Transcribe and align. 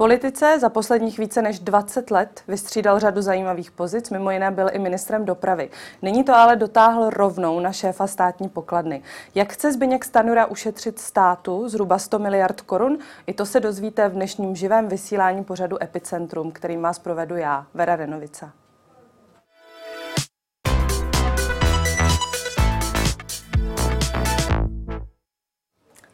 politice 0.00 0.58
za 0.60 0.68
posledních 0.68 1.18
více 1.18 1.42
než 1.42 1.58
20 1.58 2.10
let 2.10 2.42
vystřídal 2.48 2.98
řadu 3.00 3.22
zajímavých 3.22 3.70
pozic, 3.70 4.10
mimo 4.10 4.30
jiné 4.30 4.50
byl 4.50 4.68
i 4.72 4.78
ministrem 4.78 5.24
dopravy. 5.24 5.70
Nyní 6.02 6.24
to 6.24 6.34
ale 6.34 6.56
dotáhl 6.56 7.10
rovnou 7.10 7.60
na 7.60 7.72
šéfa 7.72 8.06
státní 8.06 8.48
pokladny. 8.48 9.02
Jak 9.34 9.52
chce 9.52 9.72
Zbyněk 9.72 10.04
Stanura 10.04 10.46
ušetřit 10.46 10.98
státu 10.98 11.68
zhruba 11.68 11.98
100 11.98 12.18
miliard 12.18 12.60
korun? 12.60 12.98
I 13.26 13.32
to 13.32 13.46
se 13.46 13.60
dozvíte 13.60 14.08
v 14.08 14.12
dnešním 14.12 14.56
živém 14.56 14.88
vysílání 14.88 15.44
pořadu 15.44 15.82
Epicentrum, 15.82 16.52
kterým 16.52 16.82
vás 16.82 16.98
provedu 16.98 17.36
já, 17.36 17.66
Vera 17.74 17.96
Renovica. 17.96 18.52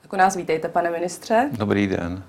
Tak 0.06 0.12
u 0.12 0.16
nás 0.16 0.36
vítejte, 0.36 0.68
pane 0.68 0.90
ministře. 0.90 1.48
Dobrý 1.52 1.86
den. 1.86 2.22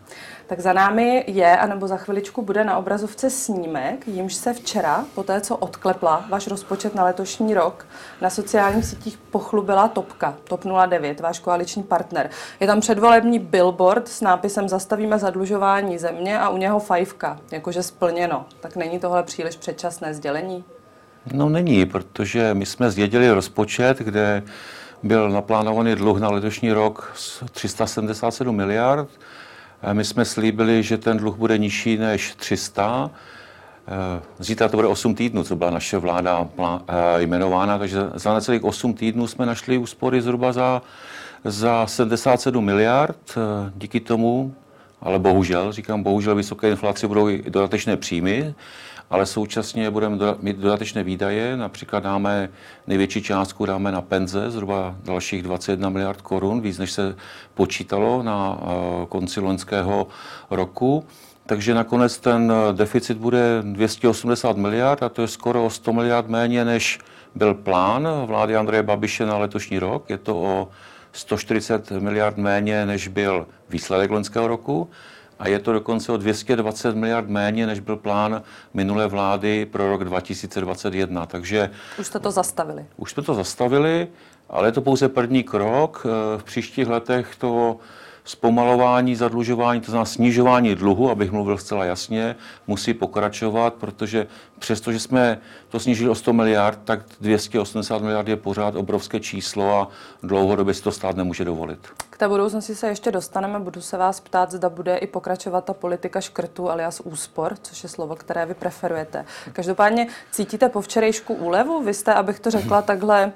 Tak 0.48 0.60
za 0.60 0.74
námi 0.74 1.24
je, 1.28 1.58
anebo 1.58 1.88
za 1.88 1.98
chviličku 1.98 2.42
bude 2.42 2.64
na 2.64 2.78
obrazovce 2.78 3.30
snímek, 3.30 4.08
jimž 4.08 4.34
se 4.34 4.54
včera, 4.54 5.06
po 5.16 5.24
té, 5.24 5.42
co 5.42 5.58
odklepla 5.58 6.26
váš 6.30 6.48
rozpočet 6.48 6.96
na 6.96 7.04
letošní 7.04 7.54
rok, 7.54 7.88
na 8.22 8.30
sociálních 8.30 8.86
sítích 8.86 9.18
pochlubila 9.18 9.88
Topka, 9.88 10.38
TOP 10.44 10.64
09, 10.88 11.20
váš 11.20 11.40
koaliční 11.40 11.84
partner. 11.84 12.30
Je 12.60 12.68
tam 12.68 12.80
předvolební 12.80 13.40
billboard 13.40 14.08
s 14.08 14.22
nápisem 14.22 14.70
Zastavíme 14.70 15.20
zadlužování 15.20 15.98
země 15.98 16.40
a 16.40 16.50
u 16.50 16.58
něho 16.58 16.80
fajfka, 16.80 17.40
jakože 17.52 17.84
splněno. 17.84 18.46
Tak 18.60 18.76
není 18.76 19.00
tohle 19.00 19.24
příliš 19.24 19.56
předčasné 19.56 20.14
sdělení? 20.14 20.64
No 21.34 21.50
není, 21.50 21.86
protože 21.86 22.54
my 22.54 22.66
jsme 22.66 22.92
zdědili 22.92 23.32
rozpočet, 23.32 23.98
kde 23.98 24.44
byl 25.04 25.30
naplánovaný 25.30 25.96
dluh 25.96 26.20
na 26.20 26.30
letošní 26.30 26.72
rok 26.72 27.14
377 27.52 28.56
miliard. 28.56 29.10
My 29.94 30.06
jsme 30.06 30.26
slíbili, 30.26 30.84
že 30.84 30.98
ten 30.98 31.18
dluh 31.18 31.36
bude 31.36 31.58
nižší 31.58 31.98
než 31.98 32.36
300. 32.36 33.12
Zítra 34.40 34.70
to 34.70 34.78
bude 34.78 34.88
8 34.88 35.16
týdnů, 35.16 35.44
co 35.44 35.56
byla 35.56 35.70
naše 35.70 35.98
vláda 35.98 36.48
eh, 36.60 37.22
jmenována, 37.22 37.78
takže 37.78 38.00
za 38.14 38.34
necelých 38.34 38.64
8 38.64 38.94
týdnů 38.94 39.28
jsme 39.28 39.46
našli 39.46 39.78
úspory 39.78 40.22
zhruba 40.22 40.52
za, 40.54 40.82
za 41.44 41.88
77 41.88 42.66
miliard. 42.66 43.36
Díky 43.76 44.00
tomu, 44.00 44.56
ale 45.02 45.20
bohužel, 45.20 45.72
říkám 45.72 46.04
bohužel, 46.04 46.36
vysoké 46.36 46.70
inflaci 46.70 47.08
budou 47.08 47.30
i 47.30 47.44
dodatečné 47.50 47.98
příjmy 47.98 48.56
ale 49.10 49.26
současně 49.26 49.92
budeme 49.92 50.18
mít 50.40 50.58
dodatečné 50.58 51.04
výdaje. 51.04 51.58
Například 51.58 52.04
dáme 52.04 52.50
největší 52.88 53.22
částku 53.22 53.66
dáme 53.66 53.92
na 53.92 54.02
penze, 54.02 54.52
zhruba 54.52 54.96
dalších 55.04 55.44
21 55.44 55.90
miliard 55.90 56.22
korun, 56.22 56.62
víc 56.62 56.78
než 56.78 56.92
se 56.92 57.16
počítalo 57.54 58.24
na 58.24 58.60
eh, 58.62 59.06
konci 59.10 59.40
loňského 59.40 60.08
roku. 60.50 61.06
Takže 61.46 61.74
nakonec 61.74 62.18
ten 62.18 62.54
deficit 62.72 63.18
bude 63.18 63.62
280 63.64 64.58
miliard 64.58 65.04
a 65.04 65.10
to 65.10 65.22
je 65.22 65.28
skoro 65.28 65.66
o 65.66 65.70
100 65.70 65.94
miliard 65.94 66.28
méně, 66.28 66.66
než 66.66 67.00
byl 67.36 67.54
plán 67.54 68.08
vlády 68.26 68.56
Andreje 68.56 68.84
Babiše 68.84 69.26
na 69.26 69.38
letošní 69.38 69.80
rok. 69.80 70.10
Je 70.10 70.18
to 70.18 70.38
o 70.38 70.68
140 71.12 71.92
miliard 71.92 72.38
méně, 72.38 72.86
než 72.86 73.08
byl 73.08 73.48
výsledek 73.70 74.12
loňského 74.12 74.48
roku 74.48 74.90
a 75.40 75.48
je 75.48 75.60
to 75.60 75.74
dokonce 75.74 76.12
o 76.12 76.18
220 76.18 76.96
miliard 76.96 77.30
méně, 77.30 77.68
než 77.68 77.80
byl 77.80 77.96
plán 77.96 78.42
minulé 78.74 79.08
vlády 79.08 79.66
pro 79.66 79.90
rok 79.90 80.04
2021. 80.04 81.26
Takže 81.26 81.70
už 82.00 82.08
jste 82.08 82.20
to 82.20 82.32
zastavili. 82.32 82.86
Už 82.98 83.12
jsme 83.12 83.24
to 83.24 83.34
zastavili, 83.34 84.08
ale 84.50 84.68
je 84.68 84.72
to 84.72 84.82
pouze 84.82 85.10
první 85.10 85.44
krok. 85.44 86.06
V 86.38 86.44
příštích 86.44 86.88
letech 86.88 87.36
to 87.36 87.78
zpomalování 88.28 89.16
zadlužování, 89.16 89.82
to 89.82 89.92
znamená 89.92 90.06
snižování 90.06 90.76
dluhu, 90.76 91.10
abych 91.10 91.32
mluvil 91.32 91.58
zcela 91.58 91.86
jasně, 91.86 92.36
musí 92.68 92.94
pokračovat, 92.94 93.74
protože 93.74 94.28
přestože 94.60 95.00
jsme 95.00 95.40
to 95.70 95.80
snížili 95.80 96.10
o 96.10 96.16
100 96.16 96.34
miliard, 96.34 96.80
tak 96.86 97.00
280 97.22 98.02
miliard 98.02 98.28
je 98.28 98.36
pořád 98.36 98.76
obrovské 98.76 99.20
číslo 99.20 99.80
a 99.80 99.88
dlouhodobě 100.24 100.74
si 100.74 100.84
to 100.84 100.92
stát 100.92 101.16
nemůže 101.16 101.46
dovolit. 101.46 101.80
K 102.10 102.20
té 102.20 102.28
budoucnosti 102.28 102.76
se 102.76 102.88
ještě 102.88 103.12
dostaneme. 103.12 103.60
Budu 103.60 103.82
se 103.82 103.98
vás 103.98 104.20
ptát, 104.20 104.52
zda 104.52 104.70
bude 104.70 104.98
i 104.98 105.08
pokračovat 105.08 105.66
ta 105.66 105.74
politika 105.74 106.22
škrtů 106.22 106.70
alias 106.70 107.00
úspor, 107.00 107.56
což 107.62 107.84
je 107.84 107.90
slovo, 107.90 108.16
které 108.16 108.46
vy 108.46 108.54
preferujete. 108.54 109.26
Každopádně 109.54 110.08
cítíte 110.32 110.70
po 110.70 110.82
včerejšku 110.82 111.34
úlevu? 111.34 111.84
Vy 111.84 111.94
jste, 111.94 112.14
abych 112.14 112.40
to 112.40 112.52
řekla 112.52 112.82
takhle, 112.92 113.32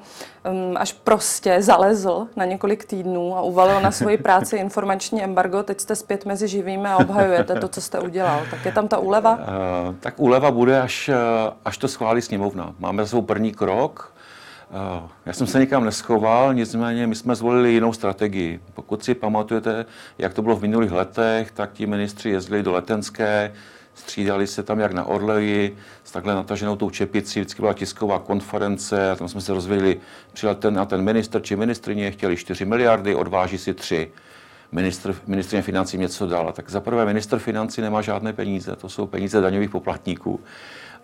um, 0.51 0.77
až 0.77 0.93
prostě 0.93 1.61
zalezl 1.61 2.27
na 2.35 2.45
několik 2.45 2.85
týdnů 2.85 3.37
a 3.37 3.41
uvalil 3.41 3.81
na 3.81 3.91
svoji 3.91 4.17
práci 4.17 4.57
informační 4.57 5.23
embargo. 5.23 5.63
Teď 5.63 5.79
jste 5.79 5.95
zpět 5.95 6.25
mezi 6.25 6.47
živými 6.47 6.87
a 6.87 6.97
obhajujete 6.97 7.55
to, 7.55 7.67
co 7.67 7.81
jste 7.81 7.99
udělal. 7.99 8.41
Tak 8.51 8.65
je 8.65 8.71
tam 8.71 8.87
ta 8.87 8.97
úleva? 8.97 9.35
Uh, 9.35 9.95
tak 9.99 10.19
úleva 10.19 10.51
bude, 10.51 10.81
až, 10.81 11.10
až 11.65 11.77
to 11.77 11.87
schválí 11.87 12.21
sněmovna. 12.21 12.75
Máme 12.79 13.07
svou 13.07 13.21
první 13.21 13.51
krok. 13.51 14.13
Eh, 14.71 15.09
já 15.25 15.33
jsem 15.33 15.47
se 15.47 15.59
nikam 15.59 15.85
neschoval, 15.85 16.53
nicméně 16.53 17.07
my 17.07 17.15
jsme 17.15 17.35
zvolili 17.35 17.73
jinou 17.73 17.93
strategii. 17.93 18.59
Pokud 18.73 19.03
si 19.03 19.15
pamatujete, 19.15 19.85
jak 20.17 20.33
to 20.33 20.41
bylo 20.41 20.55
v 20.55 20.61
minulých 20.61 20.91
letech, 20.91 21.51
tak 21.51 21.71
ti 21.73 21.85
ministři 21.85 22.29
jezdili 22.29 22.63
do 22.63 22.71
Letenské, 22.71 23.53
střídali 23.93 24.47
se 24.47 24.63
tam 24.63 24.79
jak 24.79 24.93
na 24.93 25.03
Orleji, 25.03 25.77
s 26.03 26.11
takhle 26.11 26.35
nataženou 26.35 26.75
tou 26.75 26.89
čepicí, 26.89 27.39
vždycky 27.39 27.61
byla 27.61 27.73
tisková 27.73 28.19
konference 28.19 29.11
a 29.11 29.15
tam 29.15 29.27
jsme 29.27 29.41
se 29.41 29.53
rozvěděli, 29.53 29.99
přijel 30.33 30.55
ten 30.55 30.79
a 30.79 30.85
ten 30.85 31.01
minister 31.01 31.41
či 31.41 31.55
ministrině, 31.55 32.11
chtěli 32.11 32.37
4 32.37 32.65
miliardy, 32.65 33.15
odváží 33.15 33.57
si 33.57 33.73
3. 33.73 34.11
Ministr, 34.71 35.15
ministrině 35.27 35.61
financí 35.61 35.97
něco 35.97 36.27
dala. 36.27 36.51
Tak 36.51 36.69
zaprvé 36.69 37.05
minister 37.05 37.39
financí 37.39 37.81
nemá 37.81 38.01
žádné 38.01 38.33
peníze, 38.33 38.75
to 38.75 38.89
jsou 38.89 39.07
peníze 39.07 39.41
daňových 39.41 39.69
poplatníků. 39.69 40.39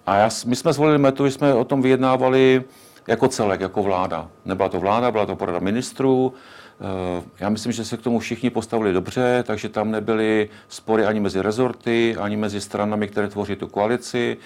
A 0.08 0.16
já, 0.16 0.30
my 0.46 0.56
jsme 0.56 0.74
zvolili 0.74 0.98
metodu, 0.98 1.30
že 1.30 1.36
jsme 1.36 1.54
o 1.54 1.64
tom 1.64 1.82
vyjednávali 1.82 2.64
jako 3.08 3.28
celek, 3.28 3.62
jako 3.62 3.84
vláda. 3.84 4.28
Nebyla 4.46 4.70
to 4.70 4.80
vláda, 4.80 5.12
byla 5.12 5.26
to 5.26 5.36
porada 5.36 5.60
ministrů. 5.60 6.34
Eh, 6.82 7.24
já 7.40 7.50
myslím, 7.50 7.72
že 7.72 7.86
se 7.86 7.98
k 7.98 8.02
tomu 8.02 8.20
všichni 8.20 8.50
postavili 8.50 8.94
dobře, 8.94 9.44
takže 9.48 9.70
tam 9.70 9.92
nebyly 9.92 10.50
spory 10.70 11.06
ani 11.06 11.20
mezi 11.20 11.42
rezorty, 11.42 12.16
ani 12.20 12.38
mezi 12.38 12.62
stranami, 12.62 13.08
které 13.08 13.28
tvoří 13.28 13.56
tu 13.56 13.68
koalici. 13.68 14.38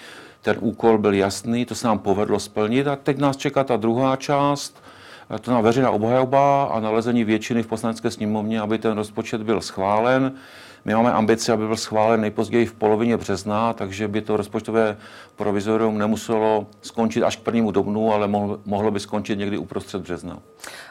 Ten 0.42 0.56
úkol 0.60 0.98
byl 0.98 1.14
jasný, 1.14 1.64
to 1.64 1.74
se 1.74 1.86
nám 1.86 1.98
povedlo 1.98 2.38
splnit 2.38 2.86
a 2.86 2.96
teď 2.96 3.18
nás 3.18 3.36
čeká 3.36 3.64
ta 3.64 3.76
druhá 3.76 4.16
část, 4.16 4.82
eh, 5.34 5.38
to 5.38 5.50
na 5.50 5.60
veřejná 5.60 5.90
obhajoba 5.90 6.64
a 6.64 6.80
nalezení 6.80 7.24
většiny 7.24 7.62
v 7.62 7.66
poslanecké 7.66 8.10
sněmovně, 8.10 8.60
aby 8.60 8.78
ten 8.78 8.92
rozpočet 8.92 9.42
byl 9.42 9.60
schválen. 9.60 10.32
My 10.84 10.94
máme 10.94 11.12
ambici, 11.12 11.52
aby 11.52 11.66
byl 11.66 11.76
schválen 11.76 12.20
nejpozději 12.20 12.66
v 12.66 12.72
polovině 12.72 13.16
března, 13.16 13.72
takže 13.72 14.08
by 14.08 14.20
to 14.20 14.36
rozpočtové 14.36 14.96
provizorium 15.36 15.98
nemuselo 15.98 16.66
skončit 16.82 17.22
až 17.22 17.36
k 17.36 17.40
prvnímu 17.40 17.70
dobnu, 17.70 18.12
ale 18.12 18.28
mohlo 18.64 18.90
by 18.90 19.00
skončit 19.00 19.36
někdy 19.36 19.58
uprostřed 19.58 20.02
března. 20.02 20.38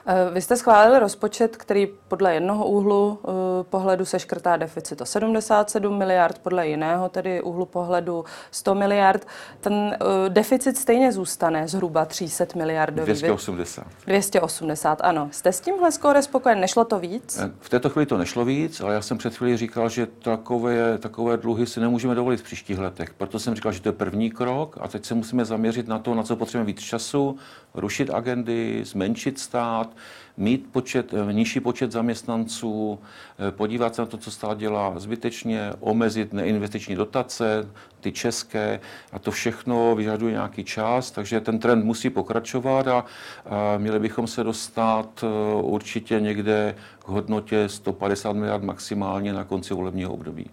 Eh, 0.06 0.30
vy 0.34 0.41
jste 0.41 0.57
schválili 0.57 1.00
rozpočet, 1.00 1.57
který 1.57 1.88
podle 2.07 2.34
jednoho 2.34 2.66
úhlu 2.66 3.19
eh, 3.24 3.30
pohledu 3.63 4.06
se 4.06 4.19
škrtá 4.19 4.57
deficit 4.57 5.01
o 5.01 5.06
77 5.06 5.97
miliard, 5.97 6.40
podle 6.40 6.68
jiného 6.68 7.09
tedy 7.09 7.41
úhlu 7.41 7.66
pohledu 7.66 8.25
100 8.51 8.75
miliard. 8.75 9.28
Ten 9.62 9.74
eh, 9.74 10.30
deficit 10.30 10.78
stejně 10.78 11.12
zůstane 11.12 11.68
zhruba 11.68 12.06
300 12.06 12.46
miliard. 12.56 12.94
280. 12.94 13.88
280, 14.06 15.01
ano. 15.01 15.28
Jste 15.31 15.51
s 15.51 15.59
tímhle 15.59 15.91
skóre 15.91 16.22
spokojen? 16.22 16.59
Nešlo 16.59 16.85
to 16.85 17.00
víc? 17.00 17.40
V 17.59 17.69
této 17.69 17.90
chvíli 17.90 18.06
to 18.06 18.18
nešlo 18.18 18.46
víc, 18.46 18.81
ale 18.81 18.94
já 18.94 19.01
jsem 19.01 19.18
před 19.18 19.35
chvíli 19.35 19.57
říkal, 19.57 19.81
že 19.90 20.06
takové, 20.06 20.97
takové 20.97 21.38
dluhy 21.38 21.68
si 21.68 21.80
nemůžeme 21.80 22.16
dovolit 22.16 22.38
v 22.38 22.44
příštích 22.44 22.80
letech. 22.80 23.14
Proto 23.14 23.40
jsem 23.40 23.56
říkal, 23.56 23.72
že 23.72 23.81
to 23.81 23.90
je 23.90 23.94
první 23.94 24.31
krok 24.31 24.78
a 24.81 24.88
teď 24.88 25.06
se 25.06 25.16
musíme 25.16 25.46
zaměřit 25.46 25.88
na 25.88 26.00
to, 26.00 26.16
na 26.16 26.24
co 26.24 26.36
potřebujeme 26.36 26.68
víc 26.68 26.80
času, 26.81 27.38
rušit 27.73 28.09
agendy, 28.09 28.81
zmenšit 28.85 29.39
stát, 29.39 29.89
mít 30.38 30.68
počet, 30.71 31.13
eh, 31.13 31.33
nižší 31.33 31.59
počet 31.59 31.91
zaměstnanců, 31.91 33.00
eh, 33.47 33.51
podívat 33.51 33.95
se 33.95 34.01
na 34.01 34.06
to, 34.06 34.18
co 34.18 34.31
stát 34.31 34.57
dělá 34.57 34.94
zbytečně, 35.00 35.73
omezit 35.79 36.33
neinvestiční 36.33 36.95
dotace, 36.95 37.69
ty 38.00 38.12
české 38.12 38.79
a 39.12 39.19
to 39.19 39.31
všechno 39.31 39.95
vyžaduje 39.95 40.31
nějaký 40.31 40.63
čas, 40.63 41.12
takže 41.12 41.41
ten 41.41 41.59
trend 41.59 41.85
musí 41.85 42.09
pokračovat 42.09 42.88
a, 42.88 43.06
a 43.45 43.77
měli 43.77 44.00
bychom 44.00 44.27
se 44.27 44.44
dostat 44.44 45.24
eh, 45.24 45.62
určitě 45.62 46.19
někde 46.19 46.75
k 47.00 47.07
hodnotě 47.07 47.69
150 47.69 48.33
miliard 48.33 48.63
maximálně 48.63 49.33
na 49.33 49.44
konci 49.44 49.74
volebního 49.74 50.13
období. 50.13 50.50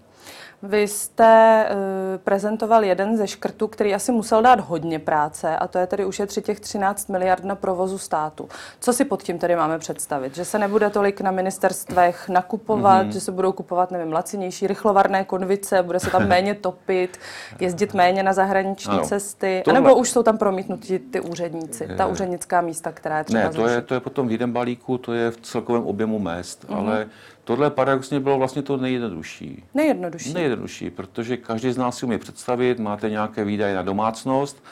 Vy 0.62 0.88
jste 0.88 1.64
uh, 1.70 1.78
prezentoval 2.24 2.84
jeden 2.84 3.16
ze 3.16 3.26
škrtů, 3.26 3.68
který 3.68 3.94
asi 3.94 4.12
musel 4.12 4.42
dát 4.42 4.60
hodně 4.60 4.98
práce, 4.98 5.56
a 5.56 5.66
to 5.68 5.78
je 5.78 5.86
tedy 5.86 6.04
ušetřit 6.04 6.44
těch 6.44 6.60
13 6.60 7.08
miliard 7.08 7.44
na 7.44 7.54
provozu 7.54 7.98
státu. 7.98 8.48
Co 8.80 8.92
si 8.92 9.04
pod 9.04 9.22
tím 9.22 9.38
tedy 9.38 9.56
máme 9.56 9.78
představit? 9.78 10.34
Že 10.34 10.44
se 10.44 10.58
nebude 10.58 10.90
tolik 10.90 11.20
na 11.20 11.30
ministerstvech 11.30 12.28
nakupovat, 12.28 13.06
mm-hmm. 13.06 13.10
že 13.10 13.20
se 13.20 13.32
budou 13.32 13.52
kupovat, 13.52 13.90
nevím, 13.90 14.12
lacinější 14.12 14.66
rychlovarné 14.66 15.24
konvice, 15.24 15.82
bude 15.82 16.00
se 16.00 16.10
tam 16.10 16.28
méně 16.28 16.54
topit, 16.54 17.18
jezdit 17.60 17.94
méně 17.94 18.22
na 18.22 18.32
zahraniční 18.32 18.92
ano. 18.92 19.04
cesty, 19.04 19.62
Tohle... 19.64 19.78
anebo 19.78 19.96
už 19.96 20.10
jsou 20.10 20.22
tam 20.22 20.38
promítnutí 20.38 20.98
ty 20.98 21.20
úředníci, 21.20 21.88
ta 21.96 22.06
úřednická 22.06 22.60
místa, 22.60 22.92
která 22.92 23.18
je 23.18 23.24
třeba 23.24 23.42
Ne, 23.42 23.50
to 23.50 23.66
je, 23.66 23.82
to 23.82 23.94
je 23.94 24.00
potom 24.00 24.28
v 24.28 24.32
jeden 24.32 24.52
balíku, 24.52 24.98
to 24.98 25.12
je 25.12 25.30
v 25.30 25.36
celkovém 25.36 25.82
objemu 25.82 26.18
mest, 26.18 26.64
mm-hmm. 26.64 26.76
ale 26.76 27.06
tohle 27.48 27.70
paradoxně 27.70 28.20
bylo 28.20 28.38
vlastně 28.38 28.62
to 28.62 28.76
nejjednodušší. 28.76 29.64
Nejjednodušší. 29.74 30.32
Nejjednodušší, 30.32 30.90
protože 30.90 31.36
každý 31.36 31.72
z 31.72 31.76
nás 31.76 31.98
si 31.98 32.06
umí 32.06 32.18
představit, 32.18 32.78
máte 32.78 33.10
nějaké 33.10 33.44
výdaje 33.44 33.74
na 33.74 33.82
domácnost, 33.82 34.64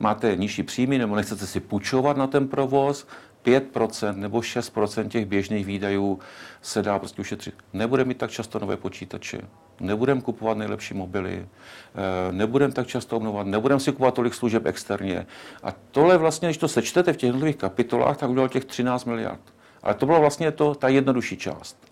máte 0.00 0.36
nižší 0.36 0.62
příjmy 0.62 0.98
nebo 0.98 1.16
nechcete 1.16 1.46
si 1.46 1.60
půjčovat 1.60 2.16
na 2.16 2.26
ten 2.26 2.48
provoz, 2.48 3.06
5% 3.44 4.16
nebo 4.16 4.38
6% 4.38 5.08
těch 5.08 5.26
běžných 5.26 5.66
výdajů 5.66 6.18
se 6.60 6.82
dá 6.82 6.98
prostě 6.98 7.20
ušetřit. 7.20 7.54
Nebudeme 7.72 8.08
mít 8.08 8.18
tak 8.18 8.30
často 8.30 8.58
nové 8.58 8.76
počítače, 8.76 9.40
nebudeme 9.80 10.20
kupovat 10.20 10.58
nejlepší 10.58 10.94
mobily, 10.94 11.46
eh, 11.46 12.32
nebudeme 12.32 12.72
tak 12.72 12.86
často 12.86 13.16
obnovovat, 13.16 13.46
nebudeme 13.46 13.80
si 13.80 13.92
kupovat 13.92 14.14
tolik 14.14 14.34
služeb 14.34 14.66
externě. 14.66 15.26
A 15.62 15.72
tohle 15.90 16.18
vlastně, 16.18 16.48
když 16.48 16.58
to 16.58 16.68
sečtete 16.68 17.12
v 17.12 17.16
těch 17.16 17.28
jednotlivých 17.28 17.56
kapitolách, 17.56 18.16
tak 18.16 18.30
udělal 18.30 18.48
těch 18.48 18.64
13 18.64 19.04
miliard. 19.04 19.40
Ale 19.82 19.94
to 19.94 20.06
byla 20.06 20.18
vlastně 20.18 20.52
to, 20.52 20.74
ta 20.74 20.88
jednodušší 20.88 21.36
část. 21.36 21.91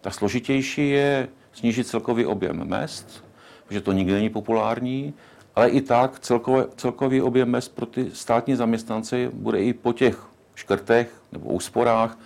Ta 0.00 0.10
složitější 0.10 0.90
je 0.90 1.28
snížit 1.52 1.86
celkový 1.86 2.26
objem 2.26 2.68
mest, 2.68 3.24
protože 3.66 3.80
to 3.80 3.92
nikdy 3.92 4.12
není 4.12 4.30
populární, 4.30 5.14
ale 5.54 5.68
i 5.68 5.80
tak 5.80 6.18
celkový, 6.18 6.64
celkový 6.76 7.22
objem 7.22 7.50
mest 7.50 7.68
pro 7.68 7.86
ty 7.86 8.10
státní 8.12 8.56
zaměstnance 8.56 9.30
bude 9.32 9.62
i 9.62 9.72
po 9.72 9.92
těch 9.92 10.26
škrtech 10.54 11.22
nebo 11.32 11.50
úsporách 11.50 12.18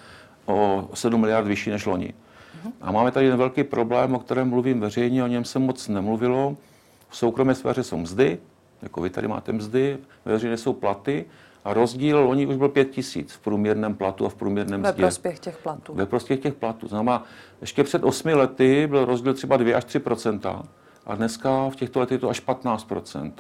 o 0.47 0.89
7 0.95 1.21
miliard 1.21 1.47
vyšší 1.47 1.71
než 1.71 1.87
loni. 1.87 2.15
A 2.81 2.93
máme 2.93 3.11
tady 3.11 3.27
jeden 3.27 3.39
velký 3.39 3.65
problém, 3.65 4.15
o 4.15 4.19
kterém 4.19 4.49
mluvím 4.49 4.81
veřejně, 4.81 5.25
o 5.25 5.27
něm 5.27 5.45
se 5.45 5.59
moc 5.59 5.89
nemluvilo. 5.89 6.57
V 7.09 7.17
soukromé 7.17 7.55
sféře 7.55 7.83
jsou 7.83 7.97
mzdy, 7.97 8.39
jako 8.83 9.01
vy 9.01 9.11
tady 9.11 9.29
máte 9.29 9.53
mzdy, 9.53 9.99
veřejně 10.25 10.57
jsou 10.57 10.73
platy 10.73 11.25
a 11.65 11.75
rozdíl 11.75 12.21
loni 12.21 12.47
už 12.47 12.57
byl 12.57 12.69
5 12.69 12.91
tisíc 12.91 13.33
v 13.33 13.39
průměrném 13.39 13.95
platu 13.95 14.27
a 14.27 14.29
v 14.29 14.35
průměrném 14.35 14.83
Ve 14.83 14.91
mzdě. 14.91 15.03
prospěch 15.03 15.39
těch 15.39 15.57
platů. 15.59 15.95
Ve 15.95 16.07
prospěch 16.07 16.41
těch 16.41 16.55
platů. 16.55 16.89
Znamená, 16.89 17.25
ještě 17.61 17.85
před 17.85 18.05
8 18.05 18.29
lety 18.29 18.87
byl 18.87 19.05
rozdíl 19.05 19.35
třeba 19.35 19.57
2 19.57 19.77
až 19.77 19.85
3% 19.85 20.63
a 21.07 21.15
dneska 21.15 21.69
v 21.71 21.77
těchto 21.77 22.01
letech 22.01 22.13
je 22.17 22.19
to 22.19 22.29
až 22.31 22.43
15% 22.47 23.33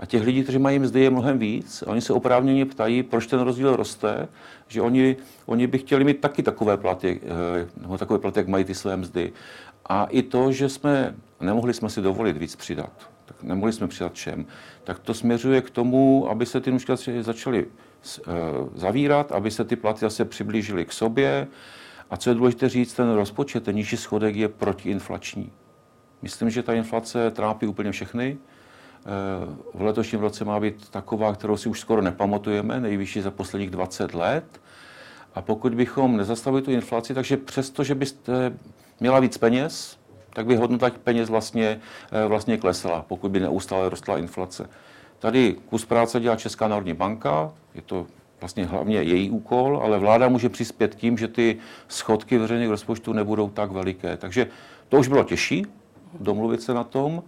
a 0.00 0.06
těch 0.06 0.22
lidí, 0.22 0.42
kteří 0.42 0.58
mají 0.58 0.78
mzdy, 0.78 1.00
je 1.00 1.10
mnohem 1.10 1.38
víc. 1.38 1.84
A 1.86 1.90
oni 1.90 2.00
se 2.00 2.12
oprávněně 2.12 2.66
ptají, 2.66 3.02
proč 3.02 3.26
ten 3.26 3.40
rozdíl 3.40 3.76
roste, 3.76 4.28
že 4.68 4.82
oni, 4.82 5.16
oni 5.46 5.66
by 5.66 5.78
chtěli 5.78 6.04
mít 6.04 6.20
taky 6.20 6.42
takové 6.42 6.76
platy, 6.76 7.20
eh, 7.24 7.68
nebo 7.82 7.98
takové 7.98 8.18
platy, 8.18 8.38
jak 8.40 8.48
mají 8.48 8.64
ty 8.64 8.74
své 8.74 8.96
mzdy. 8.96 9.32
A 9.86 10.04
i 10.04 10.22
to, 10.22 10.52
že 10.52 10.68
jsme, 10.68 11.14
nemohli 11.40 11.74
jsme 11.74 11.90
si 11.90 12.00
dovolit 12.00 12.36
víc 12.36 12.56
přidat, 12.56 13.09
tak 13.30 13.42
nemohli 13.42 13.72
jsme 13.72 13.88
přidat 13.88 14.12
všem, 14.12 14.46
tak 14.84 14.98
to 14.98 15.14
směřuje 15.14 15.60
k 15.60 15.70
tomu, 15.70 16.30
aby 16.30 16.46
se 16.46 16.60
ty 16.60 16.70
nůžky 16.70 16.92
začaly 17.20 17.66
eh, 17.66 18.32
zavírat, 18.74 19.32
aby 19.32 19.50
se 19.50 19.64
ty 19.64 19.76
platy 19.76 20.00
zase 20.00 20.24
přiblížily 20.24 20.84
k 20.84 20.92
sobě. 20.92 21.46
A 22.10 22.16
co 22.16 22.30
je 22.30 22.34
důležité 22.34 22.68
říct, 22.68 22.94
ten 22.94 23.12
rozpočet, 23.12 23.64
ten 23.64 23.74
nižší 23.76 23.96
schodek 23.96 24.36
je 24.36 24.48
protiinflační. 24.48 25.52
Myslím, 26.22 26.50
že 26.50 26.62
ta 26.62 26.74
inflace 26.74 27.30
trápí 27.30 27.66
úplně 27.66 27.92
všechny. 27.92 28.38
Eh, 28.38 29.06
v 29.74 29.82
letošním 29.82 30.20
roce 30.20 30.44
má 30.44 30.60
být 30.60 30.88
taková, 30.88 31.34
kterou 31.34 31.56
si 31.56 31.68
už 31.68 31.80
skoro 31.80 32.02
nepamatujeme, 32.02 32.80
nejvyšší 32.80 33.20
za 33.20 33.30
posledních 33.30 33.70
20 33.70 34.14
let. 34.14 34.60
A 35.34 35.42
pokud 35.42 35.74
bychom 35.74 36.16
nezastavili 36.16 36.62
tu 36.62 36.70
inflaci, 36.70 37.14
takže 37.14 37.36
přesto, 37.36 37.84
že 37.84 37.94
byste 37.94 38.52
měla 39.00 39.20
víc 39.20 39.38
peněz, 39.38 39.99
tak 40.32 40.46
by 40.46 40.56
hodnota 40.56 40.90
peněz 41.04 41.30
vlastně, 41.30 41.80
eh, 42.12 42.26
vlastně 42.26 42.56
klesala, 42.56 43.04
pokud 43.08 43.30
by 43.30 43.40
neustále 43.40 43.88
rostla 43.88 44.18
inflace. 44.18 44.70
Tady 45.18 45.56
kus 45.66 45.84
práce 45.84 46.20
dělá 46.20 46.36
Česká 46.36 46.68
národní 46.68 46.94
banka, 46.94 47.52
je 47.74 47.82
to 47.82 48.06
vlastně 48.40 48.64
hlavně 48.64 49.02
její 49.02 49.30
úkol, 49.30 49.80
ale 49.84 49.98
vláda 49.98 50.28
může 50.28 50.48
přispět 50.48 50.94
tím, 50.94 51.18
že 51.18 51.28
ty 51.28 51.56
schodky 51.88 52.38
veřejných 52.38 52.68
rozpočtů 52.68 53.12
nebudou 53.12 53.50
tak 53.50 53.70
veliké. 53.70 54.16
Takže 54.16 54.46
to 54.88 54.98
už 54.98 55.08
bylo 55.08 55.24
těžší, 55.24 55.66
domluvit 56.20 56.62
se 56.62 56.74
na 56.74 56.84
tom. 56.84 57.22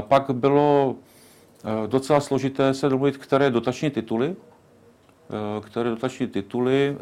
Pak 0.00 0.30
bylo 0.30 0.94
eh, 0.94 1.86
docela 1.86 2.20
složité 2.20 2.74
se 2.74 2.88
domluvit, 2.88 3.16
které 3.16 3.50
dotační 3.50 3.90
tituly, 3.90 4.36
eh, 4.36 5.60
které 5.60 5.90
dotační 5.90 6.26
tituly 6.26 6.96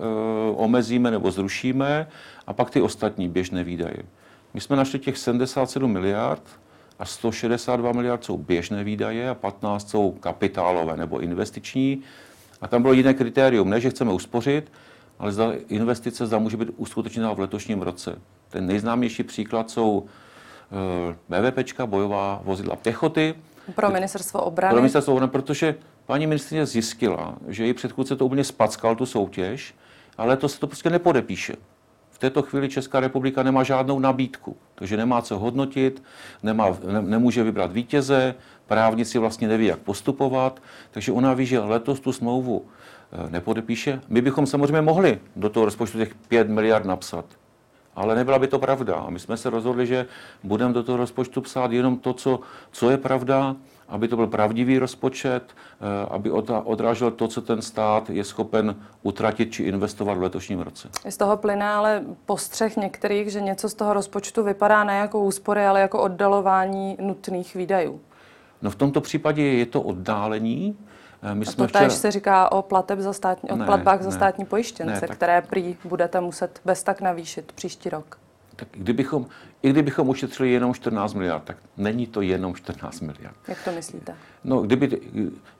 omezíme 0.54 1.10
nebo 1.10 1.30
zrušíme 1.30 2.08
a 2.46 2.52
pak 2.52 2.70
ty 2.70 2.80
ostatní 2.80 3.28
běžné 3.28 3.64
výdaje. 3.64 4.02
My 4.58 4.62
jsme 4.62 4.76
našli 4.76 4.98
těch 4.98 5.18
77 5.18 5.92
miliard 5.92 6.42
a 6.98 7.04
162 7.04 7.92
miliard 7.92 8.24
jsou 8.24 8.38
běžné 8.38 8.84
výdaje 8.84 9.30
a 9.30 9.34
15 9.34 9.90
jsou 9.90 10.10
kapitálové 10.10 10.96
nebo 10.96 11.18
investiční. 11.18 12.02
A 12.60 12.68
tam 12.68 12.82
bylo 12.82 12.94
jiné 12.94 13.14
kritérium, 13.14 13.70
ne, 13.70 13.80
že 13.80 13.90
chceme 13.90 14.12
uspořit, 14.12 14.72
ale 15.18 15.32
zda 15.32 15.52
investice 15.68 16.26
zda 16.26 16.38
může 16.38 16.56
být 16.56 16.68
uskutečněna 16.76 17.32
v 17.32 17.40
letošním 17.40 17.82
roce. 17.82 18.18
Ten 18.48 18.66
nejznámější 18.66 19.22
příklad 19.22 19.70
jsou 19.70 20.06
Eh, 20.72 21.16
BVPčka, 21.28 21.86
bojová 21.86 22.40
vozidla 22.44 22.76
pěchoty. 22.76 23.34
Pro 23.74 23.90
ministerstvo 23.90 24.40
obrany? 24.40 24.72
Pro 24.72 24.80
ministerstvo 24.80 25.14
obrany, 25.14 25.30
protože 25.30 25.74
paní 26.06 26.26
ministrině 26.26 26.66
zjistila, 26.66 27.34
že 27.48 27.64
její 27.64 27.74
předchůdce 27.74 28.16
to 28.16 28.26
úplně 28.26 28.44
spackal, 28.44 28.96
tu 28.96 29.06
soutěž, 29.06 29.74
ale 30.18 30.36
to 30.36 30.48
se 30.48 30.60
to 30.60 30.66
prostě 30.66 30.90
nepodepíše. 30.90 31.54
V 32.18 32.20
této 32.20 32.42
chvíli 32.42 32.68
Česká 32.68 33.00
republika 33.00 33.42
nemá 33.42 33.62
žádnou 33.62 33.98
nabídku, 33.98 34.56
takže 34.74 34.96
nemá 34.96 35.22
co 35.22 35.38
hodnotit, 35.38 36.02
nemá, 36.42 36.68
ne, 36.92 37.02
nemůže 37.02 37.42
vybrat 37.42 37.72
vítěze, 37.72 38.34
právníci 38.66 39.18
vlastně 39.18 39.48
neví, 39.48 39.66
jak 39.66 39.78
postupovat, 39.78 40.62
takže 40.90 41.12
ona 41.12 41.34
ví, 41.34 41.46
že 41.46 41.60
letos 41.60 42.00
tu 42.00 42.12
smlouvu 42.12 42.64
eh, 43.12 43.30
nepodepíše. 43.30 44.00
My 44.08 44.20
bychom 44.22 44.46
samozřejmě 44.46 44.80
mohli 44.80 45.18
do 45.36 45.48
toho 45.48 45.64
rozpočtu 45.64 45.98
těch 45.98 46.14
5 46.14 46.48
miliard 46.48 46.84
napsat, 46.84 47.24
ale 47.96 48.14
nebyla 48.14 48.38
by 48.38 48.46
to 48.46 48.58
pravda. 48.58 48.94
A 48.94 49.10
my 49.10 49.18
jsme 49.18 49.36
se 49.36 49.50
rozhodli, 49.50 49.86
že 49.86 50.06
budeme 50.42 50.74
do 50.74 50.82
toho 50.82 50.98
rozpočtu 50.98 51.40
psát 51.40 51.72
jenom 51.72 51.98
to, 51.98 52.12
co, 52.12 52.40
co 52.72 52.90
je 52.90 52.96
pravda, 52.96 53.56
aby 53.88 54.08
to 54.08 54.16
byl 54.16 54.26
pravdivý 54.26 54.78
rozpočet, 54.78 55.42
eh, 55.52 56.06
aby 56.10 56.30
odrážel 56.64 57.10
to, 57.10 57.28
co 57.28 57.42
ten 57.42 57.62
stát 57.62 58.10
je 58.10 58.24
schopen 58.24 58.76
utratit 59.02 59.52
či 59.52 59.62
investovat 59.62 60.14
v 60.14 60.22
letošním 60.22 60.60
roce. 60.60 60.88
Z 61.08 61.16
toho 61.16 61.36
plyne 61.36 61.68
ale 61.68 62.02
postřeh 62.26 62.76
některých, 62.76 63.32
že 63.32 63.40
něco 63.40 63.68
z 63.68 63.74
toho 63.74 63.94
rozpočtu 63.94 64.44
vypadá 64.44 64.84
ne 64.84 64.98
jako 64.98 65.20
úspory, 65.20 65.66
ale 65.66 65.80
jako 65.80 66.02
oddalování 66.02 66.96
nutných 67.00 67.54
výdajů. 67.54 68.00
No 68.62 68.70
v 68.70 68.76
tomto 68.76 69.00
případě 69.00 69.42
je 69.42 69.66
to 69.66 69.82
oddálení, 69.82 70.76
Eh, 71.22 71.34
my 71.34 71.46
jsme 71.46 71.66
to 71.66 71.68
včera... 71.68 71.90
se 71.90 72.10
říká 72.10 72.52
o, 72.52 72.62
plateb 72.62 72.98
za 72.98 73.12
státní, 73.12 73.50
o 73.50 73.56
ne, 73.56 73.66
platbách 73.66 73.98
ne, 73.98 74.04
za 74.04 74.10
státní 74.10 74.44
pojištěnce, 74.44 74.92
ne, 74.92 75.00
tak... 75.00 75.10
které 75.10 75.42
prý 75.42 75.76
budete 75.84 76.20
muset 76.20 76.60
bez 76.64 76.82
tak 76.82 77.00
navýšit 77.00 77.52
příští 77.52 77.88
rok. 77.88 78.18
Tak 78.58 78.68
kdybychom, 78.72 79.26
i 79.62 79.70
kdybychom 79.70 80.08
ušetřili 80.08 80.50
jenom 80.52 80.74
14 80.74 81.14
miliard, 81.14 81.44
tak 81.44 81.56
není 81.76 82.06
to 82.06 82.20
jenom 82.20 82.54
14 82.54 83.00
miliard. 83.00 83.36
Jak 83.48 83.64
to 83.64 83.72
myslíte? 83.72 84.14
No, 84.44 84.60
kdyby, 84.60 85.00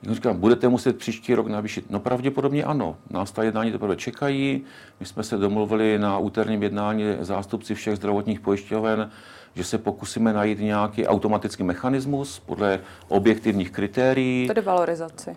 jak 0.03 0.15
říkám, 0.15 0.39
budete 0.39 0.67
muset 0.67 0.97
příští 0.97 1.35
rok 1.35 1.47
navýšit? 1.47 1.89
No 1.89 1.99
pravděpodobně 1.99 2.63
ano. 2.63 2.97
Nás 3.09 3.31
ta 3.31 3.43
jednání 3.43 3.71
teprve 3.71 3.95
čekají. 3.95 4.63
My 4.99 5.05
jsme 5.05 5.23
se 5.23 5.37
domluvili 5.37 5.99
na 5.99 6.17
úterním 6.17 6.63
jednání 6.63 7.03
zástupci 7.19 7.75
všech 7.75 7.95
zdravotních 7.95 8.39
pojišťoven, 8.39 9.11
že 9.55 9.63
se 9.63 9.77
pokusíme 9.77 10.33
najít 10.33 10.59
nějaký 10.59 11.07
automatický 11.07 11.63
mechanismus 11.63 12.39
podle 12.39 12.79
objektivních 13.07 13.71
kritérií. 13.71 14.47
Tedy 14.47 14.61
valorizaci 14.61 15.35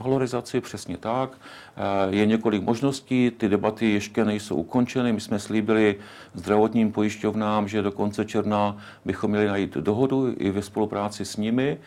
valorizaci, 0.00 0.60
přesně 0.60 0.96
tak. 0.96 1.30
Eh, 1.76 2.16
je 2.16 2.26
několik 2.26 2.62
možností, 2.62 3.30
ty 3.30 3.48
debaty 3.48 3.92
ještě 3.92 4.24
nejsou 4.24 4.54
ukončeny. 4.54 5.12
My 5.12 5.20
jsme 5.20 5.38
slíbili 5.38 5.96
zdravotním 6.34 6.92
pojišťovnám, 6.92 7.68
že 7.68 7.82
do 7.82 7.92
konce 7.92 8.24
června 8.24 8.76
bychom 9.04 9.30
měli 9.30 9.46
najít 9.46 9.74
dohodu 9.74 10.34
i 10.36 10.50
ve 10.50 10.62
spolupráci 10.62 11.24
s 11.24 11.36
nimi. 11.36 11.78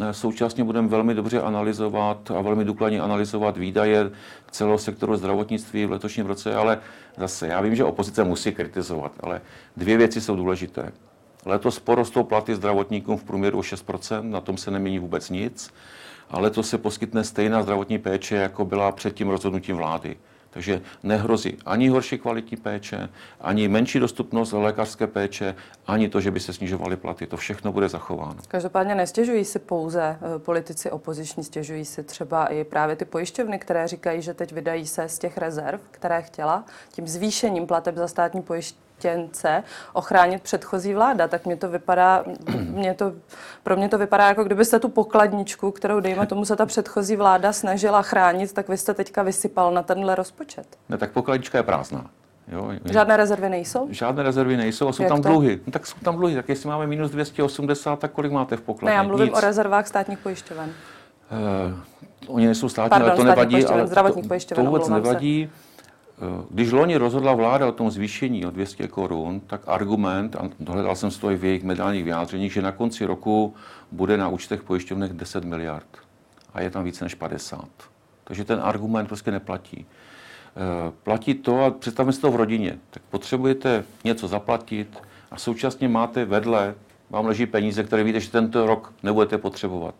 Eh, 0.00 0.14
současně 0.14 0.64
budeme 0.64 0.88
velmi 0.88 1.14
dobře 1.14 1.42
analyzovat 1.42 2.30
a 2.30 2.40
velmi 2.40 2.64
důkladně 2.64 3.00
analyzovat 3.00 3.56
výdaje 3.56 4.10
celého 4.50 4.78
sektoru 4.78 5.16
zdravotnictví 5.16 5.86
v 5.86 5.90
letošním 5.90 6.26
roce, 6.26 6.54
ale 6.54 6.78
zase 7.16 7.46
já 7.46 7.60
vím, 7.60 7.76
že 7.76 7.84
opozice 7.84 8.24
musí 8.24 8.52
kritizovat, 8.52 9.12
ale 9.20 9.40
dvě 9.76 9.96
věci 9.96 10.20
jsou 10.20 10.36
důležité. 10.36 10.92
Letos 11.44 11.78
porostou 11.78 12.22
platy 12.22 12.54
zdravotníkům 12.54 13.16
v 13.16 13.24
průměru 13.24 13.58
o 13.58 13.62
6%, 13.62 14.30
na 14.30 14.40
tom 14.40 14.56
se 14.56 14.70
nemění 14.70 14.98
vůbec 14.98 15.30
nic 15.30 15.70
ale 16.30 16.50
to 16.50 16.62
se 16.62 16.78
poskytne 16.78 17.24
stejná 17.24 17.62
zdravotní 17.62 17.98
péče, 17.98 18.36
jako 18.36 18.64
byla 18.64 18.92
před 18.92 19.14
tím 19.14 19.28
rozhodnutím 19.28 19.76
vlády. 19.76 20.16
Takže 20.50 20.82
nehrozí 21.02 21.56
ani 21.66 21.88
horší 21.88 22.18
kvalitní 22.18 22.56
péče, 22.56 23.08
ani 23.40 23.68
menší 23.68 23.98
dostupnost 23.98 24.52
lékařské 24.52 25.06
péče, 25.06 25.54
ani 25.86 26.08
to, 26.08 26.20
že 26.20 26.30
by 26.30 26.40
se 26.40 26.52
snižovaly 26.52 26.96
platy. 26.96 27.26
To 27.26 27.36
všechno 27.36 27.72
bude 27.72 27.88
zachováno. 27.88 28.36
Každopádně 28.48 28.94
nestěžují 28.94 29.44
si 29.44 29.58
pouze 29.58 30.02
eh, 30.02 30.38
politici 30.38 30.90
opoziční, 30.90 31.44
stěžují 31.44 31.84
si 31.84 32.02
třeba 32.02 32.46
i 32.46 32.64
právě 32.64 32.96
ty 32.96 33.04
pojišťovny, 33.04 33.58
které 33.58 33.88
říkají, 33.88 34.22
že 34.22 34.34
teď 34.34 34.52
vydají 34.52 34.86
se 34.86 35.08
z 35.08 35.18
těch 35.18 35.38
rezerv, 35.38 35.80
které 35.90 36.22
chtěla, 36.22 36.64
tím 36.92 37.08
zvýšením 37.08 37.66
plateb 37.66 37.96
za 37.96 38.08
státní 38.08 38.42
pojištění 38.42 38.87
chtěnce 38.98 39.62
ochránit 39.92 40.42
předchozí 40.42 40.94
vláda, 40.94 41.28
tak 41.28 41.46
mě 41.46 41.56
to 41.56 41.68
vypadá, 41.68 42.24
mě 42.58 42.94
to, 42.94 43.12
pro 43.62 43.76
mě 43.76 43.88
to 43.88 43.98
vypadá, 43.98 44.28
jako 44.28 44.44
kdybyste 44.44 44.78
tu 44.78 44.88
pokladničku, 44.88 45.70
kterou 45.70 46.00
dejme 46.00 46.26
tomu 46.26 46.44
se 46.44 46.56
ta 46.56 46.66
předchozí 46.66 47.16
vláda 47.16 47.52
snažila 47.52 48.02
chránit, 48.02 48.52
tak 48.52 48.68
vy 48.68 48.76
jste 48.76 48.94
teďka 48.94 49.22
vysypal 49.22 49.72
na 49.72 49.82
tenhle 49.82 50.14
rozpočet. 50.14 50.66
Ne, 50.88 50.98
tak 50.98 51.10
pokladnička 51.12 51.58
je 51.58 51.62
prázdná. 51.62 52.10
Jo? 52.48 52.70
Žádné 52.84 53.16
rezervy 53.16 53.48
nejsou? 53.48 53.88
Žádné 53.90 54.22
rezervy 54.22 54.56
nejsou 54.56 54.88
a 54.88 54.92
jsou 54.92 55.02
Jak 55.02 55.12
tam 55.12 55.22
to? 55.22 55.28
dluhy. 55.28 55.60
No, 55.66 55.72
tak 55.72 55.86
jsou 55.86 55.96
tam 56.02 56.16
dluhy. 56.16 56.34
Tak 56.34 56.48
jestli 56.48 56.68
máme 56.68 56.86
minus 56.86 57.10
280, 57.10 57.98
tak 57.98 58.12
kolik 58.12 58.32
máte 58.32 58.56
v 58.56 58.60
pokladě? 58.60 58.90
Ne, 58.90 58.96
já 58.96 59.02
mluvím 59.02 59.26
Nic. 59.26 59.36
o 59.36 59.40
rezervách 59.40 59.86
státních 59.86 60.18
pojišťoven. 60.18 60.70
Uh, 60.70 62.34
oni 62.34 62.46
nejsou 62.46 62.68
státní, 62.68 62.90
Pardon, 62.90 63.08
ale 63.10 63.16
to 63.16 63.24
nevadí. 63.24 63.66
Ale 63.66 63.88
to, 63.88 64.54
to 64.54 64.64
vůbec 64.64 64.88
nevadí. 64.88 65.50
Se. 65.52 65.67
Když 66.50 66.72
loni 66.72 66.96
rozhodla 66.96 67.34
vláda 67.34 67.66
o 67.66 67.72
tom 67.72 67.90
zvýšení 67.90 68.46
o 68.46 68.50
200 68.50 68.88
korun, 68.88 69.40
tak 69.40 69.60
argument, 69.66 70.36
a 70.36 70.50
dohledal 70.60 70.96
jsem 70.96 71.10
to 71.10 71.30
i 71.30 71.36
v 71.36 71.44
jejich 71.44 71.64
mediálních 71.64 72.04
vyjádřeních, 72.04 72.52
že 72.52 72.62
na 72.62 72.72
konci 72.72 73.04
roku 73.04 73.54
bude 73.92 74.16
na 74.16 74.28
účtech 74.28 74.62
pojišťovnech 74.62 75.12
10 75.12 75.44
miliard. 75.44 75.86
A 76.54 76.60
je 76.60 76.70
tam 76.70 76.84
více 76.84 77.04
než 77.04 77.14
50. 77.14 77.68
Takže 78.24 78.44
ten 78.44 78.60
argument 78.62 79.06
prostě 79.06 79.30
neplatí. 79.30 79.86
Eh, 80.56 80.92
platí 81.02 81.34
to, 81.34 81.64
a 81.64 81.70
představme 81.70 82.12
si 82.12 82.20
to 82.20 82.30
v 82.30 82.36
rodině, 82.36 82.78
tak 82.90 83.02
potřebujete 83.10 83.84
něco 84.04 84.28
zaplatit 84.28 85.02
a 85.30 85.38
současně 85.38 85.88
máte 85.88 86.24
vedle, 86.24 86.74
vám 87.10 87.26
leží 87.26 87.46
peníze, 87.46 87.84
které 87.84 88.04
víte, 88.04 88.20
že 88.20 88.30
tento 88.30 88.66
rok 88.66 88.92
nebudete 89.02 89.38
potřebovat 89.38 89.94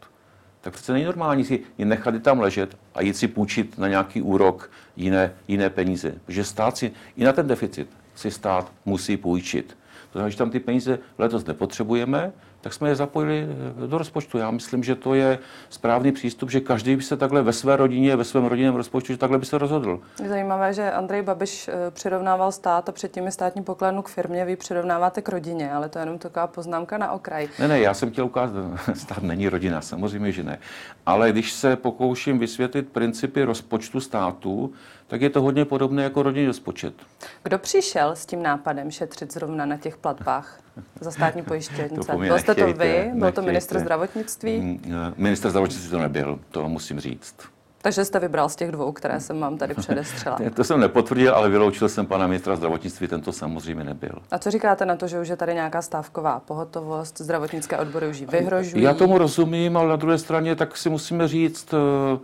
tak 0.69 0.75
přece 0.75 0.93
není 0.93 1.05
normální 1.05 1.45
si 1.45 1.61
je 1.79 1.87
nechat 1.87 2.15
je 2.15 2.21
tam 2.21 2.41
ležet 2.41 2.77
a 2.95 3.03
jít 3.03 3.17
si 3.17 3.29
půjčit 3.29 3.79
na 3.79 3.89
nějaký 3.89 4.23
úrok 4.23 4.71
jiné, 4.97 5.33
jiné 5.49 5.71
peníze. 5.71 6.15
Protože 6.27 6.45
stát 6.45 6.77
si, 6.77 6.93
i 7.17 7.25
na 7.25 7.33
ten 7.33 7.47
deficit 7.47 7.89
si 8.15 8.31
stát 8.31 8.73
musí 8.85 9.17
půjčit. 9.17 9.77
To 10.13 10.19
znamená, 10.19 10.31
že 10.31 10.37
tam 10.37 10.51
ty 10.51 10.61
peníze 10.61 10.99
letos 11.19 11.45
nepotřebujeme, 11.45 12.33
tak 12.61 12.73
jsme 12.73 12.88
je 12.88 12.95
zapojili 12.95 13.47
eh, 13.85 13.87
do 13.87 13.99
rozpočtu. 13.99 14.38
Já 14.38 14.50
myslím, 14.50 14.85
že 14.85 14.95
to 14.95 15.15
je 15.15 15.38
správný 15.71 16.12
přístup, 16.12 16.50
že 16.50 16.61
každý 16.61 16.97
by 16.97 17.03
se 17.03 17.17
takhle 17.17 17.43
ve 17.43 17.53
své 17.53 17.77
rodině, 17.77 18.17
ve 18.17 18.25
svém 18.25 18.45
rodinném 18.45 18.75
rozpočtu, 18.75 19.12
že 19.12 19.19
takhle 19.19 19.38
by 19.38 19.47
se 19.47 19.59
rozhodl. 19.59 20.00
Je 20.23 20.29
zajímavé, 20.29 20.75
že 20.75 20.93
Andrej 20.93 21.23
Babiš 21.23 21.69
eh, 21.69 21.91
přirovnával 21.91 22.53
stát 22.53 22.88
a 22.88 22.93
předtím 22.93 23.25
je 23.25 23.31
státní 23.31 23.62
pokladnu 23.62 24.03
k 24.03 24.09
firmě, 24.09 24.45
vy 24.45 24.57
přirovnáváte 24.57 25.23
k 25.23 25.29
rodině, 25.29 25.73
ale 25.73 25.88
to 25.88 25.99
je 25.99 26.03
jenom 26.03 26.19
taková 26.19 26.47
poznámka 26.47 26.99
na 26.99 27.12
okraj. 27.12 27.49
Ne, 27.59 27.69
ne, 27.69 27.81
já 27.81 27.95
jsem 27.95 28.11
chtěl 28.11 28.25
ukázat, 28.25 28.65
stát 28.95 29.23
není 29.23 29.49
rodina, 29.49 29.81
samozřejmě, 29.81 30.33
že 30.33 30.43
ne. 30.43 30.59
Ale 31.07 31.33
když 31.33 31.53
se 31.53 31.77
pokouším 31.77 32.38
vysvětlit 32.38 32.88
principy 32.88 33.45
rozpočtu 33.45 34.00
státu, 34.00 34.73
tak 35.09 35.23
je 35.23 35.31
to 35.31 35.43
hodně 35.43 35.65
podobné 35.65 36.03
jako 36.03 36.23
rodinný 36.23 36.47
rozpočet. 36.47 36.95
Kdo 37.43 37.59
přišel 37.59 38.17
s 38.17 38.27
tím 38.27 38.43
nápadem 38.43 38.91
šetřit 38.91 39.33
zrovna 39.33 39.67
na 39.67 39.77
těch 39.77 39.97
platbách 39.97 40.61
za 41.00 41.11
státní 41.11 41.43
pojištěnice? 41.49 42.17
Byl 42.17 42.38
jste 42.52 42.64
to 42.64 42.73
vy? 42.73 43.11
Byl 43.14 43.33
to 43.33 43.43
ministr 43.43 43.78
zdravotnictví? 43.78 44.61
Mm, 44.61 44.81
eh, 44.87 45.14
ministr 45.17 45.50
zdravotnictví 45.50 45.90
to 45.90 45.99
nebyl, 45.99 46.38
to 46.50 46.69
musím 46.69 47.00
říct. 47.00 47.35
Takže 47.83 48.05
jste 48.05 48.19
vybral 48.19 48.49
z 48.49 48.57
těch 48.57 48.73
dvou, 48.73 48.93
které 48.93 49.21
jsem 49.21 49.40
vám 49.40 49.59
tady 49.59 49.75
předestřela. 49.75 50.38
to 50.55 50.64
jsem 50.64 50.81
nepotvrdil, 50.81 51.35
ale 51.35 51.49
vyloučil 51.49 51.88
jsem 51.88 52.07
pana 52.07 52.26
ministra 52.26 52.57
zdravotnictví, 52.57 53.09
tento 53.09 53.33
samozřejmě 53.33 53.85
nebyl. 53.85 54.12
A 54.31 54.38
co 54.38 54.50
říkáte 54.50 54.87
na 54.87 54.97
to, 54.97 55.07
že 55.07 55.21
už 55.21 55.28
je 55.28 55.37
tady 55.37 55.55
nějaká 55.55 55.83
stávková 55.83 56.40
pohotovost, 56.40 57.19
zdravotnické 57.19 57.78
odbory 57.78 58.09
už 58.09 58.19
ji 58.19 58.26
vyhrožují? 58.26 58.83
Já 58.83 58.95
tomu 58.95 59.19
rozumím, 59.19 59.76
ale 59.76 59.88
na 59.88 59.97
druhé 59.97 60.19
straně 60.19 60.57
tak 60.57 60.76
si 60.76 60.90
musíme 60.90 61.28
říct, 61.28 61.75
eh, 61.75 62.19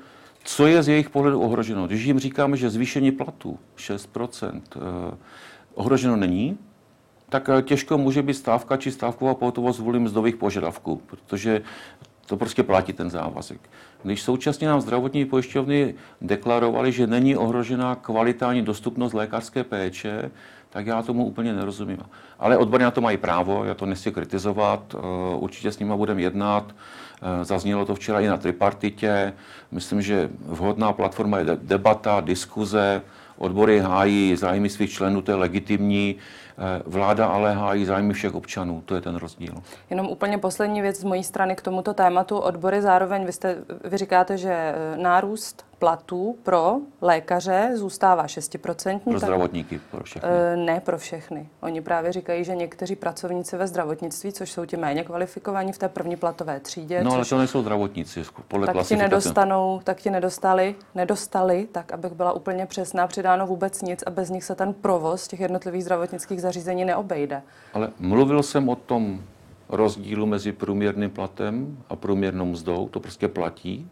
co 0.45 0.67
je 0.67 0.83
z 0.83 0.89
jejich 0.89 1.11
pohledu 1.11 1.41
ohroženo. 1.41 1.87
Když 1.87 2.05
jim 2.05 2.19
říkáme, 2.19 2.57
že 2.57 2.71
zvýšení 2.71 3.13
platů 3.13 3.59
6% 3.77 4.63
eh, 4.77 5.17
ohroženo 5.75 6.17
není, 6.17 6.59
tak 7.35 7.49
eh, 7.49 7.63
těžko 7.63 7.99
může 7.99 8.23
být 8.23 8.35
stávka 8.35 8.77
či 8.77 8.91
stávková 8.91 9.35
pohotovost 9.35 9.81
kvůli 9.81 9.99
mzdových 9.99 10.37
požadavků, 10.37 11.03
protože 11.07 11.63
to 12.27 12.37
prostě 12.37 12.63
platí 12.63 12.93
ten 12.93 13.11
závazek. 13.11 13.61
Když 14.03 14.23
současně 14.23 14.69
nám 14.69 14.81
zdravotní 14.81 15.25
pojišťovny 15.25 15.95
deklarovali, 16.21 16.93
že 16.93 17.07
není 17.07 17.37
ohrožená 17.37 17.95
kvalita 17.95 18.49
ani 18.49 18.63
dostupnost 18.63 19.13
lékařské 19.13 19.65
péče, 19.65 20.31
tak 20.71 20.87
já 20.87 21.03
tomu 21.03 21.25
úplně 21.25 21.53
nerozumím. 21.53 21.99
Ale 22.39 22.57
odborně 22.57 22.85
na 22.85 22.91
to 22.91 23.01
mají 23.01 23.17
právo, 23.17 23.65
já 23.65 23.75
to 23.75 23.87
nechci 23.87 24.13
kritizovat, 24.13 24.95
eh, 24.95 24.99
určitě 25.37 25.73
s 25.73 25.79
nimi 25.79 25.93
budeme 25.97 26.23
jednat. 26.23 26.71
Eh, 26.71 27.45
zaznělo 27.45 27.85
to 27.85 27.95
včera 27.95 28.21
i 28.21 28.27
na 28.27 28.37
tripartitě. 28.37 29.33
Myslím, 29.73 30.03
že 30.03 30.31
vhodná 30.47 30.93
platforma 30.93 31.39
je 31.39 31.59
debata, 31.63 32.21
diskuze, 32.21 33.03
odbory 33.39 33.79
hájí 33.81 34.37
zájmy 34.37 34.69
svých 34.71 34.91
členů, 34.91 35.23
to 35.23 35.31
je 35.31 35.35
legitimní. 35.35 36.17
Eh, 36.59 36.83
vláda 36.87 37.27
ale 37.27 37.55
hájí 37.55 37.85
zájmy 37.85 38.13
všech 38.13 38.35
občanů, 38.35 38.83
to 38.85 38.95
je 38.95 39.01
ten 39.01 39.17
rozdíl. 39.17 39.55
Jenom 39.91 40.07
úplně 40.07 40.39
poslední 40.39 40.83
věc 40.83 41.01
z 41.01 41.05
mojí 41.05 41.25
strany 41.25 41.57
k 41.57 41.63
tomuto 41.63 41.95
tématu. 41.95 42.39
Odbory 42.39 42.83
zároveň, 42.83 43.27
vy, 43.27 43.33
jste, 43.33 43.57
vy 43.85 43.97
říkáte, 43.97 44.39
že 44.39 44.53
eh, 44.53 44.97
nárůst 44.97 45.65
platů 45.85 46.37
pro 46.43 46.77
lékaře 47.01 47.71
zůstává 47.75 48.27
6%. 48.27 48.99
Pro 48.99 49.19
zdravotníky, 49.19 49.81
pro 49.91 50.05
všechny. 50.05 50.29
E, 50.31 50.57
ne 50.57 50.81
pro 50.81 50.99
všechny. 50.99 51.49
Oni 51.61 51.81
právě 51.81 52.13
říkají, 52.13 52.45
že 52.45 52.55
někteří 52.55 52.97
pracovníci 52.97 53.57
ve 53.57 53.67
zdravotnictví, 53.67 54.33
což 54.33 54.53
jsou 54.53 54.65
ti 54.65 54.77
méně 54.77 55.05
kvalifikovaní 55.05 55.73
v 55.73 55.79
té 55.79 55.89
první 55.89 56.17
platové 56.17 56.61
třídě. 56.61 57.05
No 57.05 57.13
ale 57.13 57.25
to 57.25 57.39
nejsou 57.39 57.63
zdravotníci, 57.63 58.23
podle 58.49 58.67
tak 58.67 58.87
ti 58.87 58.97
nedostanou, 58.97 59.81
tak 59.85 60.01
ti 60.01 60.11
nedostali, 60.11 60.75
nedostali, 60.95 61.69
tak 61.73 61.93
abych 61.93 62.13
byla 62.13 62.33
úplně 62.33 62.67
přesná, 62.67 63.07
přidáno 63.07 63.47
vůbec 63.47 63.83
nic 63.83 64.03
a 64.07 64.11
bez 64.11 64.31
nich 64.31 64.45
se 64.45 64.55
ten 64.55 64.75
provoz 64.75 65.29
těch 65.29 65.41
jednotlivých 65.41 65.83
zdravotnických 65.83 66.41
zařízení 66.41 66.85
neobejde. 66.85 67.43
Ale 67.73 67.91
mluvil 67.99 68.43
jsem 68.43 68.69
o 68.69 68.77
tom 68.77 69.23
rozdílu 69.69 70.27
mezi 70.27 70.53
průměrným 70.53 71.11
platem 71.11 71.79
a 71.89 71.97
průměrnou 71.97 72.45
mzdou, 72.45 72.89
to 72.89 73.01
prostě 73.01 73.29
platí. 73.29 73.91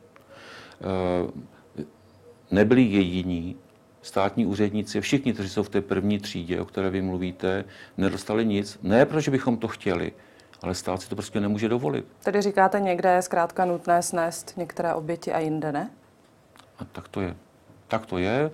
Nebyli 2.53 2.83
jediní 2.83 3.57
státní 4.03 4.47
úředníci, 4.47 5.01
všichni, 5.01 5.33
kteří 5.33 5.49
jsou 5.49 5.63
v 5.63 5.69
té 5.69 5.81
první 5.81 6.19
třídě, 6.19 6.61
o 6.61 6.65
které 6.65 6.91
vy 6.91 7.03
mluvíte, 7.03 7.65
nedostali 7.97 8.47
nic. 8.47 8.79
Ne, 8.83 9.07
protože 9.07 9.31
bychom 9.31 9.57
to 9.57 9.69
chtěli, 9.69 10.13
ale 10.63 10.75
stát 10.75 11.03
si 11.03 11.09
to 11.09 11.17
prostě 11.17 11.41
nemůže 11.41 11.69
dovolit. 11.69 12.07
Tedy 12.25 12.43
říkáte, 12.43 12.81
někde 12.81 13.13
je 13.13 13.23
zkrátka 13.23 13.65
nutné 13.65 14.03
snést 14.03 14.57
některé 14.57 14.95
oběti 14.95 15.33
a 15.33 15.39
jinde 15.39 15.73
ne? 15.73 15.91
A 16.79 16.85
tak 16.85 17.09
to 17.09 17.21
je. 17.21 17.37
Tak 17.89 18.07
to 18.07 18.19
je. 18.19 18.51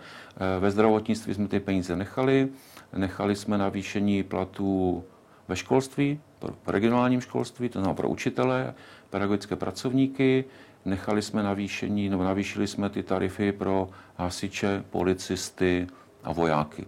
E, 0.56 0.60
ve 0.60 0.70
zdravotnictví 0.70 1.34
jsme 1.34 1.48
ty 1.48 1.60
peníze 1.60 1.96
nechali. 1.96 2.48
Nechali 2.96 3.36
jsme 3.36 3.58
navýšení 3.58 4.22
platů 4.22 5.04
ve 5.48 5.56
školství, 5.56 6.20
pro 6.38 6.54
regionálním 6.66 7.20
školství, 7.20 7.68
to 7.68 7.78
znamená 7.78 7.94
pro 7.94 8.08
učitele, 8.08 8.74
pedagogické 9.10 9.56
pracovníky. 9.56 10.44
Nechali 10.88 11.22
jsme 11.22 11.42
navýšení, 11.42 12.08
nebo 12.08 12.24
navýšili 12.24 12.66
jsme 12.66 12.90
ty 12.90 13.02
tarify 13.02 13.52
pro 13.52 13.88
hasiče, 14.16 14.84
policisty 14.90 15.86
a 16.24 16.32
vojáky. 16.32 16.86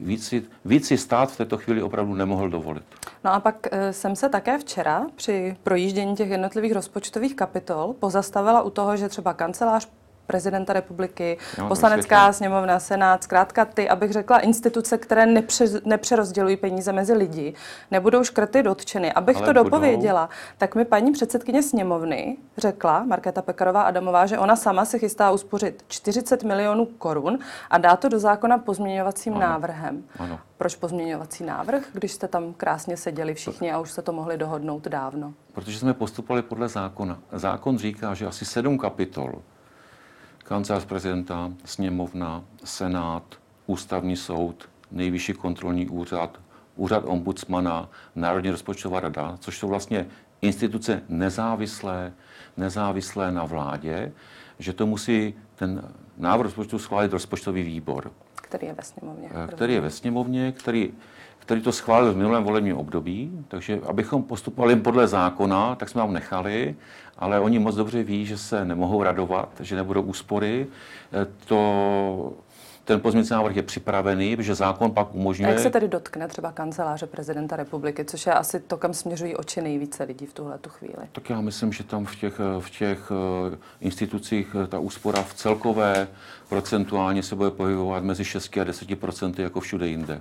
Víc 0.00 0.34
víc 0.64 0.86
si 0.86 0.98
stát 0.98 1.32
v 1.32 1.36
této 1.36 1.58
chvíli 1.58 1.82
opravdu 1.82 2.14
nemohl 2.14 2.48
dovolit. 2.48 2.84
No 3.24 3.32
a 3.32 3.40
pak 3.40 3.66
e, 3.70 3.92
jsem 3.92 4.16
se 4.16 4.28
také 4.28 4.58
včera 4.58 5.06
při 5.16 5.56
projíždění 5.62 6.16
těch 6.16 6.30
jednotlivých 6.30 6.72
rozpočtových 6.72 7.36
kapitol 7.36 7.94
pozastavila 7.98 8.62
u 8.62 8.70
toho, 8.70 8.96
že 8.96 9.08
třeba 9.08 9.34
kancelář 9.34 9.88
prezidenta 10.28 10.72
republiky, 10.72 11.38
no, 11.58 11.68
poslanecká 11.68 12.32
sněmovna, 12.32 12.78
senát, 12.80 13.24
zkrátka 13.24 13.64
ty, 13.64 13.88
abych 13.88 14.12
řekla, 14.12 14.38
instituce, 14.38 14.98
které 14.98 15.26
nepře, 15.26 15.64
nepřerozdělují 15.84 16.56
peníze 16.56 16.92
mezi 16.92 17.12
lidi, 17.12 17.54
nebudou 17.90 18.24
škrty 18.24 18.62
dotčeny. 18.62 19.12
Abych 19.12 19.36
Ale 19.36 19.46
to 19.46 19.50
budou. 19.50 19.64
dopověděla, 19.64 20.28
tak 20.58 20.74
mi 20.74 20.84
paní 20.84 21.12
předsedkyně 21.12 21.62
sněmovny 21.62 22.36
řekla, 22.58 23.04
Markéta 23.04 23.42
Pekarová 23.42 23.82
Adamová, 23.82 24.26
že 24.26 24.38
ona 24.38 24.56
sama 24.56 24.84
se 24.84 24.98
chystá 24.98 25.30
uspořit 25.30 25.84
40 25.88 26.44
milionů 26.44 26.86
korun 26.86 27.38
a 27.70 27.78
dá 27.78 27.96
to 27.96 28.08
do 28.08 28.18
zákona 28.18 28.58
pozměňovacím 28.58 29.34
ano. 29.34 29.40
návrhem. 29.40 30.04
Ano. 30.18 30.40
Proč 30.58 30.76
pozměňovací 30.76 31.44
návrh, 31.44 31.82
když 31.92 32.12
jste 32.12 32.28
tam 32.28 32.52
krásně 32.52 32.96
seděli 32.96 33.34
všichni 33.34 33.72
a 33.72 33.78
už 33.78 33.90
se 33.90 34.02
to 34.02 34.12
mohli 34.12 34.36
dohodnout 34.36 34.88
dávno? 34.88 35.34
Protože 35.52 35.78
jsme 35.78 35.94
postupovali 35.94 36.42
podle 36.42 36.68
zákona. 36.68 37.18
Zákon 37.32 37.78
říká, 37.78 38.14
že 38.14 38.26
asi 38.26 38.44
sedm 38.44 38.78
kapitol 38.78 39.32
kancelář 40.48 40.84
prezidenta, 40.84 41.52
sněmovna, 41.64 42.44
senát, 42.64 43.22
ústavní 43.66 44.16
soud, 44.16 44.68
nejvyšší 44.90 45.32
kontrolní 45.32 45.88
úřad, 45.88 46.40
úřad 46.76 47.04
ombudsmana, 47.06 47.88
Národní 48.16 48.50
rozpočtová 48.50 49.00
rada, 49.00 49.36
což 49.40 49.58
jsou 49.58 49.68
vlastně 49.68 50.06
instituce 50.42 51.02
nezávislé, 51.08 52.12
nezávislé 52.56 53.32
na 53.32 53.44
vládě, 53.44 54.12
že 54.58 54.72
to 54.72 54.86
musí 54.86 55.34
ten 55.54 55.92
návrh 56.16 56.44
rozpočtu 56.44 56.78
schválit 56.78 57.12
rozpočtový 57.12 57.62
výbor. 57.62 58.12
Který 58.34 58.66
je 58.66 58.74
ve 58.74 58.82
sněmovně. 58.82 59.28
Eh, 59.44 59.48
který 59.48 59.74
je 59.74 59.80
ve 59.80 59.90
sněmovně, 59.90 60.52
který, 60.52 60.92
který 61.48 61.60
to 61.60 61.72
schválil 61.72 62.12
v 62.12 62.16
minulém 62.16 62.44
volebním 62.44 62.76
období, 62.76 63.44
takže 63.48 63.80
abychom 63.86 64.22
postupovali 64.22 64.76
podle 64.76 65.08
zákona, 65.08 65.74
tak 65.74 65.88
jsme 65.88 66.00
vám 66.00 66.12
nechali 66.12 66.76
ale 67.18 67.40
oni 67.40 67.58
moc 67.58 67.74
dobře 67.74 68.02
ví, 68.02 68.26
že 68.26 68.38
se 68.38 68.64
nemohou 68.64 69.02
radovat, 69.02 69.48
že 69.60 69.76
nebudou 69.76 70.02
úspory. 70.02 70.66
Eh, 71.12 71.26
to, 71.46 72.32
ten 72.84 73.00
pozměňovací 73.00 73.32
návrh 73.32 73.56
je 73.56 73.62
připravený, 73.62 74.36
protože 74.36 74.54
zákon 74.54 74.90
pak 74.90 75.14
umožňuje... 75.14 75.48
A 75.48 75.52
jak 75.52 75.62
se 75.62 75.70
tedy 75.70 75.88
dotkne 75.88 76.28
třeba 76.28 76.52
kanceláře 76.52 77.06
prezidenta 77.06 77.56
republiky, 77.56 78.04
což 78.04 78.26
je 78.26 78.32
asi 78.32 78.60
to, 78.60 78.76
kam 78.76 78.94
směřují 78.94 79.36
oči 79.36 79.62
nejvíce 79.62 80.04
lidí 80.04 80.26
v 80.26 80.32
tuhle 80.32 80.58
tu 80.58 80.70
chvíli? 80.70 81.08
Tak 81.12 81.30
já 81.30 81.40
myslím, 81.40 81.72
že 81.72 81.84
tam 81.84 82.06
v 82.06 82.16
těch, 82.16 82.40
v 82.58 82.70
těch 82.70 83.12
eh, 83.52 83.56
institucích 83.80 84.56
eh, 84.64 84.66
ta 84.66 84.78
úspora 84.78 85.22
v 85.22 85.34
celkové 85.34 86.08
procentuálně 86.48 87.22
se 87.22 87.36
bude 87.36 87.50
pohybovat 87.50 88.04
mezi 88.04 88.24
6 88.24 88.58
a 88.58 88.64
10 88.64 89.00
procenty 89.00 89.42
jako 89.42 89.60
všude 89.60 89.86
jinde. 89.88 90.20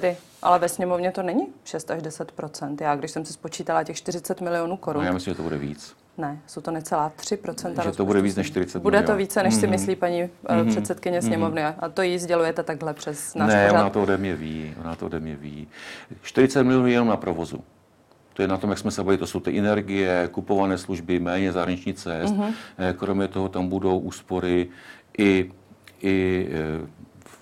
Tedy, 0.00 0.16
ale 0.42 0.58
ve 0.58 0.68
sněmovně 0.68 1.12
to 1.12 1.22
není 1.22 1.46
6 1.64 1.90
až 1.90 2.02
10% 2.02 2.76
Já, 2.80 2.96
když 2.96 3.10
jsem 3.10 3.24
si 3.24 3.32
spočítala 3.32 3.84
těch 3.84 3.96
40 3.96 4.40
milionů 4.40 4.76
korun. 4.76 5.02
No, 5.02 5.06
já 5.06 5.12
myslím, 5.12 5.30
že 5.32 5.36
to 5.36 5.42
bude 5.42 5.58
víc. 5.58 5.96
Ne, 6.18 6.40
jsou 6.46 6.60
to 6.60 6.70
necelá 6.70 7.12
3% 7.18 7.82
Že 7.82 7.92
to 7.92 8.04
bude 8.04 8.20
víc 8.20 8.36
než 8.36 8.46
40 8.46 8.82
Bude 8.82 9.02
to 9.02 9.16
více, 9.16 9.42
než 9.42 9.54
si 9.54 9.60
mhm. 9.60 9.70
myslí 9.70 9.96
paní 9.96 10.22
mm-hmm. 10.22 10.68
předsedkyně 10.68 11.22
sněmovny. 11.22 11.62
Mm-hmm. 11.62 11.74
A 11.78 11.88
to 11.88 12.02
jí 12.02 12.18
sdělujete 12.18 12.62
takhle 12.62 12.94
přes 12.94 13.34
náš 13.34 13.48
Ne, 13.48 13.68
pořád. 13.68 13.80
ona 13.80 13.90
to 13.90 14.02
ode 14.02 14.16
mě 14.16 14.36
ví. 14.36 14.74
Ona 14.80 14.96
to 14.96 15.06
ode 15.06 15.20
mě 15.20 15.36
ví. 15.36 15.68
40 16.22 16.62
milionů 16.62 16.86
jenom 16.86 17.08
na 17.08 17.16
provozu. 17.16 17.64
To 18.32 18.42
je 18.42 18.48
na 18.48 18.56
tom, 18.56 18.70
jak 18.70 18.78
jsme 18.78 18.90
se 18.90 19.02
bavili, 19.02 19.18
to 19.18 19.26
jsou 19.26 19.40
ty 19.40 19.58
energie, 19.58 20.28
kupované 20.32 20.78
služby, 20.78 21.20
méně 21.20 21.52
zahraniční 21.52 21.94
cest. 21.94 22.34
Mm-hmm. 22.34 22.52
Kromě 22.96 23.28
toho 23.28 23.48
tam 23.48 23.68
budou 23.68 23.98
úspory 23.98 24.68
i, 25.18 25.50
i 26.02 26.48
eh, 26.52 26.86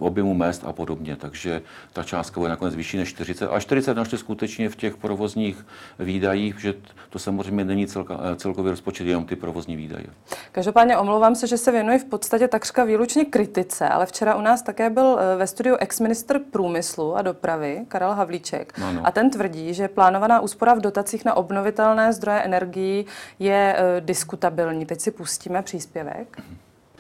objemu 0.05 0.35
mest 0.35 0.65
a 0.65 0.73
podobně. 0.73 1.17
Takže 1.17 1.63
ta 1.93 2.03
částka 2.03 2.41
bude 2.41 2.51
nakonec 2.51 2.75
vyšší 2.75 2.97
než 2.97 3.09
40. 3.09 3.49
A 3.49 3.61
40 3.61 3.95
našli 3.95 4.19
skutečně 4.19 4.69
v 4.69 4.77
těch 4.77 4.97
provozních 4.97 5.67
výdajích, 5.99 6.61
že 6.61 6.75
to 7.11 7.19
samozřejmě 7.19 7.65
není 7.65 7.87
celka, 7.87 8.21
eh, 8.33 8.37
celkový 8.37 8.71
rozpočet, 8.71 9.07
jenom 9.07 9.27
ty 9.27 9.37
provozní 9.37 9.77
výdaje. 9.77 10.07
Každopádně 10.53 10.97
omlouvám 10.99 11.35
se, 11.35 11.47
že 11.47 11.59
se 11.59 11.73
věnuji 11.73 11.99
v 11.99 12.05
podstatě 12.05 12.49
takřka 12.49 12.85
výlučně 12.85 13.25
kritice, 13.25 13.89
ale 13.89 14.07
včera 14.07 14.35
u 14.35 14.41
nás 14.41 14.63
také 14.63 14.91
byl 14.91 15.19
eh, 15.21 15.37
ve 15.37 15.47
studiu 15.47 15.77
ex-ministr 15.81 16.39
průmyslu 16.39 17.17
a 17.17 17.23
dopravy 17.23 17.85
Karel 17.89 18.13
Havlíček. 18.13 18.73
Ano. 18.83 19.01
A 19.05 19.11
ten 19.11 19.31
tvrdí, 19.31 19.75
že 19.75 19.89
plánovaná 19.89 20.41
úspora 20.41 20.75
v 20.75 20.81
dotacích 20.81 21.25
na 21.25 21.35
obnovitelné 21.35 22.13
zdroje 22.13 22.41
energií 22.41 23.07
je 23.39 23.77
e, 23.77 24.01
diskutabilní. 24.01 24.87
Teď 24.87 25.01
si 25.01 25.11
pustíme 25.11 25.63
příspěvek. 25.63 26.43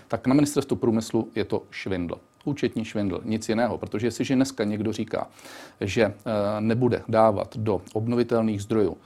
Tak 0.08 0.26
na 0.26 0.34
ministerstvu 0.34 0.76
průmyslu 0.76 1.28
je 1.34 1.44
to 1.44 1.62
švindl 1.70 2.20
účetní 2.44 2.84
švindl, 2.84 3.20
nic 3.24 3.48
jiného. 3.48 3.78
Protože 3.78 4.06
jestliže 4.06 4.34
dneska 4.34 4.64
někdo 4.64 4.92
říká, 4.92 5.26
že 5.80 6.02
eh, 6.02 6.14
nebude 6.60 7.02
dávat 7.08 7.56
do 7.56 7.80
obnovitelných 7.92 8.62
zdrojů 8.62 8.96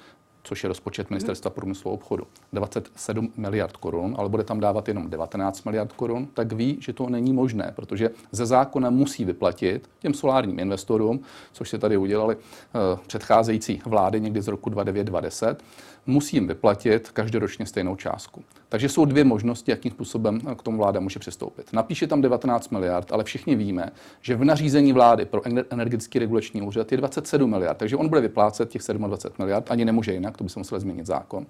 což 0.48 0.62
je 0.64 0.68
rozpočet 0.68 1.10
Ministerstva 1.10 1.50
průmyslu 1.50 1.90
a 1.90 1.94
obchodu, 1.94 2.26
27 2.52 3.32
miliard 3.36 3.76
korun, 3.76 4.14
ale 4.18 4.28
bude 4.28 4.44
tam 4.44 4.60
dávat 4.60 4.88
jenom 4.88 5.10
19 5.10 5.64
miliard 5.64 5.92
korun, 5.92 6.28
tak 6.34 6.52
ví, 6.52 6.76
že 6.80 6.92
to 6.92 7.08
není 7.08 7.32
možné, 7.32 7.72
protože 7.76 8.10
ze 8.32 8.46
zákona 8.46 8.90
musí 8.90 9.24
vyplatit 9.24 9.90
těm 9.98 10.14
solárním 10.14 10.58
investorům, 10.58 11.20
což 11.52 11.68
se 11.70 11.78
tady 11.78 11.96
udělali 11.96 12.36
uh, 12.36 12.42
předcházející 13.06 13.82
vlády 13.86 14.20
někdy 14.20 14.42
z 14.42 14.48
roku 14.48 14.70
2009-2010, 14.70 15.56
musí 16.08 16.36
jim 16.36 16.46
vyplatit 16.46 17.10
každoročně 17.10 17.66
stejnou 17.66 17.96
částku. 17.96 18.44
Takže 18.68 18.88
jsou 18.88 19.04
dvě 19.04 19.24
možnosti, 19.24 19.70
jakým 19.70 19.90
způsobem 19.90 20.40
k 20.40 20.62
tomu 20.62 20.78
vláda 20.78 21.00
může 21.00 21.18
přistoupit. 21.18 21.72
Napíše 21.72 22.06
tam 22.06 22.20
19 22.20 22.70
miliard, 22.70 23.12
ale 23.12 23.24
všichni 23.24 23.56
víme, 23.56 23.90
že 24.20 24.36
v 24.36 24.44
nařízení 24.44 24.92
vlády 24.92 25.24
pro 25.24 25.42
energetický 25.70 26.18
regulační 26.18 26.62
úřad 26.62 26.92
je 26.92 26.98
27 26.98 27.50
miliard, 27.50 27.78
takže 27.78 27.96
on 27.96 28.08
bude 28.08 28.20
vyplácet 28.20 28.68
těch 28.68 28.82
27 28.82 29.34
miliard, 29.38 29.70
ani 29.70 29.84
nemůže 29.84 30.12
jinak, 30.12 30.36
to 30.36 30.44
by 30.44 30.50
se 30.50 30.60
musel 30.60 30.80
změnit 30.80 31.06
zákon. 31.06 31.46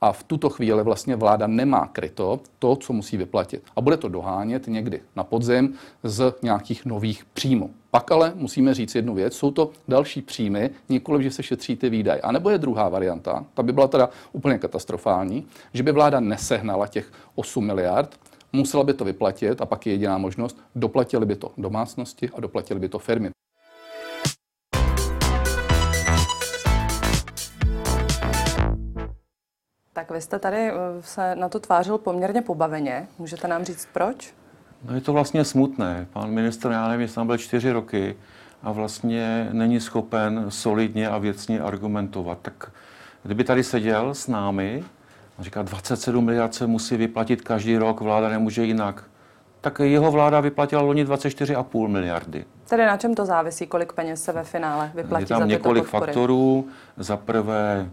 A 0.00 0.12
v 0.12 0.22
tuto 0.22 0.50
chvíli 0.50 0.82
vlastně 0.82 1.16
vláda 1.16 1.46
nemá 1.46 1.86
kryto 1.86 2.40
to, 2.58 2.76
co 2.76 2.92
musí 2.92 3.16
vyplatit. 3.16 3.62
A 3.76 3.80
bude 3.80 3.96
to 3.96 4.08
dohánět 4.08 4.66
někdy 4.66 5.00
na 5.16 5.24
podzim 5.24 5.74
z 6.02 6.34
nějakých 6.42 6.86
nových 6.86 7.24
příjmů. 7.24 7.70
Pak 7.90 8.12
ale 8.12 8.32
musíme 8.34 8.74
říct 8.74 8.94
jednu 8.94 9.14
věc, 9.14 9.36
jsou 9.36 9.50
to 9.50 9.70
další 9.88 10.22
příjmy, 10.22 10.70
nikoliv, 10.88 11.22
že 11.22 11.30
se 11.30 11.42
šetří 11.42 11.76
ty 11.76 11.90
výdaje. 11.90 12.20
A 12.20 12.32
nebo 12.32 12.50
je 12.50 12.58
druhá 12.58 12.88
varianta, 12.88 13.44
ta 13.54 13.62
by 13.62 13.72
byla 13.72 13.88
teda 13.88 14.08
úplně 14.32 14.58
katastrofální, 14.58 15.46
že 15.74 15.82
by 15.82 15.92
vláda 15.92 16.20
nesehnala 16.20 16.86
těch 16.86 17.12
8 17.34 17.66
miliard, 17.66 18.20
musela 18.52 18.84
by 18.84 18.94
to 18.94 19.04
vyplatit 19.04 19.60
a 19.60 19.66
pak 19.66 19.86
je 19.86 19.92
jediná 19.92 20.18
možnost, 20.18 20.58
doplatili 20.74 21.26
by 21.26 21.36
to 21.36 21.52
domácnosti 21.58 22.30
a 22.34 22.40
doplatili 22.40 22.80
by 22.80 22.88
to 22.88 22.98
firmy. 22.98 23.30
Tak 30.00 30.10
vy 30.10 30.20
jste 30.20 30.38
tady 30.38 30.56
eh, 30.56 30.72
se 31.00 31.36
na 31.36 31.48
to 31.48 31.60
tvářil 31.60 31.98
poměrně 31.98 32.42
pobaveně. 32.42 33.08
Můžete 33.18 33.48
nám 33.48 33.64
říct 33.64 33.88
proč? 33.92 34.34
No 34.84 34.94
je 34.94 35.00
to 35.00 35.12
vlastně 35.12 35.44
smutné. 35.44 36.06
Pan 36.12 36.30
ministr, 36.30 36.70
já 36.70 36.88
nevím, 36.88 37.00
jestli 37.00 37.14
tam 37.14 37.26
byl 37.26 37.38
čtyři 37.38 37.72
roky 37.72 38.16
a 38.62 38.72
vlastně 38.72 39.48
není 39.52 39.80
schopen 39.80 40.44
solidně 40.48 41.08
a 41.08 41.18
věcně 41.18 41.60
argumentovat. 41.60 42.38
Tak 42.42 42.70
kdyby 43.22 43.44
tady 43.44 43.64
seděl 43.64 44.14
s 44.14 44.28
námi 44.28 44.84
a 45.38 45.42
říká, 45.42 45.62
27 45.62 46.24
miliard 46.24 46.54
se 46.54 46.66
musí 46.66 46.96
vyplatit 46.96 47.42
každý 47.42 47.76
rok, 47.76 48.00
vláda 48.00 48.28
nemůže 48.28 48.64
jinak, 48.64 49.04
tak 49.60 49.78
jeho 49.78 50.10
vláda 50.10 50.40
vyplatila 50.40 50.82
loni 50.82 51.04
24,5 51.04 51.88
miliardy. 51.88 52.44
Tedy 52.68 52.86
na 52.86 52.96
čem 52.96 53.14
to 53.14 53.26
závisí, 53.26 53.66
kolik 53.66 53.92
peněz 53.92 54.24
se 54.24 54.32
ve 54.32 54.44
finále 54.44 54.90
vyplatí 54.94 55.22
Je 55.22 55.26
tam 55.26 55.38
za 55.40 55.46
několik 55.46 55.84
faktorů. 55.84 56.68
Za 56.96 57.16
prvé, 57.16 57.90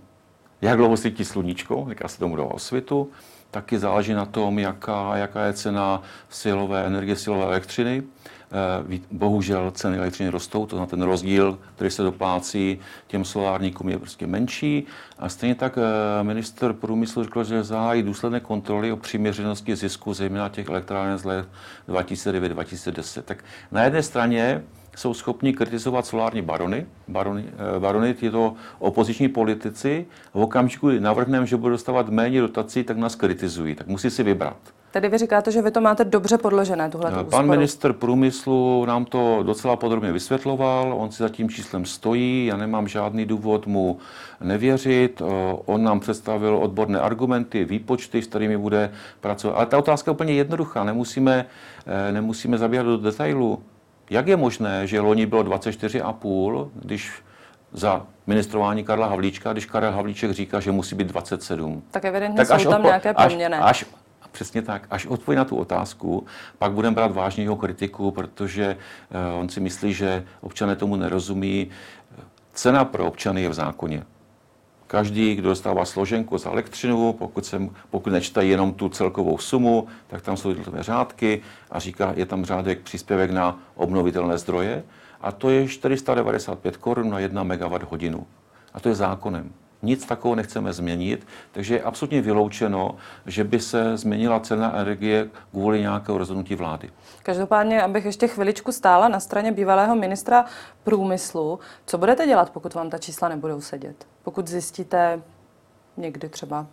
jak 0.62 0.78
dlouho 0.78 0.98
svítí 0.98 1.26
sluníčko, 1.26 1.86
říká 1.90 2.08
se 2.08 2.20
tomu 2.20 2.36
do 2.36 2.48
osvětu. 2.48 3.12
Taky 3.52 3.80
záleží 3.80 4.14
na 4.14 4.26
tom, 4.26 4.60
jaká, 4.60 5.18
jaká 5.18 5.46
je 5.46 5.54
cena 5.54 6.02
silové 6.30 6.86
energie, 6.86 7.16
silové 7.16 7.46
elektřiny. 7.46 8.04
Eh, 8.52 9.00
bohužel 9.12 9.72
ceny 9.72 9.98
elektřiny 9.98 10.30
rostou, 10.30 10.66
to 10.66 10.76
znamená 10.76 10.90
ten 10.90 11.02
rozdíl, 11.02 11.60
který 11.76 11.92
se 11.92 12.04
doplácí 12.04 12.80
těm 13.08 13.26
solárníkům, 13.26 13.90
je 13.90 14.00
prostě 14.00 14.28
menší. 14.28 14.86
A 15.20 15.30
stejně 15.30 15.56
tak 15.56 15.78
eh, 15.78 16.24
minister 16.24 16.74
průmyslu 16.74 17.24
řekl, 17.24 17.44
že 17.44 17.64
zahájí 17.64 18.04
důsledné 18.04 18.40
kontroly 18.40 18.92
o 18.92 18.98
přiměřenosti 18.98 19.76
zisku, 19.76 20.14
zejména 20.14 20.50
těch 20.50 20.70
elektráren 20.70 21.18
z 21.18 21.24
let 21.24 21.48
2009-2010. 21.88 23.22
Tak 23.22 23.44
na 23.72 23.84
jedné 23.84 24.04
straně 24.04 24.64
jsou 24.98 25.14
schopni 25.14 25.54
kritizovat 25.54 26.06
solární 26.06 26.42
barony, 26.42 26.86
barony, 27.08 27.46
eh, 27.76 27.80
barony 27.80 28.14
tyto 28.14 28.54
opoziční 28.80 29.30
politici, 29.30 30.06
v 30.34 30.42
okamžiku, 30.42 30.90
kdy 30.90 31.00
navrhneme, 31.00 31.46
že 31.46 31.58
budou 31.58 31.72
dostávat 31.72 32.10
méně 32.10 32.42
dotací, 32.42 32.84
tak 32.84 32.98
nás 32.98 33.16
kritizují, 33.16 33.76
tak 33.76 33.88
musí 33.88 34.10
si 34.10 34.24
vybrat. 34.24 34.58
Tedy 34.92 35.10
vy 35.10 35.18
říkáte, 35.18 35.52
že 35.52 35.62
vy 35.62 35.72
to 35.72 35.82
máte 35.82 36.06
dobře 36.06 36.38
podložené, 36.38 36.90
tuhle 36.90 37.12
Pan 37.12 37.26
úsporu. 37.26 37.48
minister 37.48 37.94
průmyslu 37.94 38.86
nám 38.86 39.06
to 39.06 39.44
docela 39.44 39.76
podrobně 39.76 40.12
vysvětloval, 40.12 40.94
on 40.94 41.12
si 41.12 41.24
za 41.24 41.30
tím 41.30 41.50
číslem 41.50 41.86
stojí, 41.86 42.46
já 42.46 42.58
nemám 42.58 42.88
žádný 42.88 43.26
důvod 43.26 43.68
mu 43.68 43.98
nevěřit, 44.42 45.22
eh, 45.22 45.26
on 45.66 45.84
nám 45.84 46.00
představil 46.00 46.58
odborné 46.58 47.00
argumenty, 47.00 47.66
výpočty, 47.66 48.22
s 48.22 48.28
kterými 48.28 48.58
bude 48.58 48.92
pracovat. 49.22 49.56
Ale 49.56 49.66
ta 49.66 49.78
otázka 49.78 50.12
je 50.12 50.14
úplně 50.14 50.34
jednoduchá, 50.34 50.84
nemusíme, 50.84 51.46
eh, 51.86 52.12
nemusíme 52.12 52.58
zabíhat 52.58 52.84
do 52.84 52.98
detailu. 52.98 53.60
Jak 54.10 54.28
je 54.28 54.38
možné, 54.38 54.88
že 54.88 55.00
loni 55.00 55.26
bylo 55.26 55.44
24,5, 55.44 56.70
když 56.74 57.12
za 57.74 58.06
ministrování 58.28 58.84
Karla 58.84 59.08
Havlíčka, 59.08 59.54
když 59.54 59.66
Karel 59.66 59.92
Havlíček 59.92 60.32
říká, 60.32 60.60
že 60.60 60.72
musí 60.72 60.96
být 60.96 61.08
27. 61.08 61.84
Tak 61.92 62.06
evidentně 62.06 62.46
tak 62.46 62.60
jsou 62.60 62.70
tam 62.70 62.82
odpo- 62.82 62.86
nějaké 62.86 63.14
proměny. 63.14 63.58
Až, 63.58 63.84
až, 63.84 63.86
přesně 64.32 64.62
tak. 64.62 64.88
Až 64.90 65.06
odpoví 65.06 65.38
na 65.38 65.46
tu 65.46 65.56
otázku, 65.56 66.26
pak 66.58 66.72
budeme 66.72 66.96
brát 66.96 67.12
vážně 67.12 67.44
jeho 67.44 67.56
kritiku, 67.56 68.12
protože 68.12 68.78
uh, 69.34 69.40
on 69.40 69.50
si 69.50 69.60
myslí, 69.60 69.94
že 69.94 70.24
občané 70.42 70.76
tomu 70.76 70.96
nerozumí. 70.96 71.70
Cena 72.54 72.86
pro 72.86 73.06
občany 73.08 73.42
je 73.42 73.50
v 73.50 73.54
zákoně. 73.54 74.04
Každý, 74.88 75.36
kdo 75.36 75.50
dostává 75.50 75.86
složenku 75.86 76.38
za 76.38 76.52
elektřinu, 76.52 77.14
pokud, 77.14 77.46
se, 77.46 77.62
pokud 77.90 78.10
nečte 78.10 78.46
jenom 78.46 78.74
tu 78.74 78.90
celkovou 78.90 79.38
sumu, 79.38 79.88
tak 80.08 80.22
tam 80.22 80.38
jsou 80.38 80.50
jednotlivé 80.50 80.84
řádky 80.84 81.42
a 81.72 81.80
říká, 81.80 82.14
je 82.16 82.26
tam 82.26 82.46
řádek 82.46 82.80
příspěvek 82.80 83.32
na 83.32 83.60
obnovitelné 83.76 84.38
zdroje 84.38 84.84
a 85.22 85.32
to 85.32 85.50
je 85.50 85.68
495 85.68 86.78
korun 86.78 87.10
na 87.10 87.20
1 87.20 87.44
MWh. 87.44 88.16
A 88.74 88.80
to 88.80 88.90
je 88.90 88.96
zákonem. 88.96 89.52
Nic 89.88 90.06
takového 90.06 90.36
nechceme 90.36 90.74
změnit, 90.74 91.28
takže 91.52 91.76
je 91.76 91.82
absolutně 91.82 92.22
vyloučeno, 92.22 92.96
že 93.26 93.44
by 93.44 93.60
se 93.60 93.98
změnila 93.98 94.40
cena 94.40 94.76
energie 94.76 95.30
kvůli 95.52 95.82
nějakého 95.82 96.18
rozhodnutí 96.18 96.56
vlády. 96.56 96.90
Každopádně, 97.24 97.82
abych 97.82 98.06
ještě 98.06 98.28
chviličku 98.28 98.72
stála 98.72 99.08
na 99.08 99.20
straně 99.20 99.52
bývalého 99.52 99.96
ministra 99.96 100.46
průmyslu, 100.84 101.60
co 101.86 101.98
budete 101.98 102.28
dělat, 102.28 102.50
pokud 102.50 102.74
vám 102.74 102.90
ta 102.90 102.98
čísla 102.98 103.30
nebudou 103.30 103.62
sedět? 103.62 104.08
Pokud 104.24 104.48
zjistíte 104.48 105.22
někdy 105.98 106.30
třeba 106.30 106.68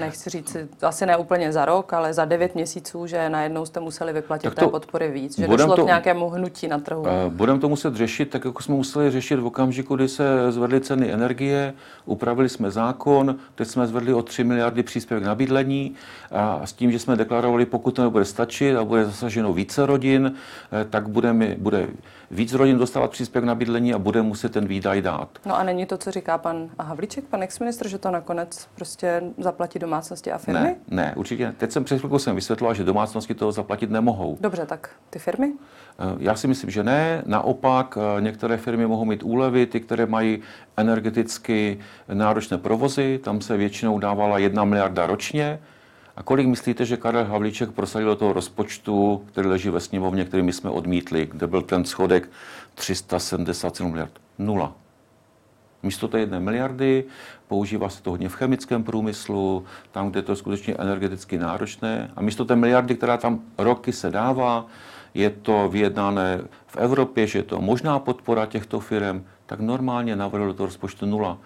nechci 0.00 0.30
říct, 0.30 0.56
asi 0.82 1.06
ne 1.06 1.16
úplně 1.16 1.52
za 1.52 1.64
rok, 1.64 1.92
ale 1.92 2.14
za 2.14 2.24
devět 2.24 2.54
měsíců, 2.54 3.06
že 3.06 3.28
najednou 3.30 3.66
jste 3.66 3.80
museli 3.80 4.12
vyplatit 4.12 4.42
Tak 4.44 4.54
to- 4.54 4.60
té 4.64 4.70
podpory 4.70 5.10
víc, 5.10 5.38
že 5.38 5.48
došlo 5.48 5.76
to- 5.76 5.82
k 5.82 5.86
nějakému 5.86 6.28
hnutí 6.30 6.68
na 6.68 6.78
trhu. 6.78 7.04
Eh, 7.06 7.30
Budeme 7.30 7.58
to 7.58 7.68
muset 7.68 7.94
řešit, 7.96 8.30
tak 8.30 8.44
jako 8.44 8.62
jsme 8.62 8.74
museli 8.74 9.10
řešit 9.10 9.36
v 9.36 9.46
okamžiku, 9.46 9.96
kdy 9.96 10.08
se 10.08 10.52
zvedly 10.52 10.80
ceny 10.80 11.12
energie, 11.12 11.74
upravili 12.04 12.48
jsme 12.48 12.70
zákon, 12.70 13.36
teď 13.54 13.68
jsme 13.68 13.86
zvedli 13.86 14.14
o 14.14 14.22
3 14.22 14.44
miliardy 14.44 14.82
příspěvek 14.82 15.24
na 15.24 15.34
bydlení 15.34 15.94
a 16.30 16.60
s 16.66 16.72
tím, 16.72 16.92
že 16.92 16.98
jsme 16.98 17.16
deklarovali, 17.16 17.66
pokud 17.66 17.90
to 17.90 18.02
nebude 18.02 18.24
stačit 18.24 18.76
a 18.76 18.84
bude 18.84 19.04
zasaženo 19.04 19.52
více 19.52 19.86
rodin, 19.86 20.32
eh, 20.72 20.84
tak 20.90 21.08
budeme, 21.08 21.54
bude 21.58 21.88
víc 22.32 22.54
rodin 22.54 22.78
dostávat 22.78 23.10
příspěvek 23.10 23.46
na 23.46 23.54
bydlení 23.54 23.94
a 23.94 23.98
bude 23.98 24.22
muset 24.22 24.52
ten 24.52 24.66
výdaj 24.66 25.02
dát. 25.02 25.28
No 25.46 25.56
a 25.56 25.62
není 25.62 25.86
to, 25.86 25.98
co 25.98 26.10
říká 26.10 26.38
pan 26.38 26.70
Havlíček, 26.80 27.24
pan 27.24 27.42
exministr, 27.42 27.88
že 27.88 27.98
to 27.98 28.10
nakonec 28.10 28.68
prostě 28.74 29.22
zaplatí 29.38 29.78
domácnosti 29.78 30.32
a 30.32 30.38
firmy? 30.38 30.60
Ne, 30.60 30.76
ne, 30.88 31.12
určitě 31.16 31.46
ne. 31.46 31.54
Teď 31.58 31.72
jsem 31.72 31.84
před 31.84 31.98
chvilkou 31.98 32.18
jsem 32.18 32.34
vysvětloval, 32.36 32.74
že 32.74 32.84
domácnosti 32.84 33.34
to 33.34 33.52
zaplatit 33.52 33.90
nemohou. 33.90 34.36
Dobře, 34.40 34.66
tak 34.66 34.90
ty 35.10 35.18
firmy? 35.18 35.52
Eh, 35.98 36.02
Já 36.18 36.34
si 36.34 36.46
myslím, 36.48 36.70
že 36.70 36.84
ne. 36.84 37.22
Naopak, 37.26 37.98
eh, 38.16 38.20
některé 38.20 38.56
firmy 38.56 38.86
mohou 38.86 39.04
mít 39.04 39.22
úlevy, 39.22 39.66
ty, 39.66 39.80
které 39.80 40.06
mají 40.06 40.38
energeticky 40.76 41.78
náročné 42.12 42.58
provozy, 42.58 43.20
tam 43.24 43.40
se 43.40 43.56
většinou 43.56 43.98
dávala 43.98 44.38
jedna 44.38 44.64
miliarda 44.64 45.06
ročně. 45.06 45.58
A 46.16 46.22
kolik 46.22 46.46
myslíte, 46.46 46.84
že 46.84 46.96
Karel 46.96 47.24
Havlíček 47.24 47.70
prosadil 47.70 48.08
do 48.08 48.16
toho 48.16 48.32
rozpočtu, 48.32 49.24
který 49.32 49.48
leží 49.48 49.70
ve 49.70 49.80
sněmovně, 49.80 50.24
který 50.24 50.42
my 50.42 50.52
jsme 50.52 50.70
odmítli, 50.70 51.26
kde 51.26 51.46
byl 51.46 51.62
ten 51.62 51.84
schodek 51.84 52.30
377 52.74 53.90
miliard? 53.90 54.12
Nula. 54.38 54.72
Místo 55.82 56.08
té 56.08 56.20
jedné 56.20 56.40
miliardy 56.40 57.04
používá 57.48 57.88
se 57.88 58.02
to 58.02 58.10
hodně 58.10 58.28
v 58.28 58.34
chemickém 58.34 58.84
průmyslu, 58.84 59.64
tam, 59.90 60.10
kde 60.10 60.22
to 60.22 60.32
je 60.32 60.36
skutečně 60.36 60.74
energeticky 60.74 61.38
náročné. 61.38 62.10
A 62.16 62.22
místo 62.22 62.44
té 62.44 62.56
miliardy, 62.56 62.94
která 62.94 63.16
tam 63.16 63.40
roky 63.58 63.92
se 63.92 64.10
dává, 64.10 64.66
je 65.14 65.30
to 65.30 65.68
vyjednané 65.68 66.40
v 66.66 66.76
Evropě, 66.76 67.26
že 67.26 67.38
je 67.38 67.42
to 67.42 67.60
možná 67.60 67.98
podpora 67.98 68.46
těchto 68.46 68.80
firm, 68.80 69.24
tak 69.46 69.60
normálně 69.60 70.16
navrhl 70.16 70.46
do 70.46 70.54
toho 70.54 70.66
rozpočtu 70.66 71.06
nula. 71.06 71.38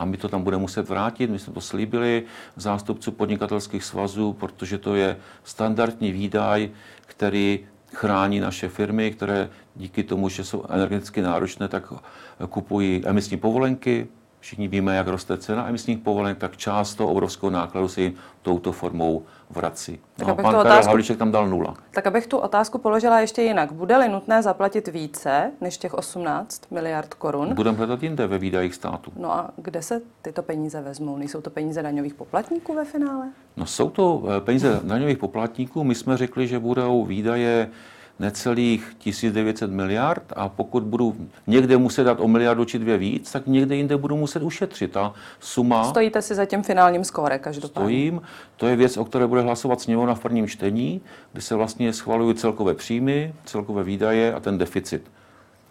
A 0.00 0.04
my 0.04 0.16
to 0.16 0.28
tam 0.28 0.42
budeme 0.42 0.60
muset 0.60 0.88
vrátit, 0.88 1.30
my 1.30 1.38
jsme 1.38 1.52
to 1.52 1.60
slíbili 1.60 2.22
zástupců 2.56 3.12
podnikatelských 3.12 3.84
svazů, 3.84 4.32
protože 4.32 4.78
to 4.78 4.94
je 4.94 5.16
standardní 5.44 6.12
výdaj, 6.12 6.70
který 7.06 7.60
chrání 7.92 8.40
naše 8.40 8.68
firmy, 8.68 9.10
které 9.10 9.48
díky 9.76 10.02
tomu, 10.02 10.28
že 10.28 10.44
jsou 10.44 10.64
energeticky 10.68 11.22
náročné, 11.22 11.68
tak 11.68 11.92
kupují 12.48 13.02
emisní 13.04 13.36
povolenky. 13.36 14.08
Všichni 14.40 14.68
víme, 14.68 14.96
jak 14.96 15.08
roste 15.08 15.36
cena 15.36 15.68
emisních 15.68 15.98
povolenek, 15.98 16.38
tak 16.38 16.56
část 16.56 16.94
toho 16.94 17.10
obrovského 17.10 17.50
nákladu 17.50 17.88
si 17.88 18.02
jim 18.02 18.14
touto 18.42 18.72
formou 18.72 19.22
vrací. 19.50 19.98
Tak 20.16 20.28
No 20.28 20.34
pan 20.36 20.54
Karel 20.54 20.82
Havlíček 20.84 21.18
tam 21.18 21.32
dal 21.32 21.48
nula. 21.48 21.74
Tak 21.90 22.06
abych 22.06 22.26
tu 22.26 22.38
otázku 22.38 22.78
položila 22.78 23.20
ještě 23.20 23.42
jinak. 23.42 23.72
Bude-li 23.72 24.08
nutné 24.08 24.42
zaplatit 24.42 24.88
více 24.88 25.52
než 25.60 25.78
těch 25.78 25.94
18 25.94 26.62
miliard 26.70 27.14
korun? 27.14 27.54
Budeme 27.54 27.76
hledat 27.76 28.02
jinde 28.02 28.26
ve 28.26 28.38
výdajích 28.38 28.74
státu. 28.74 29.12
No 29.16 29.32
a 29.32 29.50
kde 29.56 29.82
se 29.82 30.00
tyto 30.22 30.42
peníze 30.42 30.80
vezmou? 30.80 31.16
Nejsou 31.16 31.40
to 31.40 31.50
peníze 31.50 31.82
daňových 31.82 32.14
poplatníků 32.14 32.74
ve 32.74 32.84
finále? 32.84 33.26
No 33.56 33.66
jsou 33.66 33.90
to 33.90 34.22
eh, 34.36 34.40
peníze 34.40 34.80
daňových 34.84 35.18
poplatníků. 35.18 35.84
My 35.84 35.94
jsme 35.94 36.16
řekli, 36.16 36.48
že 36.48 36.58
budou 36.58 37.04
výdaje 37.04 37.70
necelých 38.20 38.94
1900 38.98 39.70
miliard 39.70 40.32
a 40.36 40.48
pokud 40.48 40.82
budu 40.82 41.16
někde 41.46 41.76
muset 41.76 42.04
dát 42.04 42.20
o 42.20 42.28
miliardu 42.28 42.64
či 42.64 42.78
dvě 42.78 42.98
víc, 42.98 43.32
tak 43.32 43.46
někde 43.46 43.76
jinde 43.76 43.96
budu 43.96 44.16
muset 44.16 44.42
ušetřit. 44.42 44.92
Ta 44.92 45.12
suma 45.40 45.84
Stojíte 45.84 46.22
si 46.22 46.34
za 46.34 46.44
tím 46.44 46.62
finálním 46.62 47.04
skóre 47.04 47.38
každopádně. 47.38 47.86
stojím. 47.86 48.22
To 48.56 48.66
je 48.66 48.76
věc, 48.76 48.96
o 48.96 49.04
které 49.04 49.26
bude 49.26 49.40
hlasovat 49.40 49.80
sněmovna 49.80 50.14
v 50.14 50.20
prvním 50.20 50.48
čtení, 50.48 51.00
kdy 51.32 51.42
se 51.42 51.54
vlastně 51.54 51.92
schvalují 51.92 52.34
celkové 52.34 52.74
příjmy, 52.74 53.34
celkové 53.44 53.84
výdaje 53.84 54.34
a 54.34 54.40
ten 54.40 54.58
deficit. 54.58 55.02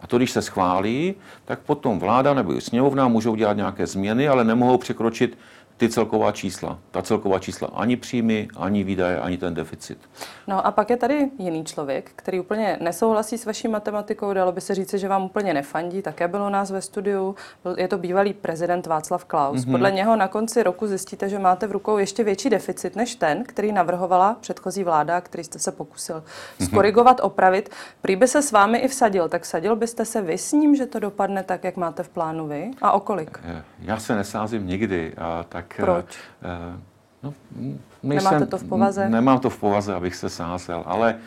A 0.00 0.06
to, 0.06 0.16
když 0.16 0.30
se 0.30 0.42
schválí, 0.42 1.14
tak 1.44 1.58
potom 1.58 1.98
vláda 1.98 2.34
nebo 2.34 2.60
sněmovna 2.60 3.08
můžou 3.08 3.34
dělat 3.34 3.56
nějaké 3.56 3.86
změny, 3.86 4.28
ale 4.28 4.44
nemohou 4.44 4.78
překročit 4.78 5.38
ty 5.80 5.88
celková 5.88 6.32
čísla. 6.32 6.78
Ta 6.90 7.02
celková 7.02 7.38
čísla 7.38 7.68
ani 7.74 7.96
příjmy, 7.96 8.48
ani 8.56 8.84
výdaje, 8.84 9.20
ani 9.20 9.38
ten 9.38 9.54
deficit. 9.54 9.98
No 10.46 10.66
a 10.66 10.70
pak 10.70 10.90
je 10.90 10.96
tady 10.96 11.30
jiný 11.38 11.64
člověk, 11.64 12.10
který 12.16 12.40
úplně 12.40 12.78
nesouhlasí 12.80 13.38
s 13.38 13.46
vaší 13.46 13.68
matematikou, 13.68 14.32
dalo 14.32 14.52
by 14.52 14.60
se 14.60 14.74
říci, 14.74 14.98
že 14.98 15.08
vám 15.08 15.22
úplně 15.22 15.54
nefandí, 15.54 16.02
také 16.02 16.28
bylo 16.28 16.46
u 16.46 16.50
nás 16.50 16.70
ve 16.70 16.82
studiu, 16.82 17.34
je 17.76 17.88
to 17.88 17.98
bývalý 17.98 18.32
prezident 18.32 18.86
Václav 18.86 19.24
Klaus. 19.24 19.60
Mm-hmm. 19.60 19.70
Podle 19.70 19.90
něho 19.92 20.16
na 20.16 20.28
konci 20.28 20.62
roku 20.62 20.86
zjistíte, 20.86 21.28
že 21.28 21.38
máte 21.38 21.66
v 21.66 21.72
rukou 21.72 21.98
ještě 21.98 22.24
větší 22.24 22.50
deficit 22.50 22.96
než 22.96 23.14
ten, 23.14 23.44
který 23.44 23.72
navrhovala 23.72 24.36
předchozí 24.40 24.84
vláda, 24.84 25.20
který 25.20 25.44
jste 25.44 25.58
se 25.58 25.72
pokusil 25.72 26.24
skorigovat, 26.64 27.20
opravit. 27.22 27.70
Prý 28.02 28.16
by 28.16 28.28
se 28.28 28.42
s 28.42 28.52
vámi 28.52 28.78
i 28.78 28.88
vsadil, 28.88 29.28
tak 29.28 29.42
vsadil 29.42 29.76
byste 29.76 30.04
se 30.04 30.22
vy 30.22 30.38
s 30.38 30.52
ním, 30.52 30.76
že 30.76 30.86
to 30.86 30.98
dopadne 30.98 31.42
tak, 31.42 31.64
jak 31.64 31.76
máte 31.76 32.02
v 32.02 32.08
plánu 32.08 32.48
vy? 32.48 32.70
A 32.82 32.92
o 32.92 33.00
kolik? 33.00 33.40
Eh, 33.44 33.64
Já 33.80 33.98
se 33.98 34.16
nesázím 34.16 34.66
nikdy, 34.66 35.14
a 35.18 35.44
tak... 35.48 35.69
eh, 35.78 35.82
Proč? 35.82 36.16
eh, 36.42 36.78
No, 37.22 37.34
mm, 37.56 37.80
Nemáte 38.02 38.46
to 38.46 38.58
v 38.58 38.64
povaze? 38.64 39.08
Nemám 39.08 39.38
to 39.38 39.50
v 39.50 39.58
povaze, 39.58 39.94
abych 39.94 40.14
se 40.16 40.28
sázel, 40.28 40.82
ale 40.86 41.18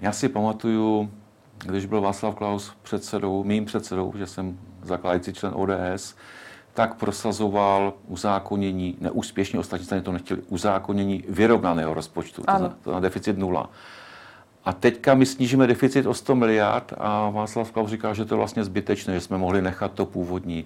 já 0.00 0.12
si 0.12 0.28
pamatuju, 0.28 1.10
když 1.66 1.86
byl 1.86 2.00
Václav 2.00 2.34
Klaus 2.34 2.72
předsedou, 2.82 3.44
mým 3.44 3.64
předsedou, 3.64 4.12
že 4.16 4.26
jsem 4.26 4.58
zakládající 4.82 5.32
člen 5.32 5.52
ODS, 5.56 6.14
tak 6.74 6.94
prosazoval 6.94 7.92
uzákonění, 8.08 8.96
neúspěšně 9.00 9.58
ostatní 9.58 9.86
strany 9.86 10.02
to 10.02 10.12
nechtěli, 10.12 10.42
uzákonění 10.48 11.24
vyrovnaného 11.28 11.94
rozpočtu, 11.94 12.42
to 12.42 12.50
Ano. 12.50 12.72
to 12.84 12.92
na 12.92 13.00
deficit 13.00 13.38
nula. 13.38 13.70
A 14.64 14.72
teďka 14.72 15.14
my 15.14 15.26
snížíme 15.26 15.66
deficit 15.66 16.06
o 16.06 16.14
100 16.14 16.34
miliard 16.34 16.92
a 16.98 17.30
Václav 17.30 17.70
Klaus 17.72 17.90
říká, 17.90 18.14
že 18.14 18.24
to 18.24 18.34
je 18.34 18.36
vlastně 18.36 18.64
zbytečné, 18.64 19.14
že 19.14 19.20
jsme 19.20 19.38
mohli 19.38 19.62
nechat 19.62 19.92
to 19.92 20.06
původní. 20.06 20.64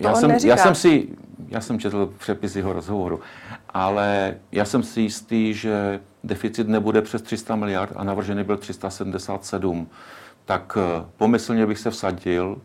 Já, 0.00 0.14
jsem, 0.14 0.30
neříká. 0.30 0.50
já 0.50 0.56
jsem 0.56 0.74
si, 0.74 1.08
já 1.48 1.60
jsem 1.60 1.78
četl 1.78 2.14
přepis 2.18 2.56
jeho 2.56 2.72
rozhovoru, 2.72 3.20
ale 3.68 4.36
já 4.52 4.64
jsem 4.64 4.82
si 4.82 5.00
jistý, 5.00 5.54
že 5.54 6.00
deficit 6.24 6.68
nebude 6.68 7.02
přes 7.02 7.22
300 7.22 7.56
miliard 7.56 7.92
a 7.96 8.04
navržený 8.04 8.44
byl 8.44 8.56
377. 8.56 9.88
Tak 10.44 10.78
eh, 10.80 11.04
pomyslně 11.16 11.66
bych 11.66 11.78
se 11.78 11.90
vsadil, 11.90 12.58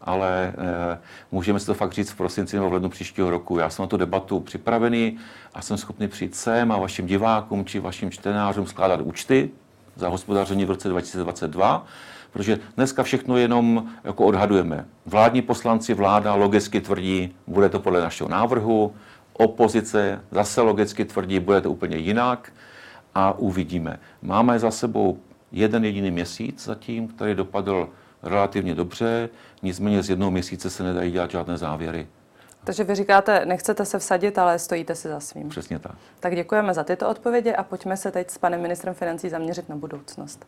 ale 0.00 0.52
eh, 0.58 0.98
můžeme 1.32 1.60
si 1.60 1.66
to 1.66 1.74
fakt 1.74 1.92
říct 1.92 2.10
v 2.10 2.16
prosinci 2.16 2.56
nebo 2.56 2.70
v 2.70 2.72
lednu 2.72 2.88
příštího 2.88 3.30
roku. 3.30 3.58
Já 3.58 3.70
jsem 3.70 3.82
na 3.82 3.86
tu 3.86 3.96
debatu 3.96 4.40
připravený 4.40 5.18
a 5.54 5.62
jsem 5.62 5.76
schopný 5.76 6.08
přijít 6.08 6.34
sem 6.34 6.72
a 6.72 6.78
vašim 6.78 7.06
divákům 7.06 7.64
či 7.64 7.80
vašim 7.80 8.10
čtenářům 8.10 8.66
skládat 8.66 9.00
účty 9.00 9.50
za 9.96 10.08
hospodaření 10.08 10.64
v 10.64 10.70
roce 10.70 10.88
2022, 10.88 11.86
protože 12.34 12.58
dneska 12.76 13.02
všechno 13.02 13.36
jenom 13.36 13.88
jako 14.04 14.24
odhadujeme. 14.24 14.86
Vládní 15.06 15.42
poslanci, 15.42 15.94
vláda 15.94 16.34
logicky 16.34 16.80
tvrdí, 16.80 17.34
bude 17.46 17.68
to 17.68 17.80
podle 17.80 18.00
našeho 18.00 18.30
návrhu, 18.30 18.94
opozice 19.32 20.20
zase 20.30 20.60
logicky 20.60 21.04
tvrdí, 21.04 21.40
bude 21.40 21.60
to 21.60 21.70
úplně 21.70 21.96
jinak 21.96 22.52
a 23.14 23.32
uvidíme. 23.38 24.00
Máme 24.22 24.58
za 24.58 24.70
sebou 24.70 25.18
jeden 25.52 25.84
jediný 25.84 26.10
měsíc 26.10 26.64
zatím, 26.64 27.08
který 27.08 27.34
dopadl 27.34 27.88
relativně 28.22 28.74
dobře, 28.74 29.28
nicméně 29.62 30.02
z 30.02 30.10
jednoho 30.10 30.30
měsíce 30.30 30.70
se 30.70 30.82
nedají 30.82 31.12
dělat 31.12 31.30
žádné 31.30 31.58
závěry. 31.58 32.06
Takže 32.64 32.84
vy 32.84 32.94
říkáte, 32.94 33.46
nechcete 33.46 33.84
se 33.84 33.98
vsadit, 33.98 34.38
ale 34.38 34.58
stojíte 34.58 34.94
si 34.94 35.08
za 35.08 35.20
svým. 35.20 35.48
Přesně 35.48 35.78
tak. 35.78 35.94
Tak 36.20 36.34
děkujeme 36.34 36.74
za 36.74 36.84
tyto 36.84 37.08
odpovědi 37.08 37.52
a 37.52 37.62
pojďme 37.62 37.96
se 37.96 38.10
teď 38.10 38.30
s 38.30 38.38
panem 38.38 38.62
ministrem 38.62 38.94
financí 38.94 39.28
zaměřit 39.28 39.68
na 39.68 39.76
budoucnost. 39.76 40.46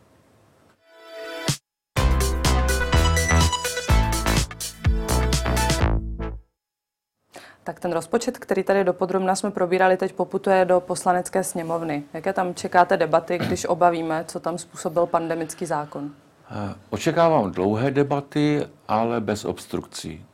Tak 7.67 7.79
ten 7.79 7.91
rozpočet, 7.91 8.37
který 8.37 8.63
tady 8.63 8.83
dopodrobna 8.83 9.35
jsme 9.35 9.51
probírali, 9.51 9.97
teď 9.97 10.13
poputuje 10.13 10.65
do 10.65 10.79
poslanecké 10.79 11.43
sněmovny. 11.43 12.03
Jaké 12.13 12.33
tam 12.33 12.53
čekáte 12.55 12.97
debaty, 12.97 13.37
když 13.37 13.65
obavíme, 13.65 14.25
co 14.27 14.39
tam 14.39 14.57
způsobil 14.57 15.05
pandemický 15.05 15.65
zákon? 15.65 16.11
Eh, 16.51 16.75
Očekávám 16.89 17.51
dlouhé 17.51 17.91
debaty, 17.91 18.67
ale 18.87 19.21
bez 19.21 19.45
obstrukcí. 19.45 20.25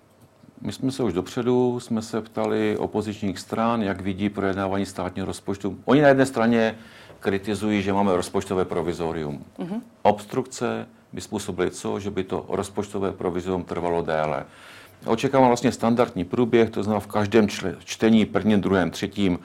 My 0.62 0.72
jsme 0.72 0.92
se 0.92 1.04
už 1.04 1.14
dopředu 1.14 1.80
jsme 1.80 2.02
se 2.02 2.22
ptali 2.22 2.78
opozičních 2.78 3.40
stran, 3.40 3.82
jak 3.82 4.02
vidí 4.02 4.30
projednávání 4.30 4.86
státního 4.86 5.28
rozpočtu. 5.28 5.78
Oni 5.86 6.02
na 6.02 6.08
jedné 6.08 6.26
straně 6.26 6.76
kritizují, 7.20 7.82
že 7.82 7.94
máme 7.94 8.16
rozpočtové 8.16 8.66
provizorium. 8.66 9.46
Mm-hmm. 9.60 9.82
Obstrukce 10.02 10.88
by 11.14 11.22
způsobily 11.22 11.72
co? 11.72 12.00
Že 12.00 12.12
by 12.12 12.24
to 12.24 12.46
rozpočtové 12.50 13.12
provizorium 13.12 13.64
trvalo 13.64 14.02
déle. 14.02 14.46
Očekávám 15.06 15.48
vlastně 15.48 15.72
standardní 15.72 16.26
průběh, 16.26 16.70
to 16.70 16.84
znamená 16.84 17.00
v 17.00 17.08
každém 17.08 17.48
čle- 17.48 17.76
čtení, 17.86 18.26
prvním, 18.26 18.62
druhém, 18.62 18.92
třetím, 18.92 19.40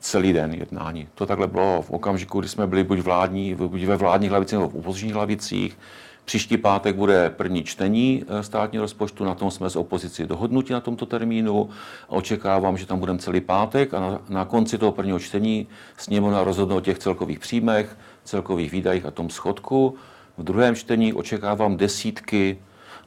celý 0.00 0.32
den 0.32 0.54
jednání. 0.54 1.08
To 1.14 1.26
takhle 1.26 1.46
bylo 1.46 1.82
v 1.82 1.90
okamžiku, 1.90 2.40
kdy 2.40 2.48
jsme 2.48 2.66
byli 2.66 2.84
buď, 2.84 2.98
vládní, 2.98 3.54
buď 3.54 3.84
ve 3.84 3.96
vládních 3.96 4.30
lavicích 4.30 4.58
nebo 4.58 4.68
v 4.68 4.74
opozičních 4.74 5.14
lavicích. 5.14 5.78
Příští 6.24 6.56
pátek 6.56 6.96
bude 6.96 7.30
první 7.30 7.64
čtení 7.64 8.24
eh, 8.28 8.42
státní 8.42 8.78
rozpočtu, 8.78 9.24
na 9.24 9.34
tom 9.34 9.50
jsme 9.50 9.70
s 9.70 9.76
opozicí 9.76 10.26
dohodnuti 10.26 10.72
na 10.72 10.80
tomto 10.80 11.06
termínu. 11.06 11.68
Očekávám, 12.08 12.76
že 12.76 12.86
tam 12.86 12.98
budeme 12.98 13.18
celý 13.18 13.40
pátek 13.40 13.94
a 13.94 14.00
na, 14.00 14.20
na 14.28 14.44
konci 14.44 14.78
toho 14.78 14.92
prvního 14.92 15.18
čtení 15.18 15.68
sněmovna 15.96 16.44
rozhodne 16.44 16.74
o 16.74 16.80
těch 16.80 16.98
celkových 16.98 17.38
příjmech, 17.38 17.96
celkových 18.24 18.72
výdajích 18.72 19.06
a 19.06 19.10
tom 19.10 19.30
schodku. 19.30 19.94
V 20.38 20.42
druhém 20.44 20.74
čtení 20.74 21.12
očekávám 21.12 21.76
desítky, 21.76 22.58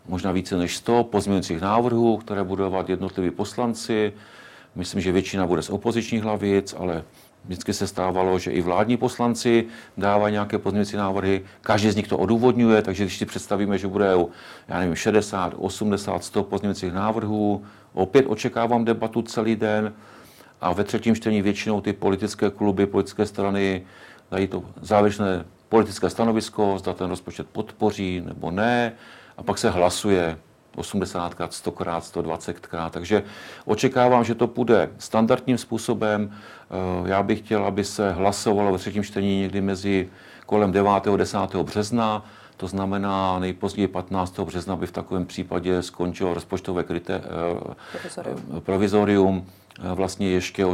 možná 0.08 0.32
více 0.32 0.58
než 0.58 0.78
100 0.78 1.04
pozměňujících 1.04 1.62
návrhů, 1.62 2.18
které 2.18 2.44
budou 2.44 2.64
dávat 2.64 2.90
jednotliví 2.90 3.32
poslanci. 3.32 4.14
Myslím, 4.76 5.02
že 5.02 5.12
většina 5.12 5.48
bude 5.48 5.62
z 5.62 5.70
opozičních 5.70 6.24
hlavic, 6.24 6.76
ale 6.78 7.04
Vždycky 7.46 7.74
se 7.74 7.88
stávalo, 7.88 8.40
že 8.40 8.52
i 8.52 8.62
vládní 8.62 8.98
poslanci 8.98 9.66
dávají 9.98 10.32
nějaké 10.32 10.58
pozměňující 10.58 10.98
návrhy, 10.98 11.42
každý 11.62 11.92
z 11.92 11.96
nich 11.96 12.08
to 12.08 12.18
odůvodňuje, 12.18 12.82
takže 12.82 13.04
když 13.04 13.18
si 13.18 13.26
představíme, 13.26 13.78
že 13.78 13.88
bude, 13.88 14.16
já 14.68 14.80
nevím, 14.80 14.96
60, 14.96 15.54
80, 15.58 16.24
100 16.24 16.44
pozměňujících 16.44 16.94
návrhů, 16.94 17.64
opět 17.94 18.26
očekávám 18.28 18.86
debatu 18.86 19.22
celý 19.22 19.56
den 19.56 19.94
a 20.62 20.74
ve 20.74 20.84
třetím 20.84 21.16
čtení 21.16 21.42
většinou 21.42 21.82
ty 21.82 21.94
politické 21.94 22.50
kluby, 22.50 22.86
politické 22.86 23.26
strany 23.26 23.84
dají 24.32 24.48
to 24.48 24.64
závěrečné 24.82 25.46
politické 25.70 26.10
stanovisko, 26.10 26.76
zda 26.80 26.94
ten 26.94 27.10
rozpočet 27.10 27.48
podpoří 27.52 28.24
nebo 28.26 28.52
ne, 28.52 28.94
a 29.38 29.44
pak 29.44 29.58
se 29.58 29.70
hlasuje 29.70 30.38
80krát, 30.78 31.50
100krát, 31.50 32.02
120krát. 32.02 32.90
Takže 32.90 33.24
očekávám, 33.66 34.24
že 34.24 34.36
to 34.36 34.48
půjde 34.48 34.90
standardním 34.98 35.58
způsobem. 35.58 36.32
Eh, 36.34 37.10
já 37.10 37.24
bych 37.24 37.40
chtěl, 37.40 37.66
aby 37.66 37.84
se 37.84 38.12
hlasovalo 38.12 38.72
ve 38.72 38.78
třetím 38.78 39.04
čtení 39.04 39.40
někdy 39.40 39.62
mezi 39.62 40.10
kolem 40.46 40.72
9. 40.72 41.18
10. 41.18 41.64
března. 41.64 42.26
To 42.58 42.68
znamená, 42.68 43.40
nejpozději 43.40 43.88
15. 43.88 44.46
března 44.46 44.76
by 44.76 44.88
v 44.88 44.92
takovém 44.92 45.26
případě 45.26 45.82
skončilo 45.82 46.34
rozpočtové 46.34 46.84
kryté, 46.84 47.16
eh, 47.16 47.74
provizorium. 47.92 48.62
provizorium. 48.62 49.46
Eh, 49.80 49.94
vlastně 49.94 50.30
ještě 50.30 50.66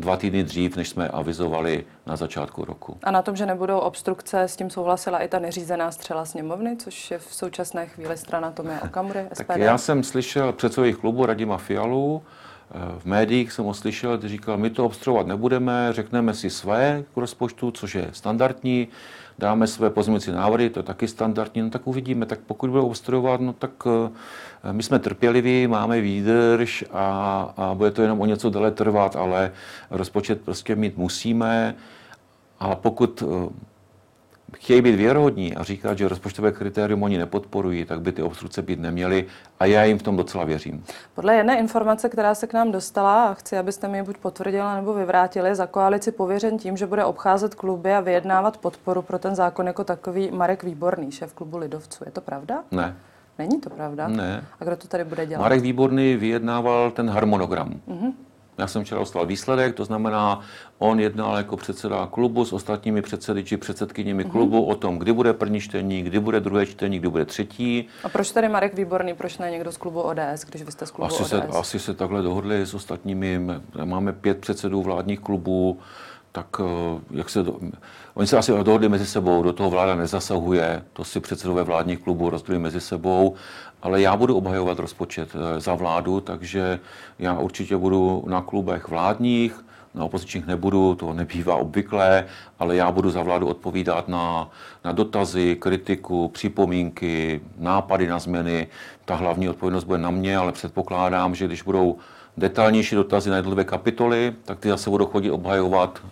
dva 0.00 0.16
týdny 0.16 0.44
dřív, 0.44 0.76
než 0.76 0.88
jsme 0.88 1.08
avizovali 1.08 1.84
na 2.06 2.16
začátku 2.16 2.64
roku. 2.64 2.96
A 3.02 3.10
na 3.10 3.22
tom, 3.22 3.36
že 3.36 3.46
nebudou 3.46 3.78
obstrukce, 3.78 4.42
s 4.42 4.56
tím 4.56 4.70
souhlasila 4.70 5.18
i 5.18 5.28
ta 5.28 5.38
neřízená 5.38 5.90
střela 5.90 6.24
sněmovny, 6.24 6.76
což 6.76 7.10
je 7.10 7.18
v 7.18 7.34
současné 7.34 7.86
chvíli 7.86 8.16
strana 8.16 8.50
Tomia 8.50 8.82
Okamury, 8.84 9.26
SPD. 9.32 9.46
Tak 9.46 9.56
já 9.56 9.78
jsem 9.78 10.02
slyšel 10.04 10.52
předsedových 10.52 10.96
klubu 10.96 11.26
Radima 11.26 11.56
Fialu, 11.58 12.22
v 12.98 13.04
médiích 13.04 13.52
jsem 13.52 13.64
ho 13.64 13.74
slyšel, 13.74 14.18
když 14.18 14.32
říkal, 14.32 14.56
my 14.56 14.70
to 14.70 14.84
obstruovat 14.86 15.26
nebudeme, 15.26 15.88
řekneme 15.90 16.34
si 16.34 16.50
své 16.50 17.04
k 17.14 17.16
rozpočtu, 17.16 17.70
což 17.70 17.94
je 17.94 18.08
standardní, 18.12 18.88
dáme 19.38 19.66
své 19.66 19.90
pozměňující 19.90 20.30
návrhy, 20.30 20.70
to 20.70 20.78
je 20.78 20.82
taky 20.82 21.08
standardní, 21.08 21.62
no 21.62 21.70
tak 21.70 21.86
uvidíme. 21.86 22.26
Tak 22.26 22.38
pokud 22.46 22.70
budou 22.70 22.86
obstruovat, 22.86 23.40
no 23.40 23.52
tak 23.52 23.70
eh, 23.86 24.72
my 24.72 24.82
jsme 24.82 24.98
trpěliví, 24.98 25.66
máme 25.66 26.00
výdrž 26.00 26.84
a, 26.92 27.06
a 27.56 27.74
bude 27.74 27.90
to 27.90 28.02
jenom 28.02 28.20
o 28.20 28.26
něco 28.26 28.50
déle 28.50 28.70
trvat, 28.70 29.16
ale 29.16 29.52
rozpočet 29.90 30.40
prostě 30.40 30.76
mít 30.76 30.96
musíme. 30.96 31.74
A 32.60 32.74
pokud 32.74 33.22
eh, 33.22 33.48
chtějí 34.56 34.82
být 34.82 34.94
věrohodní 34.94 35.56
a 35.56 35.62
říkat, 35.62 35.98
že 35.98 36.08
rozpočtové 36.08 36.52
kritérium 36.52 37.02
oni 37.02 37.18
nepodporují, 37.18 37.84
tak 37.84 38.00
by 38.00 38.12
ty 38.12 38.22
obstrukce 38.22 38.62
být 38.62 38.80
neměly 38.80 39.26
a 39.60 39.64
já 39.64 39.84
jim 39.84 39.98
v 39.98 40.02
tom 40.02 40.16
docela 40.16 40.44
věřím. 40.44 40.84
Podle 41.14 41.34
jedné 41.34 41.58
informace, 41.58 42.08
která 42.08 42.34
se 42.34 42.46
k 42.46 42.52
nám 42.52 42.72
dostala, 42.72 43.28
a 43.28 43.34
chci, 43.34 43.58
abyste 43.58 43.88
mi 43.88 43.98
ji 43.98 44.02
buď 44.02 44.16
potvrdila 44.18 44.76
nebo 44.76 44.94
vyvrátili, 44.94 45.54
za 45.54 45.66
koalici 45.66 46.12
pověřen 46.12 46.58
tím, 46.58 46.76
že 46.76 46.86
bude 46.86 47.04
obcházet 47.04 47.54
kluby 47.54 47.94
a 47.94 48.00
vyjednávat 48.00 48.56
podporu 48.56 49.02
pro 49.02 49.18
ten 49.18 49.34
zákon 49.34 49.66
jako 49.66 49.84
takový 49.84 50.30
Marek 50.30 50.62
Výborný, 50.62 51.12
šéf 51.12 51.32
klubu 51.34 51.58
Lidovců. 51.58 52.04
Je 52.06 52.12
to 52.12 52.20
pravda? 52.20 52.62
Ne. 52.70 52.96
Není 53.38 53.60
to 53.60 53.70
pravda? 53.70 54.08
Ne. 54.08 54.44
A 54.60 54.64
kdo 54.64 54.76
to 54.76 54.88
tady 54.88 55.04
bude 55.04 55.26
dělat? 55.26 55.42
Marek 55.42 55.60
Výborný 55.60 56.16
vyjednával 56.16 56.90
ten 56.90 57.10
harmonogram. 57.10 57.80
Mm-hmm. 57.88 58.12
Já 58.58 58.66
jsem 58.66 58.84
včera 58.84 58.98
dostal 58.98 59.26
výsledek, 59.26 59.74
to 59.74 59.84
znamená, 59.84 60.40
on 60.78 61.00
jednal 61.00 61.36
jako 61.36 61.56
předseda 61.56 62.06
klubu 62.06 62.44
s 62.44 62.52
ostatními 62.52 63.02
předsedy 63.02 63.44
či 63.44 63.56
předsedkyněmi 63.56 64.24
mm-hmm. 64.24 64.30
klubu 64.30 64.64
o 64.64 64.74
tom, 64.76 64.98
kdy 64.98 65.12
bude 65.12 65.32
první 65.32 65.60
čtení, 65.60 66.02
kdy 66.02 66.20
bude 66.20 66.40
druhé 66.40 66.66
čtení, 66.66 66.98
kdy 66.98 67.08
bude 67.08 67.24
třetí. 67.24 67.88
A 68.04 68.08
proč 68.08 68.30
tady 68.30 68.48
Marek 68.48 68.74
Výborný, 68.74 69.14
proč 69.14 69.38
ne 69.38 69.50
někdo 69.50 69.72
z 69.72 69.76
klubu 69.76 70.00
ODS, 70.00 70.44
když 70.48 70.62
vy 70.62 70.72
jste 70.72 70.86
z 70.86 70.90
klubu 70.90 71.14
asi 71.14 71.22
ODS? 71.22 71.30
Se, 71.30 71.42
asi 71.42 71.78
se 71.78 71.94
takhle 71.94 72.22
dohodli 72.22 72.66
s 72.66 72.74
ostatními. 72.74 73.40
Máme 73.84 74.12
pět 74.12 74.38
předsedů 74.38 74.82
vládních 74.82 75.20
klubů, 75.20 75.78
tak 76.32 76.46
eh, 76.60 77.00
jak 77.10 77.30
se 77.30 77.42
do, 77.42 77.58
oni 78.14 78.26
se 78.26 78.38
asi 78.38 78.52
dohodli 78.62 78.88
mezi 78.88 79.06
sebou, 79.06 79.42
do 79.42 79.52
toho 79.52 79.70
vláda 79.70 79.94
nezasahuje, 79.94 80.82
to 80.92 81.04
si 81.04 81.20
předsedové 81.20 81.62
vládních 81.62 81.98
klubů 81.98 82.30
rozdělí 82.30 82.58
mezi 82.58 82.80
sebou 82.80 83.36
ale 83.82 84.00
já 84.00 84.16
budu 84.16 84.36
obhajovat 84.36 84.78
rozpočet 84.78 85.28
eh, 85.34 85.60
za 85.60 85.74
vládu, 85.74 86.20
takže 86.20 86.80
já 87.18 87.38
určitě 87.38 87.76
budu 87.76 88.24
na 88.26 88.40
klubech 88.40 88.88
vládních, 88.88 89.64
na 89.94 90.04
opozičních 90.04 90.46
nebudu, 90.46 90.94
to 90.94 91.12
nebývá 91.12 91.56
obvyklé, 91.56 92.26
ale 92.58 92.76
já 92.76 92.90
budu 92.90 93.10
za 93.10 93.22
vládu 93.22 93.46
odpovídat 93.46 94.08
na, 94.08 94.50
na 94.84 94.92
dotazy, 94.92 95.56
kritiku, 95.56 96.28
připomínky, 96.28 97.40
nápady 97.58 98.06
na 98.08 98.18
změny. 98.18 98.66
Ta 99.04 99.14
hlavní 99.14 99.48
odpovědnost 99.48 99.84
bude 99.84 99.98
na 99.98 100.10
mě, 100.10 100.36
ale 100.36 100.52
předpokládám, 100.52 101.34
že 101.34 101.46
když 101.46 101.62
budou 101.62 101.98
detailnější 102.36 102.96
dotazy 102.96 103.30
na 103.30 103.36
jednotlivé 103.36 103.64
kapitoly, 103.64 104.34
tak 104.44 104.58
ty 104.58 104.68
zase 104.68 104.90
budou 104.90 105.06
chodit 105.06 105.30
obhajovat 105.30 106.02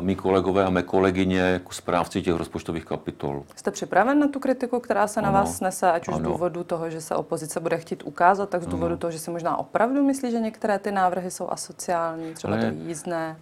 mý 0.00 0.16
kolegové 0.16 0.64
a 0.64 0.70
mé 0.70 0.82
kolegyně 0.82 1.38
jako 1.38 1.72
správci 1.72 2.22
těch 2.22 2.34
rozpočtových 2.34 2.84
kapitol. 2.84 3.44
Jste 3.56 3.70
připraven 3.70 4.18
na 4.18 4.28
tu 4.28 4.40
kritiku, 4.40 4.80
která 4.80 5.06
se 5.06 5.22
na 5.22 5.28
ano, 5.28 5.38
vás 5.38 5.56
snese, 5.56 5.92
ať 5.92 6.08
už 6.08 6.14
ano. 6.14 6.18
z 6.18 6.22
důvodu 6.22 6.64
toho, 6.64 6.90
že 6.90 7.00
se 7.00 7.14
opozice 7.14 7.60
bude 7.60 7.78
chtít 7.78 8.02
ukázat, 8.06 8.48
tak 8.48 8.62
z 8.62 8.66
důvodu 8.66 8.92
ano. 8.92 8.96
toho, 8.96 9.10
že 9.10 9.18
si 9.18 9.30
možná 9.30 9.56
opravdu 9.56 10.04
myslí, 10.04 10.30
že 10.30 10.40
některé 10.40 10.78
ty 10.78 10.92
návrhy 10.92 11.30
jsou 11.30 11.50
asociální, 11.50 12.34
třeba 12.34 12.54
Ale... 12.54 12.70
to 12.70 12.76
jízdné? 12.88 13.36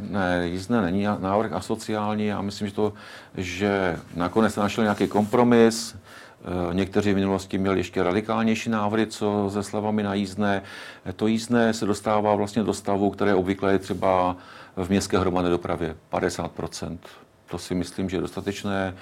Ne, 0.00 0.48
jízdné 0.48 0.82
není 0.82 1.06
návrh 1.18 1.52
asociální. 1.52 2.26
Já 2.26 2.42
myslím, 2.42 2.68
že 2.68 2.74
to, 2.74 2.92
že 3.36 3.98
nakonec 4.14 4.54
se 4.54 4.60
našel 4.60 4.84
nějaký 4.84 5.08
kompromis. 5.08 5.96
Eh, 6.44 6.74
někteří 6.74 7.12
v 7.12 7.16
minulosti 7.16 7.58
měli 7.58 7.80
ještě 7.80 8.02
radikálnější 8.02 8.70
návrhy, 8.70 9.06
co 9.06 9.50
se 9.52 9.62
slevami 9.62 10.02
na 10.02 10.14
jízdné. 10.14 10.62
To 11.16 11.26
jízdné 11.26 11.74
se 11.74 11.86
dostává 11.86 12.34
vlastně 12.34 12.62
do 12.62 12.74
stavu, 12.74 13.10
které 13.10 13.34
obvykle 13.34 13.72
je 13.72 13.78
třeba 13.78 14.36
v 14.76 14.88
městské 14.88 15.18
hromadné 15.18 15.50
dopravě 15.50 15.96
50% 16.12 16.98
To 17.50 17.58
si 17.58 17.74
myslím, 17.74 18.10
že 18.10 18.16
je 18.16 18.20
dostatečné. 18.20 18.94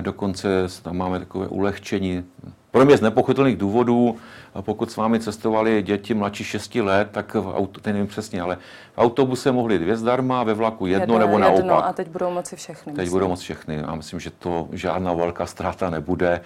Dokonce 0.00 0.48
tam 0.82 0.96
máme 0.96 1.18
takové 1.18 1.46
ulehčení. 1.48 2.24
Pro 2.70 2.84
mě 2.84 2.96
z 2.96 3.00
nepochopitelných 3.00 3.56
důvodů, 3.56 4.16
pokud 4.60 4.90
s 4.90 4.96
vámi 4.96 5.20
cestovali 5.20 5.82
děti 5.82 6.14
mladší 6.14 6.44
6 6.44 6.74
let, 6.74 7.08
tak 7.12 7.34
v 7.34 7.52
auto, 7.54 7.80
nevím 7.86 8.06
přesně, 8.06 8.42
ale 8.42 8.56
v 8.94 8.98
autobuse 8.98 9.52
mohli 9.52 9.78
dvě 9.78 9.96
zdarma, 9.96 10.42
ve 10.42 10.54
vlaku 10.54 10.86
jedno, 10.86 11.14
jedno 11.14 11.18
nebo 11.18 11.38
naopak. 11.38 11.58
Jedno 11.58 11.84
a 11.84 11.92
teď 11.92 12.08
budou 12.08 12.30
moci 12.30 12.56
všechny. 12.56 12.92
Teď 12.92 12.96
myslím. 12.96 13.12
budou 13.12 13.28
moci 13.28 13.42
všechny. 13.42 13.82
A 13.82 13.94
myslím, 13.94 14.20
že 14.20 14.30
to 14.30 14.68
žádná 14.72 15.12
velká 15.12 15.46
ztráta 15.46 15.90
nebude 15.90 16.40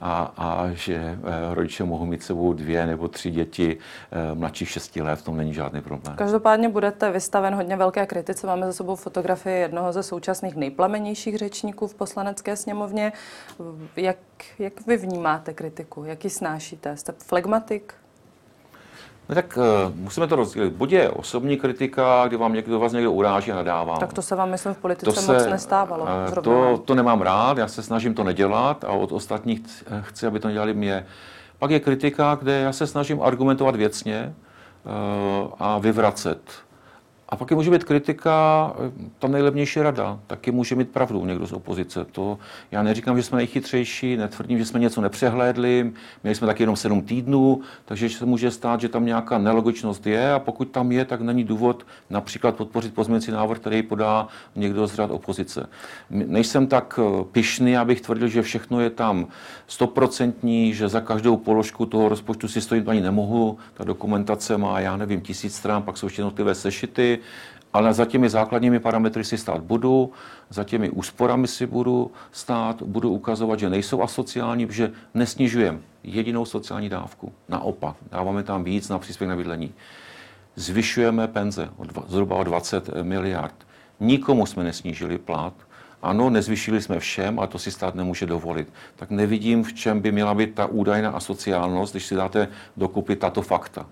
a, 0.00 0.32
a 0.36 0.68
že 0.72 0.94
eh, 0.94 1.54
rodiče 1.54 1.84
mohou 1.84 2.06
mít 2.06 2.22
sebou 2.22 2.52
dvě 2.52 2.86
nebo 2.86 3.08
tři 3.08 3.30
děti 3.30 3.78
eh, 4.12 4.34
mladších 4.34 4.68
6 4.68 4.96
let, 4.96 5.16
v 5.16 5.22
tom 5.22 5.36
není 5.36 5.54
žádný 5.54 5.80
problém. 5.80 6.16
Každopádně 6.16 6.68
budete 6.68 7.10
vystaven 7.10 7.54
hodně 7.54 7.76
velké 7.76 8.06
kritice. 8.06 8.46
Máme 8.46 8.66
za 8.66 8.72
sebou 8.72 8.96
fotografii 8.96 9.60
jednoho 9.60 9.92
ze 9.92 10.02
současných 10.02 10.56
nejplamenějších 10.56 11.38
řečníků 11.38 11.86
v 11.86 11.94
poslanecké 11.94 12.56
sněmovně. 12.56 12.87
Jak, 13.96 14.16
jak 14.58 14.86
vy 14.86 14.96
vnímáte 14.96 15.54
kritiku? 15.54 16.04
Jak 16.04 16.24
ji 16.24 16.30
snášíte? 16.30 16.96
Jste 16.96 17.12
flegmatik? 17.18 17.94
No 19.28 19.34
tak 19.34 19.58
uh, 19.58 19.94
musíme 19.94 20.26
to 20.26 20.36
rozdělit. 20.36 20.72
Buď 20.72 20.92
je 20.92 21.10
osobní 21.10 21.56
kritika, 21.56 22.24
kdy 22.28 22.36
vám 22.36 22.52
někdo 22.52 22.80
vás 22.80 22.92
někdo 22.92 23.12
uráží 23.12 23.52
a 23.52 23.54
nadává. 23.54 23.96
Tak 23.96 24.12
to 24.12 24.22
se 24.22 24.36
vám, 24.36 24.50
myslím, 24.50 24.74
v 24.74 24.78
politice 24.78 25.04
to 25.04 25.20
se, 25.20 25.32
moc 25.32 25.46
nestávalo. 25.46 26.04
Uh, 26.04 26.42
to, 26.42 26.78
to 26.84 26.94
nemám 26.94 27.20
rád, 27.22 27.58
já 27.58 27.68
se 27.68 27.82
snažím 27.82 28.14
to 28.14 28.24
nedělat 28.24 28.84
a 28.84 28.88
od 28.88 29.12
ostatních 29.12 29.84
chci, 30.00 30.26
aby 30.26 30.40
to 30.40 30.50
dělali 30.50 30.74
mě. 30.74 31.06
Pak 31.58 31.70
je 31.70 31.80
kritika, 31.80 32.34
kde 32.40 32.60
já 32.60 32.72
se 32.72 32.86
snažím 32.86 33.22
argumentovat 33.22 33.76
věcně 33.76 34.34
uh, 34.84 35.52
a 35.58 35.78
vyvracet 35.78 36.40
a 37.28 37.36
pak 37.36 37.52
může 37.52 37.70
být 37.70 37.84
kritika, 37.84 38.72
ta 39.18 39.28
nejlevnější 39.28 39.80
rada, 39.80 40.20
taky 40.26 40.50
může 40.50 40.74
mít 40.74 40.88
pravdu 40.88 41.26
někdo 41.26 41.46
z 41.46 41.52
opozice. 41.52 42.04
To 42.04 42.38
já 42.70 42.82
neříkám, 42.82 43.16
že 43.16 43.22
jsme 43.22 43.36
nejchytřejší, 43.36 44.16
netvrdím, 44.16 44.58
že 44.58 44.64
jsme 44.64 44.80
něco 44.80 45.00
nepřehlédli, 45.00 45.92
měli 46.22 46.34
jsme 46.34 46.46
taky 46.46 46.62
jenom 46.62 46.76
sedm 46.76 47.02
týdnů, 47.02 47.60
takže 47.84 48.10
se 48.10 48.26
může 48.26 48.50
stát, 48.50 48.80
že 48.80 48.88
tam 48.88 49.06
nějaká 49.06 49.38
nelogičnost 49.38 50.06
je 50.06 50.32
a 50.32 50.38
pokud 50.38 50.64
tam 50.68 50.92
je, 50.92 51.04
tak 51.04 51.20
není 51.20 51.44
důvod 51.44 51.86
například 52.10 52.56
podpořit 52.56 52.94
pozměňující 52.94 53.30
návrh, 53.30 53.58
který 53.58 53.82
podá 53.82 54.28
někdo 54.56 54.86
z 54.86 54.94
řad 54.94 55.10
opozice. 55.10 55.68
Nejsem 56.10 56.66
tak 56.66 57.00
eh, 57.02 57.24
pišný, 57.32 57.76
abych 57.76 58.00
tvrdil, 58.00 58.28
že 58.28 58.42
všechno 58.42 58.80
je 58.80 58.90
tam 58.90 59.26
stoprocentní, 59.66 60.74
že 60.74 60.88
za 60.88 61.00
každou 61.00 61.36
položku 61.36 61.86
toho 61.86 62.08
rozpočtu 62.08 62.48
si 62.48 62.60
stojím 62.60 62.88
ani 62.88 63.00
nemohu. 63.00 63.58
Ta 63.74 63.84
dokumentace 63.84 64.58
má, 64.58 64.80
já 64.80 64.96
nevím, 64.96 65.20
tisíc 65.20 65.56
stran, 65.56 65.82
pak 65.82 65.96
jsou 65.96 66.06
ještě 66.06 66.20
jednotlivé 66.20 66.54
sešity, 66.54 67.17
ale 67.72 67.94
za 67.94 68.04
těmi 68.04 68.28
základními 68.28 68.80
parametry 68.80 69.24
si 69.24 69.38
stát 69.38 69.60
budu, 69.60 70.12
za 70.50 70.64
těmi 70.64 70.90
úsporami 70.90 71.48
si 71.48 71.66
budu 71.66 72.10
stát, 72.32 72.82
budu 72.82 73.10
ukazovat, 73.10 73.58
že 73.58 73.70
nejsou 73.70 74.02
asociální, 74.02 74.66
že 74.70 74.92
nesnižujeme 75.14 75.78
jedinou 76.02 76.44
sociální 76.44 76.88
dávku. 76.88 77.32
Naopak, 77.48 77.96
dáváme 78.10 78.42
tam 78.42 78.64
víc 78.64 78.88
na 78.88 78.98
příspěvek 78.98 79.30
na 79.30 79.36
bydlení. 79.36 79.74
Zvyšujeme 80.56 81.28
penze 81.28 81.68
o 81.76 81.84
dva, 81.84 82.04
zhruba 82.08 82.36
o 82.36 82.44
20 82.44 82.90
miliard. 83.02 83.54
Nikomu 84.00 84.46
jsme 84.46 84.64
nesnížili 84.64 85.18
plat, 85.18 85.54
ano, 86.02 86.30
nezvyšili 86.30 86.82
jsme 86.82 87.00
všem, 87.00 87.40
a 87.40 87.46
to 87.46 87.58
si 87.58 87.70
stát 87.70 87.94
nemůže 87.94 88.26
dovolit. 88.26 88.72
Tak 88.96 89.10
nevidím, 89.10 89.64
v 89.64 89.72
čem 89.72 90.00
by 90.00 90.12
měla 90.12 90.34
být 90.34 90.54
ta 90.54 90.66
údajná 90.66 91.10
asociálnost, 91.10 91.92
když 91.92 92.06
si 92.06 92.14
dáte 92.14 92.48
dokupy 92.76 93.16
tato 93.16 93.42
fakta. 93.42 93.86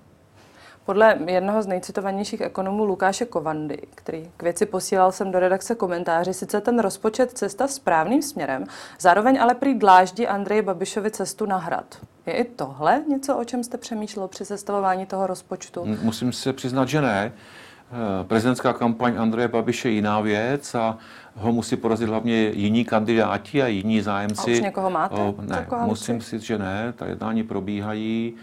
Podle 0.87 1.19
jednoho 1.27 1.63
z 1.63 1.67
nejcitovanějších 1.67 2.41
ekonomů 2.41 2.85
Lukáše 2.85 3.25
Kovandy, 3.25 3.79
který 3.95 4.31
k 4.37 4.43
věci 4.43 4.67
posílal 4.67 5.13
jsem 5.13 5.33
do 5.33 5.39
redakce 5.39 5.75
komentáři, 5.75 6.35
sice 6.35 6.61
ten 6.61 6.79
rozpočet 6.79 7.31
cesta 7.31 7.69
správným 7.69 8.23
směrem, 8.23 8.65
zároveň 9.01 9.41
ale 9.41 9.55
prý 9.55 9.75
dláždí 9.75 10.27
Andreji 10.27 10.63
Babišovi 10.63 11.11
cestu 11.11 11.47
na 11.47 11.57
hrad. 11.57 11.97
Je 12.27 12.33
i 12.33 12.45
tohle 12.45 13.03
něco, 13.09 13.37
o 13.37 13.45
čem 13.45 13.65
jste 13.65 13.79
přemýšlel 13.79 14.29
při 14.29 14.45
sestavování 14.45 15.07
toho 15.07 15.27
rozpočtu? 15.27 15.85
Musím 16.03 16.33
se 16.33 16.53
přiznat, 16.53 16.89
že 16.89 17.01
ne. 17.01 17.33
Eh, 17.93 18.25
prezidentská 18.25 18.73
kampaň 18.73 19.15
Andreje 19.19 19.49
Babiše 19.49 19.89
je 19.89 19.93
jiná 19.93 20.21
věc 20.21 20.75
a 20.75 20.99
ho 21.35 21.53
musí 21.53 21.77
porazit 21.77 22.09
hlavně 22.09 22.35
jiní 22.35 22.85
kandidáti 22.85 23.63
a 23.63 23.67
jiní 23.67 24.01
zájemci. 24.01 24.51
A 24.51 24.55
už 24.55 24.61
někoho 24.61 24.91
máte? 24.91 25.15
O, 25.15 25.35
ne, 25.41 25.67
musím 25.85 26.21
si, 26.21 26.41
že 26.41 26.59
ne. 26.59 26.93
Ta 26.97 27.07
jednání 27.07 27.43
probíhají. 27.43 28.35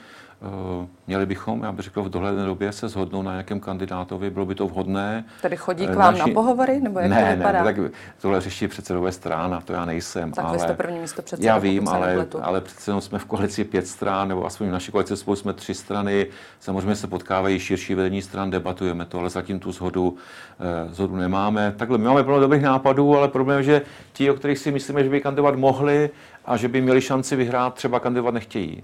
Eh, 0.43 0.88
měli 1.08 1.25
bychom, 1.25 1.63
já 1.63 1.71
bych 1.71 1.86
řekl, 1.86 2.03
v 2.03 2.10
dohledné 2.10 2.45
době 2.45 2.71
se 2.71 2.89
shodnout 2.89 3.21
na 3.21 3.32
nějakém 3.32 3.60
kandidátovi, 3.60 4.29
bylo 4.29 4.45
by 4.45 4.56
to 4.56 4.67
vhodné. 4.67 5.25
Tady 5.41 5.58
chodí 5.58 5.88
k 5.88 5.95
vám 5.95 6.13
Naši... 6.13 6.29
na 6.29 6.34
pohovory, 6.34 6.79
nebo 6.82 6.99
jak 6.99 7.10
ne, 7.10 7.29
to 7.29 7.38
vypadá? 7.38 7.63
Ne, 7.63 7.73
tak 7.73 7.91
tohle 8.21 8.41
řeší 8.41 8.67
předsedové 8.67 9.12
strana, 9.12 9.62
to 9.62 9.73
já 9.73 9.86
nejsem. 9.86 10.32
Tak 10.32 10.45
ale... 10.45 10.53
vy 10.53 10.60
jste 10.60 10.73
první 10.73 10.99
místo 10.99 11.21
předseda, 11.21 11.47
Já 11.47 11.58
vím, 11.58 11.88
ale, 11.88 12.27
ale 12.41 12.62
přece 12.62 12.91
jenom 12.91 13.01
jsme 13.01 13.19
v 13.19 13.25
koalici 13.25 13.63
pět 13.63 13.88
stran, 13.88 14.27
nebo 14.27 14.45
aspoň 14.45 14.67
v 14.67 14.71
naší 14.71 14.91
koalici 14.91 15.17
spolu 15.17 15.36
jsme 15.36 15.53
tři 15.53 15.73
strany. 15.73 16.27
Samozřejmě 16.60 16.95
se 16.95 17.08
potkávají 17.08 17.60
širší 17.60 17.95
vedení 17.95 18.21
stran, 18.21 18.51
debatujeme 18.51 19.06
to, 19.06 19.19
ale 19.19 19.29
zatím 19.29 19.60
tu 19.60 19.71
shodu, 19.71 20.15
eh, 20.60 20.93
shodu 20.93 21.15
nemáme. 21.15 21.73
Takhle, 21.77 21.97
my 21.97 22.03
máme 22.03 22.23
plno 22.23 22.39
dobrých 22.39 22.62
nápadů, 22.62 23.17
ale 23.17 23.27
problém 23.27 23.58
je, 23.58 23.63
že 23.63 23.82
ti, 24.13 24.32
o 24.32 24.34
kterých 24.34 24.60
si 24.60 24.71
myslíme, 24.71 25.03
že 25.03 25.10
by 25.10 25.21
kandidovat 25.21 25.56
mohli 25.56 26.10
a 26.45 26.58
že 26.58 26.67
by 26.67 26.82
měli 26.82 27.01
šanci 27.01 27.36
vyhrát, 27.36 27.73
třeba 27.73 27.99
kandidovat 27.99 28.34
nechtějí 28.34 28.84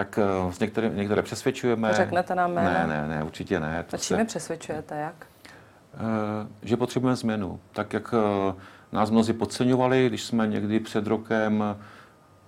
tak 0.00 0.18
uh, 0.46 0.54
některé, 0.60 0.88
některé 0.88 1.22
přesvědčujeme. 1.22 1.92
Řeknete 1.94 2.34
nám 2.34 2.52
jméno? 2.52 2.70
Ne, 2.70 2.86
ne, 2.86 3.08
ne, 3.08 3.24
určitě 3.24 3.60
ne. 3.60 3.84
To 3.90 3.96
a 3.96 3.98
čím 3.98 4.16
se, 4.16 4.24
přesvědčujete, 4.24 4.96
jak? 4.96 5.26
Uh, 5.94 6.48
že 6.62 6.76
potřebujeme 6.76 7.16
změnu. 7.16 7.60
Tak, 7.72 7.92
jak 7.92 8.12
uh, 8.12 8.20
nás 8.92 9.10
mnozí 9.10 9.32
podceňovali, 9.32 10.06
když 10.06 10.22
jsme 10.22 10.46
někdy 10.46 10.80
před 10.80 11.06
rokem 11.06 11.64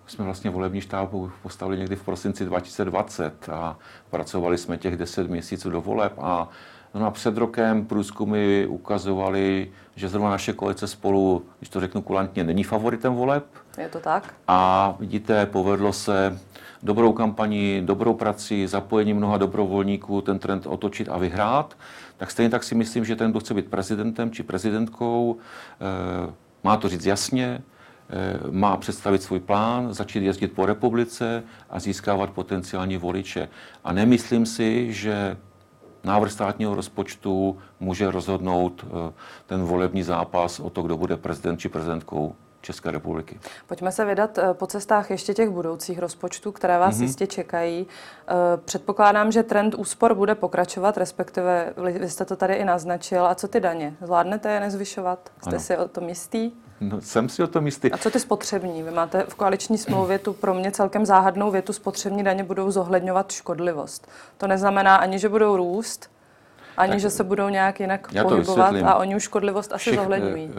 jsme 0.07 0.25
vlastně 0.25 0.51
volební 0.51 0.81
štáb 0.81 1.11
postavili 1.43 1.79
někdy 1.79 1.97
v 1.97 2.03
prosinci 2.03 2.45
2020 2.45 3.49
a 3.49 3.79
pracovali 4.11 4.59
jsme 4.59 4.79
těch 4.79 4.97
10 4.97 5.31
měsíců 5.31 5.71
do 5.71 5.81
voleb 5.81 6.12
a 6.19 6.49
no 6.95 7.07
a 7.07 7.11
před 7.11 7.37
rokem 7.37 7.85
průzkumy 7.85 8.67
ukazovali, 8.67 9.71
že 9.97 10.09
zrovna 10.09 10.31
naše 10.31 10.53
koalice 10.53 10.87
spolu, 10.87 11.45
když 11.59 11.69
to 11.69 11.81
řeknu 11.81 12.03
kulantně, 12.03 12.45
není 12.45 12.65
favoritem 12.65 13.15
voleb. 13.15 13.45
Je 13.79 13.89
to 13.89 14.01
tak? 14.01 14.35
A 14.49 14.95
vidíte, 14.99 15.47
povedlo 15.47 15.93
se 15.93 16.39
dobrou 16.83 17.13
kampaní, 17.13 17.83
dobrou 17.85 18.15
prací, 18.15 18.67
zapojení 18.67 19.15
mnoha 19.15 19.37
dobrovolníků 19.37 20.21
ten 20.21 20.39
trend 20.39 20.67
otočit 20.67 21.09
a 21.09 21.19
vyhrát, 21.19 21.77
tak 22.17 22.31
stejně 22.31 22.51
tak 22.51 22.65
si 22.65 22.75
myslím, 22.75 23.05
že 23.05 23.17
ten, 23.17 23.31
kdo 23.31 23.41
chce 23.41 23.55
být 23.55 23.67
prezidentem 23.67 24.31
či 24.31 24.43
prezidentkou, 24.43 25.37
eh, 25.81 26.33
má 26.65 26.77
to 26.77 26.89
říct 26.89 27.07
jasně, 27.07 27.63
eh, 28.11 28.51
má 28.51 28.77
představit 28.77 29.23
svůj 29.23 29.41
plán, 29.41 29.95
začít 29.95 30.23
jezdit 30.23 30.53
po 30.53 30.67
republice 30.67 31.43
a 31.71 31.81
získávat 31.81 32.31
potenciální 32.31 32.97
voliče. 32.97 33.49
A 33.85 33.93
nemyslím 33.93 34.47
si, 34.47 34.93
že 34.93 35.37
návrh 36.05 36.33
státního 36.33 36.75
rozpočtu 36.75 37.59
může 37.81 38.11
rozhodnout 38.11 38.85
eh, 38.85 39.12
ten 39.47 39.62
volební 39.62 40.03
zápas 40.03 40.61
o 40.61 40.71
to, 40.71 40.83
kdo 40.83 40.97
bude 40.97 41.17
prezident 41.17 41.57
či 41.57 41.69
prezidentkou 41.69 42.35
České 42.62 42.91
republiky. 42.91 43.41
Pojďme 43.67 43.93
se 43.93 44.05
vydat 44.05 44.38
eh, 44.38 44.55
po 44.55 44.67
cestách 44.67 45.11
ještě 45.11 45.35
těch 45.35 45.51
budoucích 45.51 45.99
rozpočtů, 45.99 46.53
které 46.53 46.79
vás 46.79 46.97
mm-hmm. 46.97 47.03
jistě 47.03 47.27
čekají. 47.27 47.87
Eh, 48.29 48.33
předpokládám, 48.65 49.33
že 49.33 49.43
trend 49.43 49.75
úspor 49.75 50.15
bude 50.15 50.35
pokračovat, 50.35 50.97
respektive 50.97 51.75
vy 51.99 52.11
jste 52.11 52.25
to 52.25 52.37
tady 52.37 52.55
i 52.55 52.65
naznačil. 52.65 53.27
A 53.27 53.35
co 53.35 53.49
ty 53.49 53.61
daně? 53.61 53.97
Zvládnete 54.03 54.53
je 54.53 54.61
nezvyšovat? 54.61 55.31
Jste 55.41 55.51
ano. 55.51 55.61
si 55.61 55.77
o 55.77 55.88
tom 55.88 56.09
jistý? 56.09 56.51
No, 56.83 57.01
jsem 57.01 57.29
si 57.29 57.42
o 57.42 57.47
tom 57.47 57.66
jistý. 57.66 57.92
A 57.92 57.99
co 57.99 58.11
ty 58.11 58.21
spotřební? 58.21 58.83
Vy 58.83 58.90
máte 58.90 59.25
v 59.29 59.35
koaliční 59.35 59.79
smlouvě 59.79 60.18
tu 60.18 60.33
pro 60.33 60.55
mě 60.55 60.71
celkem 60.71 61.07
záhadnou 61.07 61.51
větu, 61.51 61.73
spotřební 61.73 62.25
daně 62.25 62.45
budou 62.45 62.71
zohledňovat 62.71 63.33
škodlivost. 63.33 64.09
To 64.38 64.47
neznamená 64.47 64.97
ani, 64.97 65.18
že 65.18 65.29
budou 65.29 65.57
růst, 65.57 66.11
ani, 66.77 66.92
tak, 66.92 67.01
že 67.01 67.11
se 67.11 67.25
budou 67.25 67.49
nějak 67.49 67.81
jinak 67.81 68.12
pohybovat 68.23 68.75
a 68.85 68.95
oni 68.95 69.16
už 69.16 69.23
škodlivost 69.23 69.73
asi 69.73 69.81
Všech, 69.81 69.95
zohledňují. 69.95 70.47
Uh, 70.47 70.55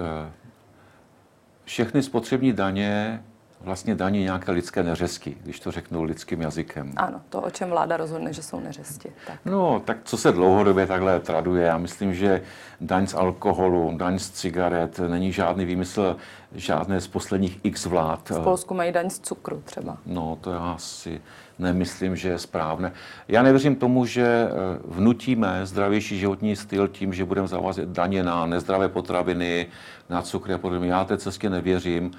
všechny 1.65 2.03
spotřební 2.03 2.53
daně 2.53 3.23
vlastně 3.63 3.95
daní 3.95 4.23
nějaké 4.23 4.51
lidské 4.51 4.83
neřesti, 4.83 5.37
když 5.43 5.59
to 5.59 5.71
řeknu 5.71 6.03
lidským 6.03 6.41
jazykem. 6.41 6.93
Ano, 6.95 7.21
to, 7.29 7.41
o 7.41 7.49
čem 7.49 7.69
vláda 7.69 7.97
rozhodne, 7.97 8.33
že 8.33 8.43
jsou 8.43 8.59
neřesti. 8.59 9.11
Tak. 9.27 9.39
No, 9.45 9.81
tak 9.85 9.97
co 10.03 10.17
se 10.17 10.31
dlouhodobě 10.31 10.87
takhle 10.87 11.19
traduje, 11.19 11.65
já 11.65 11.77
myslím, 11.77 12.13
že 12.13 12.41
daň 12.81 13.07
z 13.07 13.13
alkoholu, 13.13 13.97
daň 13.97 14.19
z 14.19 14.29
cigaret 14.29 14.99
není 14.99 15.31
žádný 15.31 15.65
výmysl 15.65 16.17
žádné 16.55 17.01
z 17.01 17.07
posledních 17.07 17.59
x 17.63 17.85
vlád. 17.85 18.29
V 18.29 18.43
Polsku 18.43 18.73
mají 18.73 18.91
daň 18.91 19.09
z 19.09 19.19
cukru 19.19 19.61
třeba. 19.65 19.97
No, 20.05 20.37
to 20.41 20.51
já 20.51 20.75
si 20.77 21.21
nemyslím, 21.59 22.15
že 22.15 22.29
je 22.29 22.39
správné. 22.39 22.91
Já 23.27 23.43
nevěřím 23.43 23.75
tomu, 23.75 24.05
že 24.05 24.25
eh, 24.25 24.49
vnutíme 24.85 25.65
zdravější 25.65 26.19
životní 26.19 26.55
styl 26.55 26.87
tím, 26.87 27.13
že 27.13 27.25
budeme 27.25 27.47
zavázet 27.47 27.89
daně 27.89 28.23
na 28.23 28.45
nezdravé 28.45 28.89
potraviny, 28.89 29.67
na 30.09 30.21
cukry 30.21 30.53
a 30.53 30.57
podobně. 30.57 30.89
Já 30.89 31.05
té 31.05 31.17
cestě 31.17 31.49
nevěřím. 31.49 32.11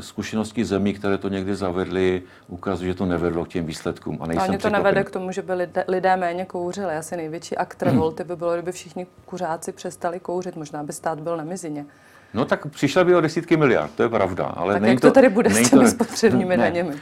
Zkušenosti 0.00 0.64
zemí, 0.64 0.94
které 0.94 1.18
to 1.18 1.28
někdy 1.28 1.54
zavedly, 1.54 2.22
ukazují, 2.48 2.90
že 2.90 2.94
to 2.94 3.06
nevedlo 3.06 3.44
k 3.44 3.48
těm 3.48 3.66
výsledkům. 3.66 4.18
A, 4.20 4.26
nejsem 4.26 4.54
a 4.54 4.58
to 4.58 4.70
nevede 4.70 5.04
k 5.04 5.10
tomu, 5.10 5.32
že 5.32 5.42
by 5.42 5.54
lidé, 5.54 5.84
lidé 5.88 6.16
méně 6.16 6.44
kouřili. 6.44 6.96
Asi 6.96 7.16
největší 7.16 7.56
akt 7.56 7.82
revolty 7.82 8.24
by 8.24 8.36
bylo, 8.36 8.52
kdyby 8.52 8.72
všichni 8.72 9.06
kuřáci 9.24 9.72
přestali 9.72 10.20
kouřit. 10.20 10.56
Možná 10.56 10.82
by 10.82 10.92
stát 10.92 11.20
byl 11.20 11.36
na 11.36 11.44
mizině. 11.44 11.86
No 12.34 12.44
tak 12.44 12.66
přišla 12.66 13.04
by 13.04 13.14
o 13.14 13.20
desítky 13.20 13.56
miliard, 13.56 13.90
to 13.96 14.02
je 14.02 14.08
pravda. 14.08 14.44
Ale 14.44 14.74
tak 14.74 14.82
jak 14.82 15.00
to, 15.00 15.06
to 15.06 15.12
tady 15.14 15.28
bude 15.28 15.50
s 15.50 15.70
těmi 15.70 15.84
to, 15.84 15.90
spotřebními 15.90 16.56
daněmi? 16.56 16.94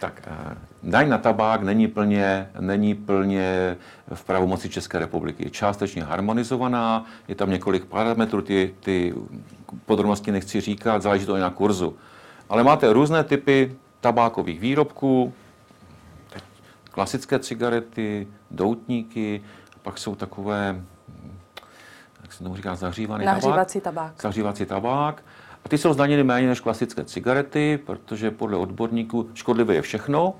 Tak 0.00 0.22
eh, 0.26 0.54
daň 0.82 1.08
na 1.08 1.18
tabák 1.18 1.62
není 1.62 1.88
plně, 1.88 2.48
není 2.60 2.94
plně 2.94 3.76
v 4.14 4.24
pravomoci 4.24 4.68
České 4.68 4.98
republiky. 4.98 5.44
Je 5.44 5.50
částečně 5.50 6.02
harmonizovaná, 6.02 7.06
je 7.28 7.34
tam 7.34 7.50
několik 7.50 7.84
parametrů, 7.84 8.42
ty, 8.42 8.74
ty 8.80 9.14
podrobnosti 9.86 10.32
nechci 10.32 10.60
říkat, 10.60 11.02
záleží 11.02 11.26
to 11.26 11.36
i 11.36 11.40
na 11.40 11.50
kurzu. 11.50 11.96
Ale 12.48 12.64
máte 12.64 12.92
různé 12.92 13.24
typy 13.24 13.76
tabákových 14.00 14.60
výrobků, 14.60 15.32
klasické 16.90 17.38
cigarety, 17.38 18.28
doutníky, 18.50 19.42
pak 19.82 19.98
jsou 19.98 20.14
takové, 20.14 20.82
jak 22.30 22.36
se 22.36 22.44
tomu 22.44 22.56
říká, 22.56 22.74
zahřívaný 22.74 23.24
Nahřívací 23.24 23.80
tabák. 23.80 24.04
tabák. 24.04 24.22
Zahřívací 24.22 24.66
tabák. 24.66 25.22
A 25.64 25.68
ty 25.68 25.78
jsou 25.78 25.92
zdaněny 25.92 26.22
méně 26.22 26.48
než 26.48 26.60
klasické 26.60 27.04
cigarety, 27.04 27.78
protože 27.86 28.30
podle 28.30 28.56
odborníků 28.56 29.30
škodlivé 29.34 29.74
je 29.74 29.82
všechno. 29.82 30.34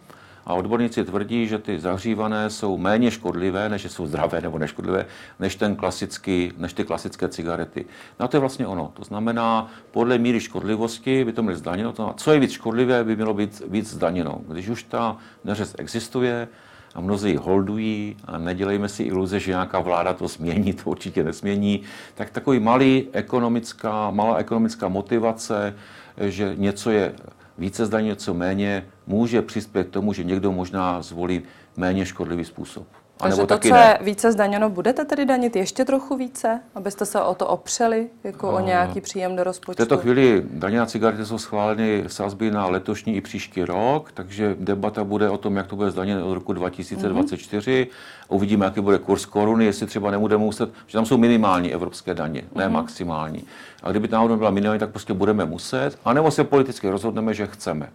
A 0.47 0.55
odborníci 0.55 1.05
tvrdí, 1.05 1.47
že 1.47 1.59
ty 1.59 1.81
zahřívané 1.81 2.51
jsou 2.51 2.79
méně 2.79 3.11
škodlivé, 3.11 3.69
než 3.69 3.85
jsou 3.85 4.07
zdravé 4.07 4.41
nebo 4.41 4.59
neškodlivé, 4.59 5.07
než, 5.39 5.57
ten 5.57 5.77
klasický, 5.77 6.53
než 6.57 6.73
ty 6.73 6.85
klasické 6.85 7.29
cigarety. 7.29 7.87
No 8.21 8.25
a 8.25 8.29
to 8.29 8.37
je 8.37 8.41
vlastně 8.41 8.67
ono. 8.67 8.91
To 8.95 9.05
znamená, 9.05 9.71
podle 9.91 10.19
míry 10.19 10.41
škodlivosti 10.41 11.25
by 11.25 11.33
to 11.33 11.43
mělo 11.43 11.59
zdaněno. 11.59 11.93
To 11.93 12.15
co 12.17 12.33
je 12.33 12.41
víc 12.41 12.51
škodlivé, 12.51 13.05
by 13.05 13.17
mělo 13.17 13.35
být 13.35 13.63
víc 13.69 13.91
zdaněno. 13.91 14.41
Když 14.49 14.69
už 14.69 14.83
ta 14.83 15.17
neřez 15.45 15.75
existuje, 15.79 16.49
a 16.95 17.01
mnozí 17.01 17.37
holdují 17.37 18.17
a 18.25 18.39
nedělejme 18.39 18.89
si 18.89 19.03
iluze, 19.03 19.41
že 19.41 19.51
nějaká 19.51 19.81
vláda 19.81 20.13
to 20.13 20.29
změní, 20.29 20.73
to 20.73 20.91
určitě 20.91 21.25
nesmění, 21.25 21.83
tak 22.15 22.31
takový 22.31 22.61
malý 22.61 23.09
ekonomická, 23.13 24.11
malá 24.11 24.37
ekonomická 24.37 24.89
motivace, 24.89 25.75
že 26.21 26.55
něco 26.57 26.91
je 26.91 27.13
více 27.59 27.87
zdaní, 27.87 28.07
něco 28.07 28.35
méně, 28.35 28.87
může 29.07 29.43
přispět 29.43 29.85
k 29.89 29.91
tomu, 29.91 30.13
že 30.13 30.25
někdo 30.25 30.53
možná 30.53 31.03
zvolí 31.03 31.43
méně 31.77 32.07
škodlivý 32.07 32.45
způsob. 32.45 32.87
Takže 33.23 33.35
anebo 33.35 33.47
to, 33.47 33.55
taky 33.55 33.69
co 33.69 33.75
ne. 33.75 33.99
je 34.01 34.05
více 34.05 34.33
zdaněno, 34.33 34.71
budete 34.71 35.05
tedy 35.05 35.25
danit 35.27 35.57
ještě 35.57 35.85
trochu 35.85 36.17
více, 36.17 36.61
abyste 36.75 37.07
se 37.07 37.21
o 37.23 37.35
to 37.35 37.47
opřeli, 37.47 38.09
jako 38.25 38.53
o 38.53 38.61
nějaký 38.61 39.01
příjem 39.01 39.37
do 39.37 39.43
V 39.43 39.45
rozpočtu? 39.45 39.83
této 39.83 39.99
chvíli 39.99 40.43
daně 40.51 40.79
na 40.79 40.87
cigarety 40.87 41.27
jsou 41.27 41.39
schváleny 41.39 42.05
sazby 42.07 42.51
na 42.51 42.67
letošní 42.67 43.17
i 43.17 43.21
příští 43.21 43.65
rok, 43.65 44.13
takže 44.13 44.57
debata 44.59 45.05
bude 45.05 45.31
o 45.31 45.39
tom, 45.39 45.57
jak 45.57 45.67
to 45.67 45.77
bude 45.77 45.91
zdaněno 45.91 46.27
od 46.29 46.35
roku 46.35 46.53
2024. 46.53 47.87
Uvidíme, 48.29 48.65
jaký 48.65 48.81
bude 48.81 48.99
kurz 48.99 49.27
koruny, 49.27 49.65
jestli 49.65 49.87
třeba 49.87 50.11
nebudeme 50.11 50.45
muset, 50.45 50.71
že 50.87 50.93
tam 50.99 51.07
jsou 51.07 51.19
minimální 51.19 51.75
evropské 51.75 52.15
daně, 52.15 52.43
ne 52.55 52.69
maximální. 52.69 53.45
A 53.83 53.91
kdyby 53.91 54.09
náhodou 54.09 54.37
byla 54.37 54.51
minimální, 54.51 54.81
tak 54.81 54.91
prostě 54.91 55.13
budeme 55.13 55.45
muset, 55.45 55.99
anebo 56.05 56.31
se 56.31 56.45
politicky 56.45 56.89
rozhodneme, 56.89 57.35
že 57.35 57.47
chceme. 57.47 57.89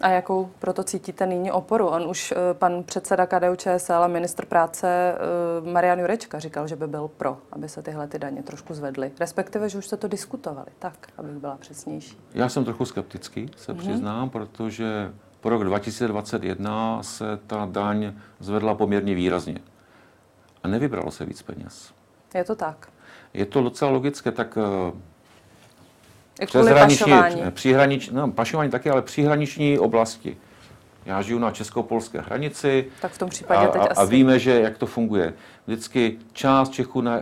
A 0.00 0.08
jakou 0.08 0.50
proto 0.58 0.84
cítíte 0.84 1.26
nyní 1.26 1.52
oporu? 1.52 1.86
On 1.86 2.06
už 2.08 2.32
eh, 2.32 2.54
pan 2.54 2.82
předseda 2.82 3.26
KDU 3.26 3.56
ČSL 3.56 3.92
a 3.92 4.06
ministr 4.06 4.46
práce 4.46 4.88
eh, 5.66 5.70
Marian 5.70 5.98
Jurečka 5.98 6.38
říkal, 6.38 6.68
že 6.68 6.76
by 6.76 6.86
byl 6.86 7.08
pro, 7.08 7.38
aby 7.52 7.68
se 7.68 7.82
tyhle 7.82 8.08
ty 8.08 8.18
daně 8.18 8.42
trošku 8.42 8.74
zvedly. 8.74 9.12
Respektive, 9.20 9.68
že 9.68 9.78
už 9.78 9.86
jste 9.86 9.96
to 9.96 10.08
diskutovali. 10.08 10.68
Tak, 10.78 11.08
abych 11.18 11.32
byla 11.36 11.56
přesnější. 11.56 12.18
Já 12.34 12.48
jsem 12.48 12.64
trochu 12.64 12.84
skeptický, 12.84 13.50
se 13.56 13.74
přiznám, 13.74 14.30
protože 14.30 15.12
po 15.40 15.48
rok 15.48 15.64
2021 15.64 17.02
se 17.02 17.24
ta 17.46 17.68
daň 17.70 18.12
zvedla 18.40 18.74
poměrně 18.74 19.14
výrazně. 19.14 19.58
A 20.62 20.68
nevybralo 20.68 21.10
se 21.10 21.24
víc 21.24 21.42
peněz. 21.42 21.92
Je 22.34 22.44
to 22.44 22.54
tak. 22.54 22.88
Je 23.34 23.46
to 23.46 23.62
docela 23.62 23.90
logické, 23.90 24.32
tak 24.32 24.58
eh, 24.58 24.92
přeshraniční, 26.46 27.12
příhraniční, 27.50 28.16
no, 28.16 28.30
pašování 28.30 28.70
taky, 28.70 28.90
ale 28.90 29.02
příhraniční 29.02 29.78
oblasti. 29.78 30.36
Já 31.06 31.22
žiju 31.22 31.38
na 31.38 31.50
česko-polské 31.50 32.20
hranici 32.20 32.86
Tak 33.00 33.12
v 33.12 33.18
tom 33.18 33.26
a, 33.26 33.30
případě 33.30 33.66
teď 33.66 33.82
a, 33.82 33.84
asi... 33.84 34.00
a 34.00 34.04
víme, 34.04 34.38
že 34.38 34.60
jak 34.60 34.78
to 34.78 34.86
funguje. 34.86 35.32
Vždycky 35.66 36.16
část 36.32 36.72
Čechů 36.72 37.00
na, 37.00 37.20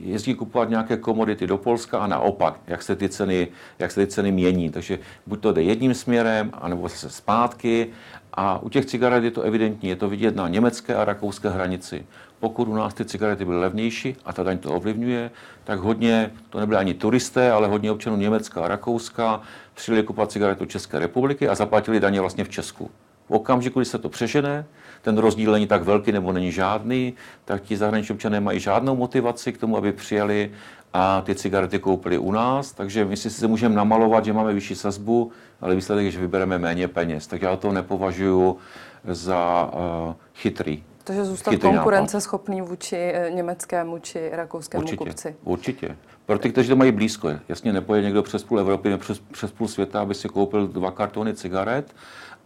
jezdí 0.00 0.34
kupovat 0.34 0.68
nějaké 0.68 0.96
komodity 0.96 1.46
do 1.46 1.58
Polska 1.58 1.98
a 1.98 2.06
naopak, 2.06 2.60
jak 2.66 2.82
se 2.82 2.96
ty 2.96 3.08
ceny, 3.08 3.48
jak 3.78 3.90
se 3.90 4.00
ty 4.00 4.06
ceny 4.06 4.32
mění. 4.32 4.70
Takže 4.70 4.98
buď 5.26 5.40
to 5.40 5.52
jde 5.52 5.62
jedním 5.62 5.94
směrem, 5.94 6.50
anebo 6.54 6.88
se 6.88 7.10
zpátky. 7.10 7.88
A 8.34 8.58
u 8.58 8.68
těch 8.68 8.86
cigaret 8.86 9.24
je 9.24 9.30
to 9.30 9.42
evidentní, 9.42 9.88
je 9.88 9.96
to 9.96 10.08
vidět 10.08 10.36
na 10.36 10.48
německé 10.48 10.94
a 10.94 11.04
rakouské 11.04 11.48
hranici. 11.48 12.06
Pokud 12.42 12.68
u 12.68 12.74
nás 12.74 12.94
ty 12.94 13.04
cigarety 13.04 13.44
byly 13.44 13.60
levnější 13.60 14.16
a 14.24 14.32
ta 14.32 14.42
daň 14.42 14.58
to 14.58 14.74
ovlivňuje, 14.74 15.30
tak 15.64 15.78
hodně, 15.78 16.30
to 16.50 16.60
nebyly 16.60 16.78
ani 16.78 16.94
turisté, 16.94 17.52
ale 17.52 17.68
hodně 17.68 17.90
občanů 17.90 18.16
Německa 18.16 18.64
a 18.64 18.68
Rakouska 18.68 19.40
přijeli 19.74 20.02
kupovat 20.02 20.32
cigarety 20.32 20.60
do 20.60 20.66
České 20.66 20.98
republiky 20.98 21.48
a 21.48 21.54
zaplatili 21.54 22.00
daně 22.00 22.20
vlastně 22.20 22.44
v 22.44 22.48
Česku. 22.48 22.90
V 23.28 23.30
okamžiku, 23.30 23.78
kdy 23.78 23.84
se 23.84 23.98
to 23.98 24.08
přežene, 24.08 24.64
ten 25.02 25.18
rozdíl 25.18 25.52
není 25.52 25.66
tak 25.66 25.82
velký 25.82 26.12
nebo 26.12 26.32
není 26.32 26.52
žádný, 26.52 27.14
tak 27.44 27.62
ti 27.62 27.76
zahraniční 27.76 28.12
občané 28.12 28.40
mají 28.40 28.60
žádnou 28.60 28.96
motivaci 28.96 29.52
k 29.52 29.58
tomu, 29.58 29.76
aby 29.76 29.92
přijeli 29.92 30.50
a 30.92 31.20
ty 31.20 31.34
cigarety 31.34 31.78
koupili 31.78 32.18
u 32.18 32.32
nás. 32.32 32.72
Takže 32.72 33.04
my 33.04 33.16
si 33.16 33.30
se 33.30 33.46
můžeme 33.46 33.74
namalovat, 33.74 34.24
že 34.24 34.32
máme 34.32 34.54
vyšší 34.54 34.74
sazbu, 34.74 35.32
ale 35.60 35.74
výsledek 35.74 36.04
je, 36.04 36.10
že 36.10 36.20
vybereme 36.20 36.58
méně 36.58 36.88
peněz. 36.88 37.26
Tak 37.26 37.42
já 37.42 37.56
to 37.56 37.72
nepovažuji 37.72 38.58
za 39.04 39.70
uh, 39.72 40.14
chytrý. 40.34 40.82
Takže 41.04 41.24
zůstat 41.24 41.50
chytrý 41.50 41.68
nápad. 41.68 41.76
konkurenceschopný 41.78 42.60
vůči 42.62 42.96
eh, 42.96 43.30
německému 43.30 43.98
či 43.98 44.30
rakouskému 44.32 44.82
Určitě, 44.82 44.96
kupci. 45.04 45.36
určitě. 45.44 45.96
Pro 46.26 46.38
ty, 46.38 46.50
kteří 46.50 46.68
to 46.68 46.76
mají 46.76 46.92
blízko, 46.92 47.30
jasně 47.48 47.72
nepojede 47.72 48.04
někdo 48.06 48.22
přes 48.22 48.44
půl 48.44 48.60
Evropy 48.60 48.88
nebo 48.88 49.00
přes, 49.00 49.18
přes 49.18 49.52
půl 49.52 49.68
světa, 49.68 50.00
aby 50.00 50.14
si 50.14 50.28
koupil 50.28 50.66
dva 50.66 50.90
kartony 50.90 51.34
cigaret, 51.34 51.94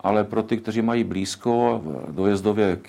ale 0.01 0.25
pro 0.25 0.43
ty, 0.43 0.57
kteří 0.57 0.83
mají 0.83 1.05
blízko, 1.05 1.83
dojezdově 2.09 2.77
k- 2.77 2.89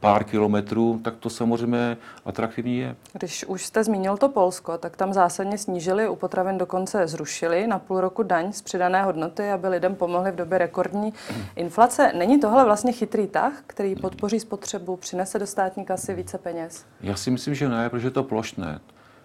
pár 0.00 0.24
kilometrů, 0.24 1.00
tak 1.04 1.16
to 1.16 1.30
samozřejmě 1.30 1.96
atraktivní 2.24 2.78
je. 2.78 2.96
Když 3.12 3.44
už 3.44 3.66
jste 3.66 3.84
zmínil 3.84 4.16
to 4.16 4.28
Polsko, 4.28 4.78
tak 4.78 4.96
tam 4.96 5.12
zásadně 5.12 5.58
snížili, 5.58 6.08
u 6.08 6.16
potravin 6.16 6.58
dokonce 6.58 7.06
zrušili 7.06 7.66
na 7.66 7.78
půl 7.78 8.00
roku 8.00 8.22
daň 8.22 8.52
z 8.52 8.62
přidané 8.62 9.02
hodnoty, 9.02 9.50
aby 9.50 9.68
lidem 9.68 9.94
pomohli 9.94 10.30
v 10.32 10.36
době 10.36 10.58
rekordní 10.58 11.12
inflace. 11.56 12.12
Není 12.16 12.40
tohle 12.40 12.64
vlastně 12.64 12.92
chytrý 12.92 13.26
tah, 13.26 13.52
který 13.66 13.94
podpoří 13.96 14.40
spotřebu, 14.40 14.96
přinese 14.96 15.38
do 15.38 15.46
státní 15.46 15.84
kasy 15.84 16.14
více 16.14 16.38
peněz? 16.38 16.84
Já 17.00 17.16
si 17.16 17.30
myslím, 17.30 17.54
že 17.54 17.68
ne, 17.68 17.90
protože 17.90 18.06
je 18.06 18.10
to 18.10 18.24
plošné. 18.24 18.80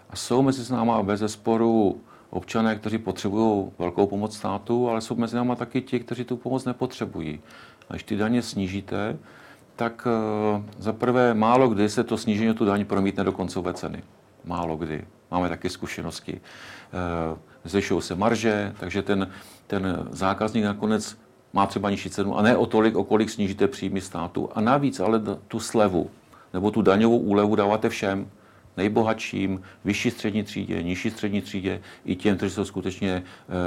A 0.09 0.15
jsou 0.15 0.41
mezi 0.41 0.73
náma 0.73 1.03
bez 1.03 1.19
zesporu 1.19 2.01
občané, 2.29 2.75
kteří 2.75 2.97
potřebují 2.97 3.71
velkou 3.79 4.07
pomoc 4.07 4.37
státu, 4.37 4.89
ale 4.89 5.01
jsou 5.01 5.15
mezi 5.15 5.35
náma 5.35 5.55
taky 5.55 5.81
ti, 5.81 5.99
kteří 5.99 6.23
tu 6.23 6.37
pomoc 6.37 6.65
nepotřebují. 6.65 7.41
A 7.89 7.93
když 7.93 8.03
ty 8.03 8.15
daně 8.15 8.41
snížíte, 8.41 9.17
tak 9.79 10.07
eh, 10.07 10.63
za 10.77 10.93
prvé 10.93 11.33
málo 11.33 11.67
kdy 11.67 11.89
se 11.89 12.03
to 12.03 12.17
snížení 12.17 12.53
tu 12.53 12.65
daň 12.65 12.83
promítne 12.85 13.23
do 13.23 13.31
koncové 13.31 13.73
ceny. 13.73 14.03
Málo 14.43 14.75
kdy. 14.77 15.07
Máme 15.31 15.49
taky 15.49 15.69
zkušenosti. 15.69 16.35
Eh, 16.35 17.37
Zvyšují 17.63 18.01
se 18.01 18.15
marže, 18.15 18.73
takže 18.79 19.01
ten, 19.01 19.31
ten 19.67 20.07
zákazník 20.11 20.63
nakonec 20.63 21.17
má 21.53 21.65
třeba 21.65 21.89
nižší 21.89 22.09
cenu 22.09 22.37
a 22.37 22.41
ne 22.41 22.57
o 22.57 22.65
tolik, 22.65 22.95
o 22.95 23.03
kolik 23.03 23.29
snížíte 23.29 23.67
příjmy 23.67 24.01
státu. 24.01 24.49
A 24.55 24.61
navíc 24.61 24.99
ale 24.99 25.21
tu 25.47 25.59
slevu 25.59 26.09
nebo 26.53 26.71
tu 26.71 26.81
daňovou 26.81 27.19
úlevu 27.19 27.55
dáváte 27.55 27.89
všem 27.89 28.27
nejbohatším, 28.77 29.61
vyšší 29.85 30.11
střední 30.11 30.43
třídě, 30.43 30.83
nižší 30.83 31.09
střední 31.09 31.41
třídě, 31.41 31.81
i 32.05 32.15
těm, 32.15 32.37
kteří 32.37 32.55
jsou 32.55 32.65
skutečně 32.65 33.23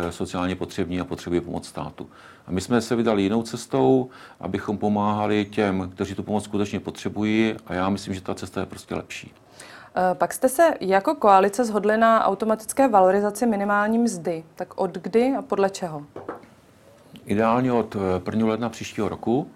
eh, 0.08 0.12
sociálně 0.12 0.56
potřební 0.56 1.00
a 1.00 1.04
potřebují 1.04 1.40
pomoc 1.40 1.66
státu. 1.66 2.10
A 2.46 2.50
my 2.50 2.60
jsme 2.60 2.80
se 2.80 2.96
vydali 2.96 3.22
jinou 3.22 3.42
cestou, 3.42 4.10
abychom 4.40 4.78
pomáhali 4.78 5.44
těm, 5.44 5.90
kteří 5.94 6.14
tu 6.14 6.22
pomoc 6.22 6.44
skutečně 6.44 6.80
potřebují 6.80 7.54
a 7.66 7.74
já 7.74 7.88
myslím, 7.88 8.14
že 8.14 8.20
ta 8.20 8.34
cesta 8.34 8.60
je 8.60 8.66
prostě 8.66 8.94
lepší. 8.94 9.32
Eh, 9.96 10.14
Pak 10.14 10.34
jste 10.34 10.48
se 10.48 10.74
jako 10.80 11.14
koalice 11.14 11.64
shodli 11.64 11.96
na 11.98 12.24
automatické 12.24 12.88
valorizaci 12.88 13.46
minimální 13.46 13.98
mzdy. 13.98 14.44
Tak 14.54 14.80
od 14.80 14.98
kdy 14.98 15.34
a 15.38 15.42
podle 15.42 15.70
čeho? 15.70 16.02
Ideálně 17.26 17.72
od 17.72 17.96
eh, 17.96 18.30
1. 18.30 18.46
ledna 18.46 18.68
příštího 18.68 19.08
roku, 19.08 19.50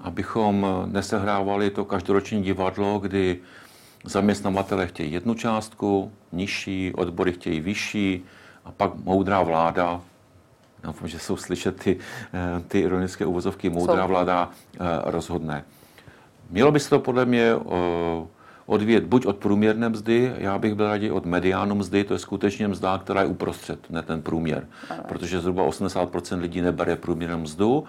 abychom 0.00 0.66
eh, 0.66 0.86
nesehrávali 0.86 1.70
to 1.70 1.84
každoroční 1.84 2.42
divadlo, 2.42 2.98
kdy 2.98 3.40
zaměstnavatele 4.04 4.86
chtějí 4.86 5.12
jednu 5.12 5.34
částku, 5.34 6.12
nižší, 6.32 6.92
odbory 6.94 7.32
chtějí 7.32 7.60
vyšší 7.60 8.24
a 8.64 8.72
pak 8.72 8.94
moudrá 8.94 9.42
vláda, 9.42 10.00
doufám, 10.82 11.08
že 11.08 11.18
jsou 11.18 11.36
slyšet 11.36 11.82
ty, 11.82 11.98
eh, 12.34 12.62
ty 12.68 12.80
ironické 12.80 13.26
uvozovky, 13.26 13.70
moudrá 13.70 14.02
Jsou. 14.02 14.08
vláda 14.08 14.50
eh, 14.74 14.78
rozhodne. 15.04 15.64
Mělo 16.50 16.72
by 16.72 16.80
se 16.80 16.90
to 16.90 16.98
podle 16.98 17.24
mě 17.24 17.52
eh, 17.52 18.26
odvíjet 18.66 19.04
buď 19.04 19.26
od 19.26 19.36
průměrné 19.36 19.88
mzdy, 19.88 20.32
já 20.38 20.58
bych 20.58 20.74
byl 20.74 20.88
raději 20.88 21.10
od 21.10 21.26
mediánu 21.26 21.74
mzdy, 21.74 22.04
to 22.04 22.12
je 22.12 22.18
skutečně 22.18 22.68
mzda, 22.68 22.98
která 22.98 23.20
je 23.20 23.26
uprostřed, 23.26 23.90
ne 23.90 24.02
ten 24.02 24.22
průměr, 24.22 24.66
protože 25.08 25.40
zhruba 25.40 25.62
80% 25.62 26.40
lidí 26.40 26.60
nebere 26.60 26.96
průměrnou 26.96 27.38
mzdu. 27.38 27.84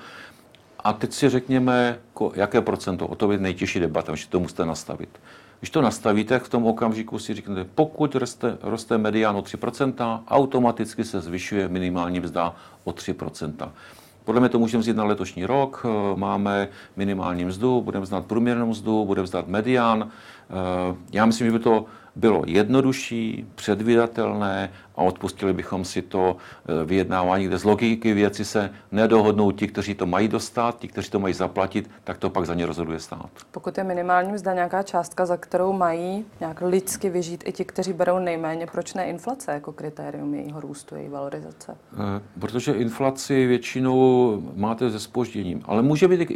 A 0.84 0.94
teď 0.94 1.14
si 1.14 1.30
řekněme, 1.30 2.00
jaké 2.36 2.62
procento, 2.62 3.08
o 3.08 3.16
to 3.16 3.32
je 3.32 3.38
nejtěžší 3.38 3.80
debata, 3.80 4.16
že 4.16 4.28
to 4.28 4.40
musíte 4.40 4.66
nastavit. 4.66 5.10
Když 5.62 5.70
to 5.70 5.82
nastavíte, 5.82 6.40
v 6.40 6.50
tom 6.50 6.66
okamžiku 6.66 7.20
si 7.20 7.34
řeknete, 7.34 7.66
pokud 7.76 8.16
roste, 8.16 8.58
roste 8.62 8.98
medián 8.98 9.36
o 9.36 9.42
3%, 9.42 10.20
automaticky 10.28 11.04
se 11.04 11.22
zvyšuje 11.22 11.68
minimální 11.68 12.20
mzda 12.20 12.56
o 12.84 12.92
3%. 12.92 13.70
Podle 14.26 14.42
mě 14.42 14.50
to 14.50 14.60
můžeme 14.60 14.82
vzít 14.82 14.96
na 14.96 15.04
letošní 15.04 15.46
rok. 15.46 15.86
Eh, 15.86 16.20
Máme 16.20 16.68
minimální 16.98 17.46
mzdu, 17.46 17.82
budeme 17.82 18.06
znát 18.06 18.26
průměrnou 18.26 18.68
mzdu, 18.68 19.06
budeme 19.06 19.28
znát 19.28 19.48
medián. 19.48 20.10
Eh, 20.10 20.96
Já 21.12 21.26
myslím, 21.26 21.48
že 21.48 21.52
by 21.54 21.60
to 21.60 21.86
bylo 22.16 22.44
jednodušší, 22.48 23.46
předvídatelné 23.56 24.70
a 24.96 25.02
odpustili 25.04 25.54
bychom 25.54 25.86
si 25.86 26.02
to 26.02 26.36
eh, 26.82 26.86
vyjednávání, 26.86 27.46
kde 27.46 27.58
z 27.58 27.64
logiky 27.64 28.14
věci 28.14 28.46
se 28.46 28.70
nedohodnou 28.92 29.52
ti, 29.52 29.68
kteří 29.68 29.96
to 29.96 30.06
mají 30.06 30.28
dostat, 30.28 30.80
ti, 30.80 30.88
kteří 30.88 31.10
to 31.12 31.20
mají 31.20 31.34
zaplatit, 31.34 31.90
tak 32.04 32.18
to 32.18 32.30
pak 32.30 32.46
za 32.46 32.54
ně 32.54 32.66
rozhoduje 32.66 33.00
stát. 33.00 33.30
Pokud 33.52 33.78
je 33.78 33.84
minimální 33.84 34.32
mzda 34.32 34.54
nějaká 34.54 34.84
částka, 34.84 35.26
za 35.26 35.38
kterou 35.38 35.74
mají 35.74 36.26
nějak 36.40 36.62
lidsky 36.62 37.10
vyžít 37.10 37.44
i 37.48 37.52
ti, 37.52 37.66
kteří 37.66 37.94
berou 37.94 38.20
nejméně, 38.20 38.68
proč 38.72 38.94
ne 38.94 39.06
inflace 39.06 39.52
jako 39.52 39.72
kritérium 39.72 40.34
jejího 40.34 40.60
růstu, 40.62 40.96
její 40.96 41.10
valorizace? 41.10 41.78
Eh, 41.94 42.22
Protože 42.40 42.72
inflaci 42.74 43.46
většinou 43.48 44.42
máte 44.56 44.92
se 44.92 45.00
spožděním, 45.00 45.62
ale 45.66 45.82
může 45.82 46.08
být 46.08 46.32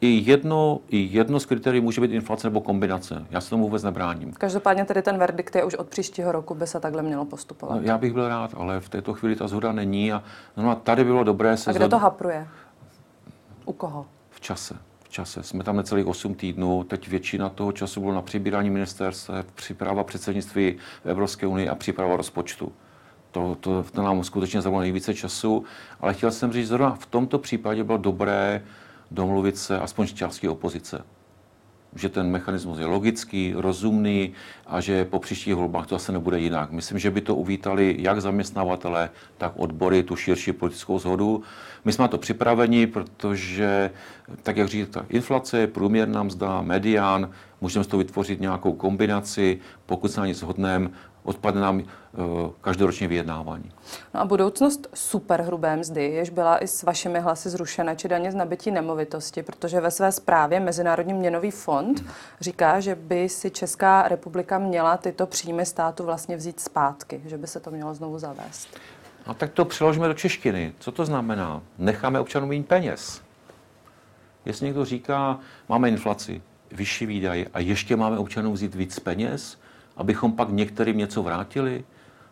i- 0.00 0.08
jedno, 0.30 0.80
i 0.88 1.08
jedno 1.12 1.40
z 1.40 1.46
kritérií 1.46 1.80
může 1.80 2.00
být 2.00 2.10
inflace 2.12 2.46
nebo 2.46 2.60
kombinace. 2.60 3.26
Já 3.30 3.40
se 3.40 3.50
tomu 3.50 3.64
vůbec 3.64 3.82
nebráním. 3.82 4.32
Každopádně 4.32 4.84
tedy 4.84 5.02
ten 5.02 5.18
verdikt 5.18 5.56
je 5.56 5.64
už 5.64 5.74
od 5.74 5.88
příštího 5.88 6.32
roku, 6.32 6.54
by 6.54 6.66
se 6.66 6.80
takhle 6.80 7.02
mělo 7.02 7.24
postupovat. 7.24 7.74
No, 7.74 7.82
Já 7.92 7.98
bych 7.98 8.12
byl 8.12 8.28
rád, 8.28 8.54
ale 8.56 8.80
v 8.80 8.88
této 8.88 9.14
chvíli 9.14 9.36
ta 9.36 9.48
zhoda 9.48 9.72
není 9.72 10.12
a 10.12 10.22
no, 10.56 10.74
tady 10.76 11.04
bylo 11.04 11.24
dobré 11.24 11.56
se 11.56 11.70
A 11.70 11.74
zhod- 11.74 11.88
to 11.90 11.98
hapruje? 11.98 12.48
U 13.64 13.72
koho? 13.72 14.06
v 14.30 14.40
čase. 14.40 14.74
V 15.04 15.08
čase. 15.08 15.42
Jsme 15.42 15.64
tam 15.64 15.76
necelých 15.76 16.06
8 16.06 16.34
týdnů, 16.34 16.84
teď 16.84 17.08
většina 17.08 17.48
toho 17.48 17.72
času 17.72 18.00
bylo 18.00 18.12
na 18.14 18.22
přibírání 18.22 18.70
ministerstev, 18.70 19.46
příprava 19.54 20.04
předsednictví 20.04 20.76
v 21.04 21.06
Evropské 21.06 21.46
unii 21.46 21.68
a 21.68 21.74
příprava 21.74 22.16
rozpočtu. 22.16 22.72
To, 23.30 23.56
to, 23.60 23.82
to 23.82 24.02
nám 24.02 24.24
skutečně 24.24 24.60
zabralo 24.62 24.80
nejvíce 24.80 25.14
času, 25.14 25.64
ale 26.00 26.14
chtěl 26.14 26.30
jsem 26.30 26.52
říct, 26.52 26.68
zrovna 26.68 26.94
v 26.94 27.06
tomto 27.06 27.38
případě 27.38 27.84
bylo 27.84 27.98
dobré 27.98 28.62
domluvit 29.10 29.58
se 29.58 29.78
aspoň 29.80 30.06
z 30.06 30.12
části 30.12 30.48
opozice. 30.48 31.04
Že 31.96 32.08
ten 32.08 32.30
mechanismus 32.30 32.78
je 32.78 32.86
logický, 32.86 33.54
rozumný 33.56 34.32
a 34.66 34.80
že 34.80 35.04
po 35.04 35.18
příštích 35.18 35.54
volbách 35.54 35.86
to 35.86 35.94
zase 35.94 36.12
nebude 36.12 36.38
jinak. 36.38 36.70
Myslím, 36.70 36.98
že 36.98 37.10
by 37.10 37.20
to 37.20 37.34
uvítali 37.34 37.96
jak 37.98 38.20
zaměstnavatele, 38.20 39.10
tak 39.38 39.52
odbory, 39.56 40.02
tu 40.02 40.16
širší 40.16 40.52
politickou 40.52 40.98
zhodu. 40.98 41.42
My 41.84 41.92
jsme 41.92 42.02
na 42.02 42.08
to 42.08 42.18
připraveni, 42.18 42.86
protože, 42.86 43.90
tak 44.42 44.56
jak 44.56 44.68
říkáte, 44.68 45.06
inflace, 45.08 45.66
průměrná 45.66 46.22
mzda, 46.22 46.62
medián, 46.62 47.30
můžeme 47.60 47.84
z 47.84 47.88
toho 47.88 47.98
vytvořit 47.98 48.40
nějakou 48.40 48.72
kombinaci, 48.72 49.58
pokud 49.86 50.12
se 50.12 50.20
na 50.20 50.26
nic 50.26 50.38
shodneme, 50.38 50.90
odpadne 51.24 51.60
nám 51.60 51.78
uh, 51.78 51.84
každoročně 52.60 53.08
vyjednávání. 53.08 53.72
No 54.14 54.20
a 54.20 54.24
budoucnost 54.24 54.88
superhrubé 54.94 55.76
mzdy, 55.76 56.04
jež 56.04 56.30
byla 56.30 56.58
i 56.58 56.68
s 56.68 56.82
vašimi 56.82 57.20
hlasy 57.20 57.50
zrušena, 57.50 57.94
či 57.94 58.08
daně 58.08 58.32
z 58.32 58.34
nabití 58.34 58.70
nemovitosti, 58.70 59.42
protože 59.42 59.80
ve 59.80 59.90
své 59.90 60.12
zprávě 60.12 60.60
Mezinárodní 60.60 61.14
měnový 61.14 61.50
fond 61.50 62.04
říká, 62.40 62.80
že 62.80 62.94
by 62.94 63.28
si 63.28 63.50
Česká 63.50 64.08
republika 64.08 64.58
měla 64.58 64.96
tyto 64.96 65.26
příjmy 65.26 65.66
státu 65.66 66.04
vlastně 66.04 66.36
vzít 66.36 66.60
zpátky, 66.60 67.22
že 67.26 67.38
by 67.38 67.46
se 67.46 67.60
to 67.60 67.70
mělo 67.70 67.94
znovu 67.94 68.18
zavést. 68.18 68.68
A 69.26 69.34
tak 69.34 69.52
to 69.52 69.64
přeložíme 69.64 70.08
do 70.08 70.14
češtiny. 70.14 70.72
Co 70.78 70.92
to 70.92 71.04
znamená? 71.04 71.62
Necháme 71.78 72.20
občanům 72.20 72.48
méně 72.48 72.62
peněz. 72.62 73.22
Jestli 74.44 74.66
někdo 74.66 74.84
říká, 74.84 75.38
máme 75.68 75.88
inflaci, 75.88 76.42
vyšší 76.70 77.06
výdaje 77.06 77.46
a 77.54 77.60
ještě 77.60 77.96
máme 77.96 78.18
občanům 78.18 78.52
vzít 78.52 78.74
víc 78.74 78.98
peněz, 78.98 79.58
abychom 79.96 80.32
pak 80.32 80.48
některým 80.50 80.98
něco 80.98 81.22
vrátili? 81.22 81.84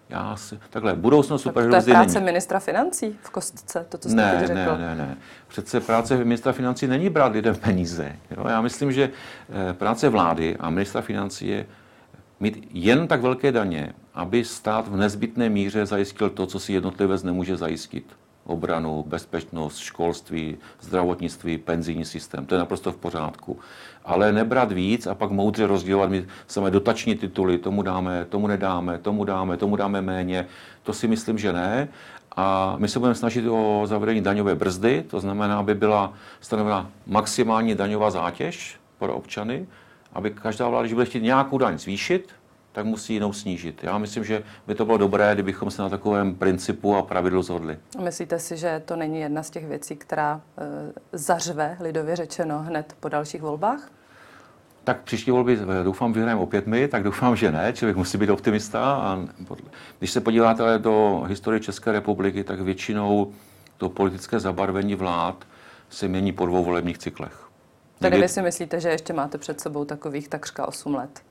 Já 0.09 0.37
si, 0.37 0.59
takhle, 0.71 0.95
budoucnost 0.95 1.43
tak 1.43 1.55
To 1.55 1.61
je 1.61 1.83
práce 1.83 2.15
není. 2.15 2.25
ministra 2.25 2.61
financí 2.61 3.19
v 3.23 3.31
kostce, 3.31 3.87
to, 3.89 3.99
co 3.99 4.09
jste 4.09 4.17
ne, 4.17 4.41
řekl. 4.41 4.55
Ne, 4.55 4.79
ne, 4.79 4.95
ne. 4.97 5.17
Přece 5.49 5.81
práce 5.81 6.25
ministra 6.25 6.53
financí 6.53 6.87
není 6.87 7.11
brát 7.11 7.33
lidem 7.33 7.55
peníze. 7.55 8.17
Jo? 8.37 8.49
Já 8.49 8.61
myslím, 8.61 8.93
že 8.93 9.11
eh, 9.71 9.73
práce 9.75 10.09
vlády 10.09 10.57
a 10.61 10.71
ministra 10.71 11.01
financí 11.01 11.49
je 11.49 11.67
mít 12.41 12.69
jen 12.71 13.09
tak 13.09 13.21
velké 13.23 13.53
daně, 13.53 13.93
aby 14.15 14.45
stát 14.45 14.89
v 14.89 14.97
nezbytné 14.97 15.49
míře 15.49 15.87
zajistil 15.87 16.31
to, 16.31 16.47
co 16.47 16.59
si 16.61 16.73
jednotlivec 16.73 17.23
nemůže 17.23 17.57
zajistit 17.57 18.17
obranu, 18.45 19.05
bezpečnost, 19.09 19.77
školství, 19.79 20.57
zdravotnictví, 20.81 21.59
penzijní 21.59 22.05
systém. 22.05 22.47
To 22.47 22.55
je 22.55 22.59
naprosto 22.59 22.93
v 22.93 22.97
pořádku. 22.97 23.59
Ale 24.11 24.33
nebrat 24.33 24.73
víc 24.73 25.07
a 25.07 25.15
pak 25.15 25.31
moudře 25.31 25.67
rozdělovat, 25.67 26.11
my 26.11 26.27
samé 26.47 26.71
dotační 26.71 27.15
tituly, 27.15 27.59
tomu 27.59 27.83
dáme, 27.83 28.27
tomu 28.29 28.47
nedáme, 28.47 28.99
tomu 28.99 29.25
dáme, 29.25 29.57
tomu 29.57 29.77
dáme 29.77 30.03
méně, 30.03 30.47
to 30.83 30.93
si 30.93 31.09
myslím, 31.09 31.39
že 31.39 31.53
ne. 31.53 31.89
A 32.37 32.75
my 32.79 32.89
se 32.89 32.99
budeme 32.99 33.15
snažit 33.15 33.49
o 33.49 33.83
zavedení 33.85 34.21
daňové 34.21 34.55
brzdy, 34.55 35.05
to 35.11 35.21
znamená, 35.21 35.59
aby 35.59 35.75
byla 35.75 36.13
stanovena 36.41 36.91
maximální 37.07 37.75
daňová 37.75 38.11
zátěž 38.11 38.81
pro 38.99 39.15
občany, 39.15 39.67
aby 40.13 40.31
každá 40.31 40.69
vláda, 40.69 40.83
když 40.83 40.95
bude 40.95 41.07
chtít 41.07 41.23
nějakou 41.23 41.59
daň 41.59 41.79
zvýšit, 41.79 42.29
tak 42.73 42.87
musí 42.87 43.15
jinou 43.15 43.33
snížit. 43.33 43.85
Já 43.85 43.99
myslím, 43.99 44.25
že 44.25 44.43
by 44.67 44.75
to 44.75 44.85
bylo 44.85 44.99
dobré, 44.99 45.35
kdybychom 45.35 45.71
se 45.71 45.83
na 45.83 45.89
takovém 45.89 46.35
principu 46.35 46.97
a 46.97 47.03
pravidlu 47.03 47.43
zhodli. 47.43 47.79
Myslíte 48.05 48.39
si, 48.39 48.57
že 48.57 48.83
to 48.85 48.97
není 48.97 49.21
jedna 49.21 49.43
z 49.43 49.51
těch 49.51 49.67
věcí, 49.67 49.97
která 49.97 50.41
e, 50.59 50.93
zařve, 51.13 51.77
lidově 51.81 52.17
řečeno, 52.17 52.59
hned 52.59 52.97
po 53.01 53.09
dalších 53.09 53.43
volbách? 53.43 53.91
Tak 54.85 55.03
příští 55.03 55.31
volby 55.31 55.59
eh, 55.63 55.85
doufám 55.85 56.13
vyhrajeme 56.13 56.41
opět 56.41 56.67
my, 56.67 56.89
tak 56.89 57.03
doufám, 57.03 57.37
že 57.37 57.53
ne. 57.53 57.73
Člověk 57.73 57.97
musí 57.97 58.19
být 58.19 58.31
optimista. 58.31 58.95
A 58.95 59.19
když 59.99 60.11
se 60.11 60.21
podíváte 60.21 60.79
do 60.79 61.25
historie 61.27 61.61
České 61.61 61.93
republiky, 61.93 62.45
tak 62.45 62.61
většinou 62.61 63.33
to 63.77 63.89
politické 63.89 64.41
zabarvení 64.41 64.95
vlád 64.95 65.45
se 65.91 66.09
mění 66.09 66.33
po 66.33 66.47
dvou 66.47 66.65
volebních 66.65 66.99
cyklech. 66.99 67.49
Tedy 67.99 68.21
vy 68.21 68.29
si 68.29 68.43
myslíte, 68.43 68.81
že 68.81 68.89
ještě 68.89 69.13
máte 69.13 69.39
před 69.39 69.61
sebou 69.61 69.85
takových 69.85 70.29
takřka 70.29 70.69
8 70.69 70.95
let? 70.95 71.23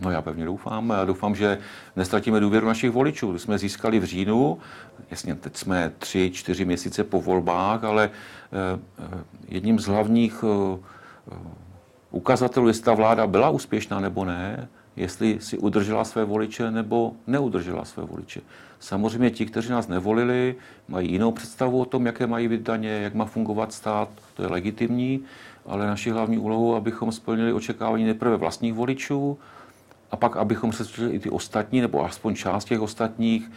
No 0.00 0.10
já 0.10 0.22
pevně 0.22 0.44
doufám. 0.44 0.90
Já 0.90 1.04
doufám, 1.04 1.34
že 1.34 1.58
nestratíme 1.96 2.40
důvěru 2.40 2.66
našich 2.66 2.90
voličů. 2.90 3.30
Když 3.30 3.42
jsme 3.42 3.58
získali 3.58 4.00
v 4.00 4.04
říjnu, 4.04 4.58
jasně, 5.10 5.34
teď 5.34 5.56
jsme 5.56 5.92
tři, 5.98 6.30
čtyři 6.30 6.64
měsíce 6.64 7.04
po 7.04 7.20
volbách, 7.20 7.84
ale 7.84 8.10
eh, 8.10 8.80
eh, 8.98 9.24
jedním 9.48 9.78
z 9.78 9.86
hlavních 9.86 10.44
eh, 10.44 11.34
ukazatelů, 12.16 12.68
jestli 12.68 12.84
ta 12.84 12.94
vláda 12.94 13.26
byla 13.26 13.50
úspěšná 13.50 14.00
nebo 14.00 14.24
ne, 14.24 14.68
jestli 14.96 15.38
si 15.40 15.58
udržela 15.58 16.04
své 16.04 16.24
voliče 16.24 16.70
nebo 16.70 17.12
neudržela 17.26 17.84
své 17.84 18.04
voliče. 18.04 18.40
Samozřejmě 18.80 19.30
ti, 19.30 19.46
kteří 19.46 19.70
nás 19.70 19.88
nevolili, 19.88 20.54
mají 20.88 21.12
jinou 21.12 21.32
představu 21.32 21.80
o 21.80 21.84
tom, 21.84 22.06
jaké 22.06 22.26
mají 22.26 22.48
být 22.48 22.60
daně, 22.60 22.88
jak 22.88 23.14
má 23.14 23.24
fungovat 23.24 23.72
stát, 23.72 24.08
to 24.34 24.42
je 24.42 24.48
legitimní, 24.48 25.20
ale 25.66 25.86
naší 25.86 26.10
hlavní 26.10 26.38
úlohou, 26.38 26.74
abychom 26.74 27.12
splnili 27.12 27.52
očekávání 27.52 28.04
nejprve 28.04 28.36
vlastních 28.36 28.74
voličů, 28.74 29.38
a 30.10 30.16
pak, 30.16 30.36
abychom 30.36 30.72
se 30.72 31.10
i 31.10 31.18
ty 31.18 31.30
ostatní, 31.30 31.80
nebo 31.80 32.04
aspoň 32.04 32.34
část 32.34 32.64
těch 32.64 32.80
ostatních, 32.80 33.50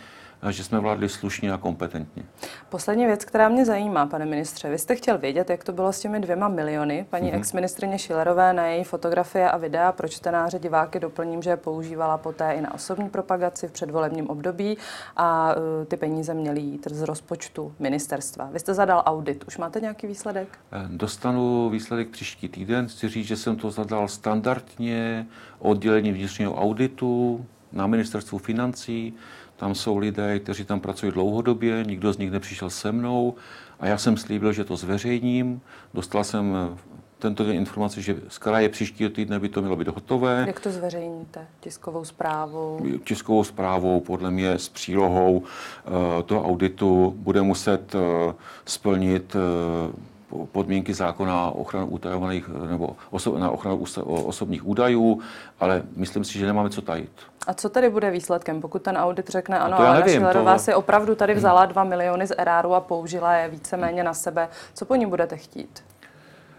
že 0.50 0.64
jsme 0.64 0.80
vládli 0.80 1.10
slušně 1.10 1.54
a 1.54 1.58
kompetentně. 1.58 2.24
Poslední 2.70 3.06
věc, 3.06 3.26
která 3.26 3.50
mě 3.50 3.66
zajímá, 3.66 4.06
pane 4.06 4.26
ministře. 4.26 4.70
Vy 4.70 4.78
jste 4.78 4.96
chtěl 4.96 5.18
vědět, 5.18 5.50
jak 5.50 5.64
to 5.64 5.72
bylo 5.72 5.94
s 5.94 6.00
těmi 6.00 6.20
dvěma 6.20 6.48
miliony. 6.48 7.06
Paní 7.10 7.32
mm-hmm. 7.32 7.36
ex-ministrině 7.36 8.00
Šilerové 8.00 8.54
na 8.54 8.66
její 8.66 8.84
fotografie 8.84 9.52
a 9.52 9.58
videa 9.58 9.92
pro 9.92 10.08
čtenáře 10.08 10.60
diváky 10.60 11.00
doplním, 11.00 11.42
že 11.42 11.50
je 11.50 11.58
používala 11.58 12.18
poté 12.18 12.54
i 12.54 12.62
na 12.62 12.74
osobní 12.74 13.10
propagaci 13.10 13.68
v 13.68 13.72
předvolebním 13.72 14.30
období 14.30 14.78
a 15.18 15.56
uh, 15.56 15.86
ty 15.86 15.98
peníze 15.98 16.34
měly 16.34 16.62
jít 16.62 16.88
z 16.92 17.02
rozpočtu 17.02 17.74
ministerstva. 17.80 18.50
Vy 18.52 18.60
jste 18.60 18.74
zadal 18.74 19.04
audit. 19.06 19.44
Už 19.48 19.58
máte 19.58 19.82
nějaký 19.82 20.08
výsledek? 20.08 20.60
Eh, 20.72 20.88
dostanu 20.88 21.70
výsledek 21.70 22.10
příští 22.10 22.50
týden. 22.50 22.88
Chci 22.88 23.10
říct, 23.10 23.28
že 23.28 23.38
jsem 23.38 23.56
to 23.56 23.72
zadal 23.72 24.08
standardně 24.08 25.28
oddělení 25.60 26.12
vnitřního 26.12 26.56
auditu 26.56 27.46
na 27.72 27.88
ministerstvu 27.88 28.38
financí. 28.38 29.14
Tam 29.58 29.76
jsou 29.76 29.98
lidé, 29.98 30.40
kteří 30.40 30.66
tam 30.66 30.80
pracují 30.80 31.12
dlouhodobě, 31.12 31.84
nikdo 31.88 32.14
z 32.14 32.18
nich 32.18 32.32
nepřišel 32.32 32.70
se 32.70 32.92
mnou 32.92 33.36
a 33.80 33.88
já 33.88 33.98
jsem 33.98 34.18
slíbil, 34.18 34.54
že 34.54 34.64
to 34.64 34.78
zveřejním. 34.78 35.62
Dostal 35.94 36.24
jsem 36.24 36.56
eh, 36.56 36.78
tento 37.20 37.44
den 37.44 37.56
informaci, 37.56 38.02
že 38.02 38.16
z 38.28 38.38
kraje 38.38 38.70
příští 38.70 39.10
týdne 39.10 39.40
by 39.40 39.50
to 39.50 39.62
mělo 39.62 39.76
být 39.76 39.88
hotové. 39.88 40.44
Jak 40.48 40.60
to 40.60 40.72
zveřejníte? 40.72 41.48
Tiskovou 41.60 42.06
zprávou? 42.06 42.80
Tiskovou 43.04 43.44
zprávou, 43.44 44.00
podle 44.00 44.32
mě 44.32 44.52
s 44.52 44.70
přílohou 44.70 45.38
uh, 45.38 45.44
toho 46.26 46.48
auditu 46.48 47.14
bude 47.18 47.42
muset 47.42 47.96
uh, 47.96 48.02
splnit 48.66 49.36
uh, 49.36 49.42
podmínky 50.52 50.94
zákona 50.94 51.52
o 51.52 51.52
ochranu 51.52 51.88
utajovaných 51.88 52.50
nebo 52.70 52.96
oso, 53.10 53.38
na 53.38 53.52
ochranu 53.52 53.84
osobních 54.04 54.68
údajů, 54.68 55.22
ale 55.60 55.84
myslím 55.96 56.24
si, 56.24 56.40
že 56.40 56.46
nemáme 56.46 56.70
co 56.70 56.82
tajit. 56.82 57.12
A 57.48 57.54
co 57.54 57.70
tady 57.70 57.90
bude 57.90 58.12
výsledkem, 58.12 58.62
pokud 58.62 58.82
ten 58.82 58.98
audit 58.98 59.30
řekne, 59.30 59.60
ano, 59.60 59.80
ale 59.80 60.10
Šilerová 60.10 60.54
to... 60.54 60.60
si 60.60 60.74
opravdu 60.74 61.16
tady 61.16 61.34
vzala 61.34 61.66
dva 61.66 61.84
miliony 61.84 62.28
z 62.28 62.36
eráru 62.38 62.74
a 62.74 62.82
použila 62.82 63.34
je 63.34 63.50
víceméně 63.50 64.04
na 64.04 64.14
sebe. 64.14 64.50
Co 64.74 64.86
po 64.86 64.96
ní 64.96 65.06
budete 65.06 65.38
chtít? 65.38 65.84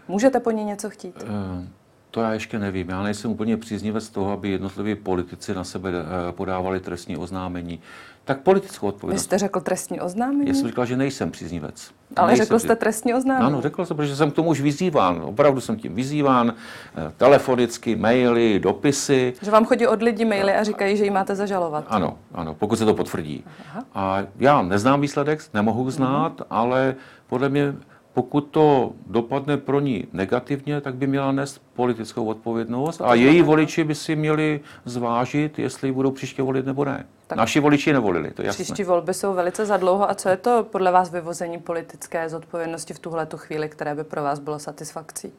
Můžete 0.07 0.39
po 0.39 0.51
ní 0.51 0.63
něco 0.63 0.89
chtít? 0.89 1.23
Uh... 1.23 1.65
To 2.11 2.21
já 2.21 2.33
ještě 2.33 2.59
nevím. 2.59 2.89
Já 2.89 3.03
nejsem 3.03 3.31
úplně 3.31 3.57
příznivec 3.57 4.09
toho, 4.09 4.31
aby 4.31 4.49
jednotliví 4.49 4.95
politici 4.95 5.53
na 5.53 5.63
sebe 5.63 5.91
eh, 5.91 6.31
podávali 6.31 6.79
trestní 6.79 7.17
oznámení. 7.17 7.79
Tak 8.25 8.39
politickou 8.39 8.87
odpovědnost. 8.87 9.21
Vy 9.21 9.25
jste 9.25 9.37
řekl 9.37 9.59
trestní 9.59 10.01
oznámení? 10.01 10.47
Já 10.47 10.53
jsem 10.53 10.67
říkal, 10.67 10.85
že 10.85 10.97
nejsem 10.97 11.31
příznivec. 11.31 11.91
Ale 12.15 12.27
nejsem 12.27 12.45
řekl 12.45 12.59
jste 12.59 12.75
trestní 12.75 13.13
oznámení? 13.13 13.47
Ano, 13.47 13.61
řekl 13.61 13.85
jsem, 13.85 13.97
protože 13.97 14.15
jsem 14.15 14.31
k 14.31 14.33
tomu 14.33 14.49
už 14.49 14.61
vyzýván. 14.61 15.21
Opravdu 15.23 15.61
jsem 15.61 15.77
tím 15.77 15.95
vyzýván. 15.95 16.53
Eh, 16.95 17.11
telefonicky, 17.17 17.95
maily, 17.95 18.59
dopisy. 18.59 19.33
Že 19.41 19.51
vám 19.51 19.65
chodí 19.65 19.87
od 19.87 20.01
lidí 20.01 20.25
maily 20.25 20.53
a 20.53 20.63
říkají, 20.63 20.97
že 20.97 21.03
ji 21.03 21.09
máte 21.09 21.35
zažalovat. 21.35 21.85
Ano, 21.87 22.17
ano, 22.33 22.53
pokud 22.53 22.75
se 22.75 22.85
to 22.85 22.93
potvrdí. 22.93 23.43
Aha. 23.69 23.83
A 23.93 24.23
já 24.39 24.61
neznám 24.61 25.01
výsledek, 25.01 25.39
nemohu 25.53 25.91
znát, 25.91 26.39
mhm. 26.39 26.47
ale 26.49 26.95
podle 27.27 27.49
mě 27.49 27.75
pokud 28.13 28.41
to 28.41 28.91
dopadne 29.07 29.57
pro 29.57 29.79
ní 29.79 30.07
negativně, 30.13 30.81
tak 30.81 30.95
by 30.95 31.07
měla 31.07 31.31
nést 31.31 31.61
politickou 31.73 32.25
odpovědnost 32.25 33.01
a 33.01 33.13
její 33.13 33.41
voliči 33.41 33.83
by 33.83 33.95
si 33.95 34.15
měli 34.15 34.59
zvážit, 34.85 35.59
jestli 35.59 35.91
budou 35.91 36.11
příště 36.11 36.43
volit 36.43 36.65
nebo 36.65 36.85
ne. 36.85 37.05
Tak 37.27 37.37
Naši 37.37 37.59
voliči 37.59 37.93
nevolili, 37.93 38.31
to 38.31 38.41
je 38.41 38.45
jasné. 38.45 38.63
Příští 38.63 38.83
volby 38.83 39.13
jsou 39.13 39.33
velice 39.33 39.65
zadlouho. 39.65 40.09
A 40.09 40.13
co 40.13 40.29
je 40.29 40.37
to 40.37 40.67
podle 40.71 40.91
vás 40.91 41.11
vyvození 41.11 41.59
politické 41.59 42.29
zodpovědnosti 42.29 42.93
v 42.93 42.99
tuhle 42.99 43.27
chvíli, 43.35 43.69
které 43.69 43.95
by 43.95 44.03
pro 44.03 44.23
vás 44.23 44.39
bylo 44.39 44.59
satisfakcí? 44.59 45.31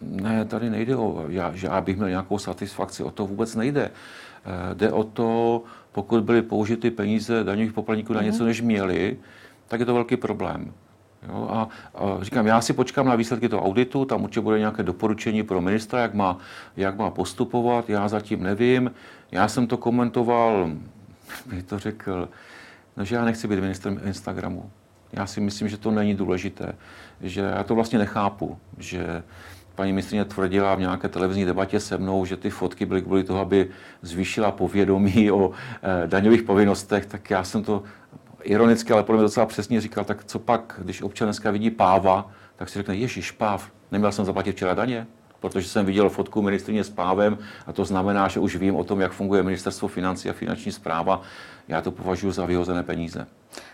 Ne, 0.00 0.44
tady 0.44 0.70
nejde 0.70 0.96
o, 0.96 1.24
já, 1.28 1.52
že 1.54 1.66
já 1.66 1.80
bych 1.80 1.96
měl 1.96 2.08
nějakou 2.08 2.38
satisfakci, 2.38 3.02
o 3.02 3.10
to 3.10 3.26
vůbec 3.26 3.54
nejde. 3.54 3.82
E, 3.82 4.74
jde 4.74 4.92
o 4.92 5.04
to, 5.04 5.62
pokud 5.92 6.24
byly 6.24 6.42
použity 6.42 6.90
peníze 6.90 7.44
daňových 7.44 7.72
poplatníků 7.72 8.12
na 8.12 8.20
mm-hmm. 8.20 8.24
něco, 8.24 8.44
než 8.44 8.60
měli, 8.60 9.16
tak 9.68 9.80
je 9.80 9.86
to 9.86 9.94
velký 9.94 10.16
problém. 10.16 10.72
Jo, 11.28 11.48
a, 11.50 11.68
a 11.94 12.18
říkám, 12.20 12.46
já 12.46 12.60
si 12.60 12.72
počkám 12.72 13.06
na 13.06 13.16
výsledky 13.16 13.48
toho 13.48 13.62
auditu, 13.62 14.04
tam 14.04 14.22
určitě 14.22 14.40
bude 14.40 14.58
nějaké 14.58 14.82
doporučení 14.82 15.42
pro 15.42 15.60
ministra, 15.60 16.00
jak 16.00 16.14
má, 16.14 16.38
jak 16.76 16.98
má 16.98 17.10
postupovat, 17.10 17.90
já 17.90 18.08
zatím 18.08 18.42
nevím. 18.42 18.90
Já 19.32 19.48
jsem 19.48 19.66
to 19.66 19.76
komentoval, 19.76 20.70
bych 21.46 21.62
to 21.62 21.78
řekl, 21.78 22.28
no, 22.96 23.04
že 23.04 23.14
já 23.14 23.24
nechci 23.24 23.48
být 23.48 23.60
ministrem 23.60 24.00
Instagramu. 24.04 24.70
Já 25.12 25.26
si 25.26 25.40
myslím, 25.40 25.68
že 25.68 25.76
to 25.76 25.90
není 25.90 26.14
důležité, 26.14 26.74
že 27.20 27.40
já 27.40 27.62
to 27.62 27.74
vlastně 27.74 27.98
nechápu, 27.98 28.58
že 28.78 29.22
paní 29.74 29.92
ministrině 29.92 30.24
tvrdila 30.24 30.74
v 30.74 30.80
nějaké 30.80 31.08
televizní 31.08 31.44
debatě 31.44 31.80
se 31.80 31.98
mnou, 31.98 32.24
že 32.24 32.36
ty 32.36 32.50
fotky 32.50 32.86
byly 32.86 33.02
kvůli 33.02 33.24
toho, 33.24 33.40
aby 33.40 33.68
zvýšila 34.02 34.52
povědomí 34.52 35.30
o 35.30 35.50
e, 36.04 36.08
daňových 36.08 36.42
povinnostech, 36.42 37.06
tak 37.06 37.30
já 37.30 37.44
jsem 37.44 37.62
to 37.62 37.82
ironicky, 38.44 38.92
ale 38.92 39.02
podle 39.02 39.18
mě 39.18 39.22
docela 39.22 39.46
přesně 39.46 39.80
říkal, 39.80 40.04
tak 40.04 40.24
co 40.24 40.38
pak, 40.38 40.80
když 40.84 41.02
občan 41.02 41.26
dneska 41.26 41.50
vidí 41.50 41.70
páva, 41.70 42.30
tak 42.56 42.68
si 42.68 42.78
řekne, 42.78 42.96
ježiš, 42.96 43.30
páv, 43.30 43.70
neměl 43.92 44.12
jsem 44.12 44.24
zaplatit 44.24 44.52
včera 44.52 44.74
daně? 44.74 45.06
protože 45.44 45.68
jsem 45.68 45.86
viděl 45.86 46.08
fotku 46.08 46.42
ministrině 46.42 46.84
s 46.84 46.90
pávem 46.90 47.38
a 47.66 47.72
to 47.72 47.84
znamená, 47.84 48.28
že 48.28 48.40
už 48.40 48.56
vím 48.56 48.76
o 48.76 48.84
tom, 48.84 49.00
jak 49.00 49.12
funguje 49.12 49.42
ministerstvo 49.42 49.88
financí 49.88 50.30
a 50.30 50.32
finanční 50.32 50.72
zpráva. 50.72 51.22
Já 51.68 51.80
to 51.80 51.90
považuji 51.90 52.32
za 52.32 52.46
vyhozené 52.46 52.82
peníze. 52.82 53.26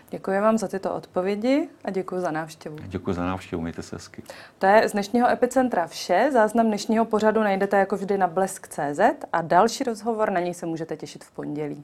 Děkuji 0.09 0.39
vám 0.39 0.57
za 0.57 0.67
tyto 0.67 0.95
odpovědi 0.95 1.69
a 1.85 1.91
děkuji 1.91 2.21
za 2.21 2.31
návštěvu. 2.31 2.75
Děkuji 2.87 3.13
za 3.13 3.25
návštěvu, 3.25 3.61
mějte 3.61 3.83
se 3.83 3.95
hezky. 3.95 4.23
To 4.59 4.65
je 4.65 4.89
z 4.89 4.91
dnešního 4.91 5.29
Epicentra 5.29 5.87
vše. 5.87 6.29
Záznam 6.33 6.67
dnešního 6.67 7.05
pořadu 7.05 7.41
najdete 7.41 7.77
jako 7.77 7.95
vždy 7.95 8.17
na 8.17 8.27
blesk.cz 8.27 8.99
a 9.33 9.41
další 9.41 9.83
rozhovor 9.83 10.31
na 10.31 10.39
něj 10.39 10.53
se 10.53 10.65
můžete 10.65 10.97
těšit 10.97 11.23
v 11.23 11.31
pondělí. 11.31 11.83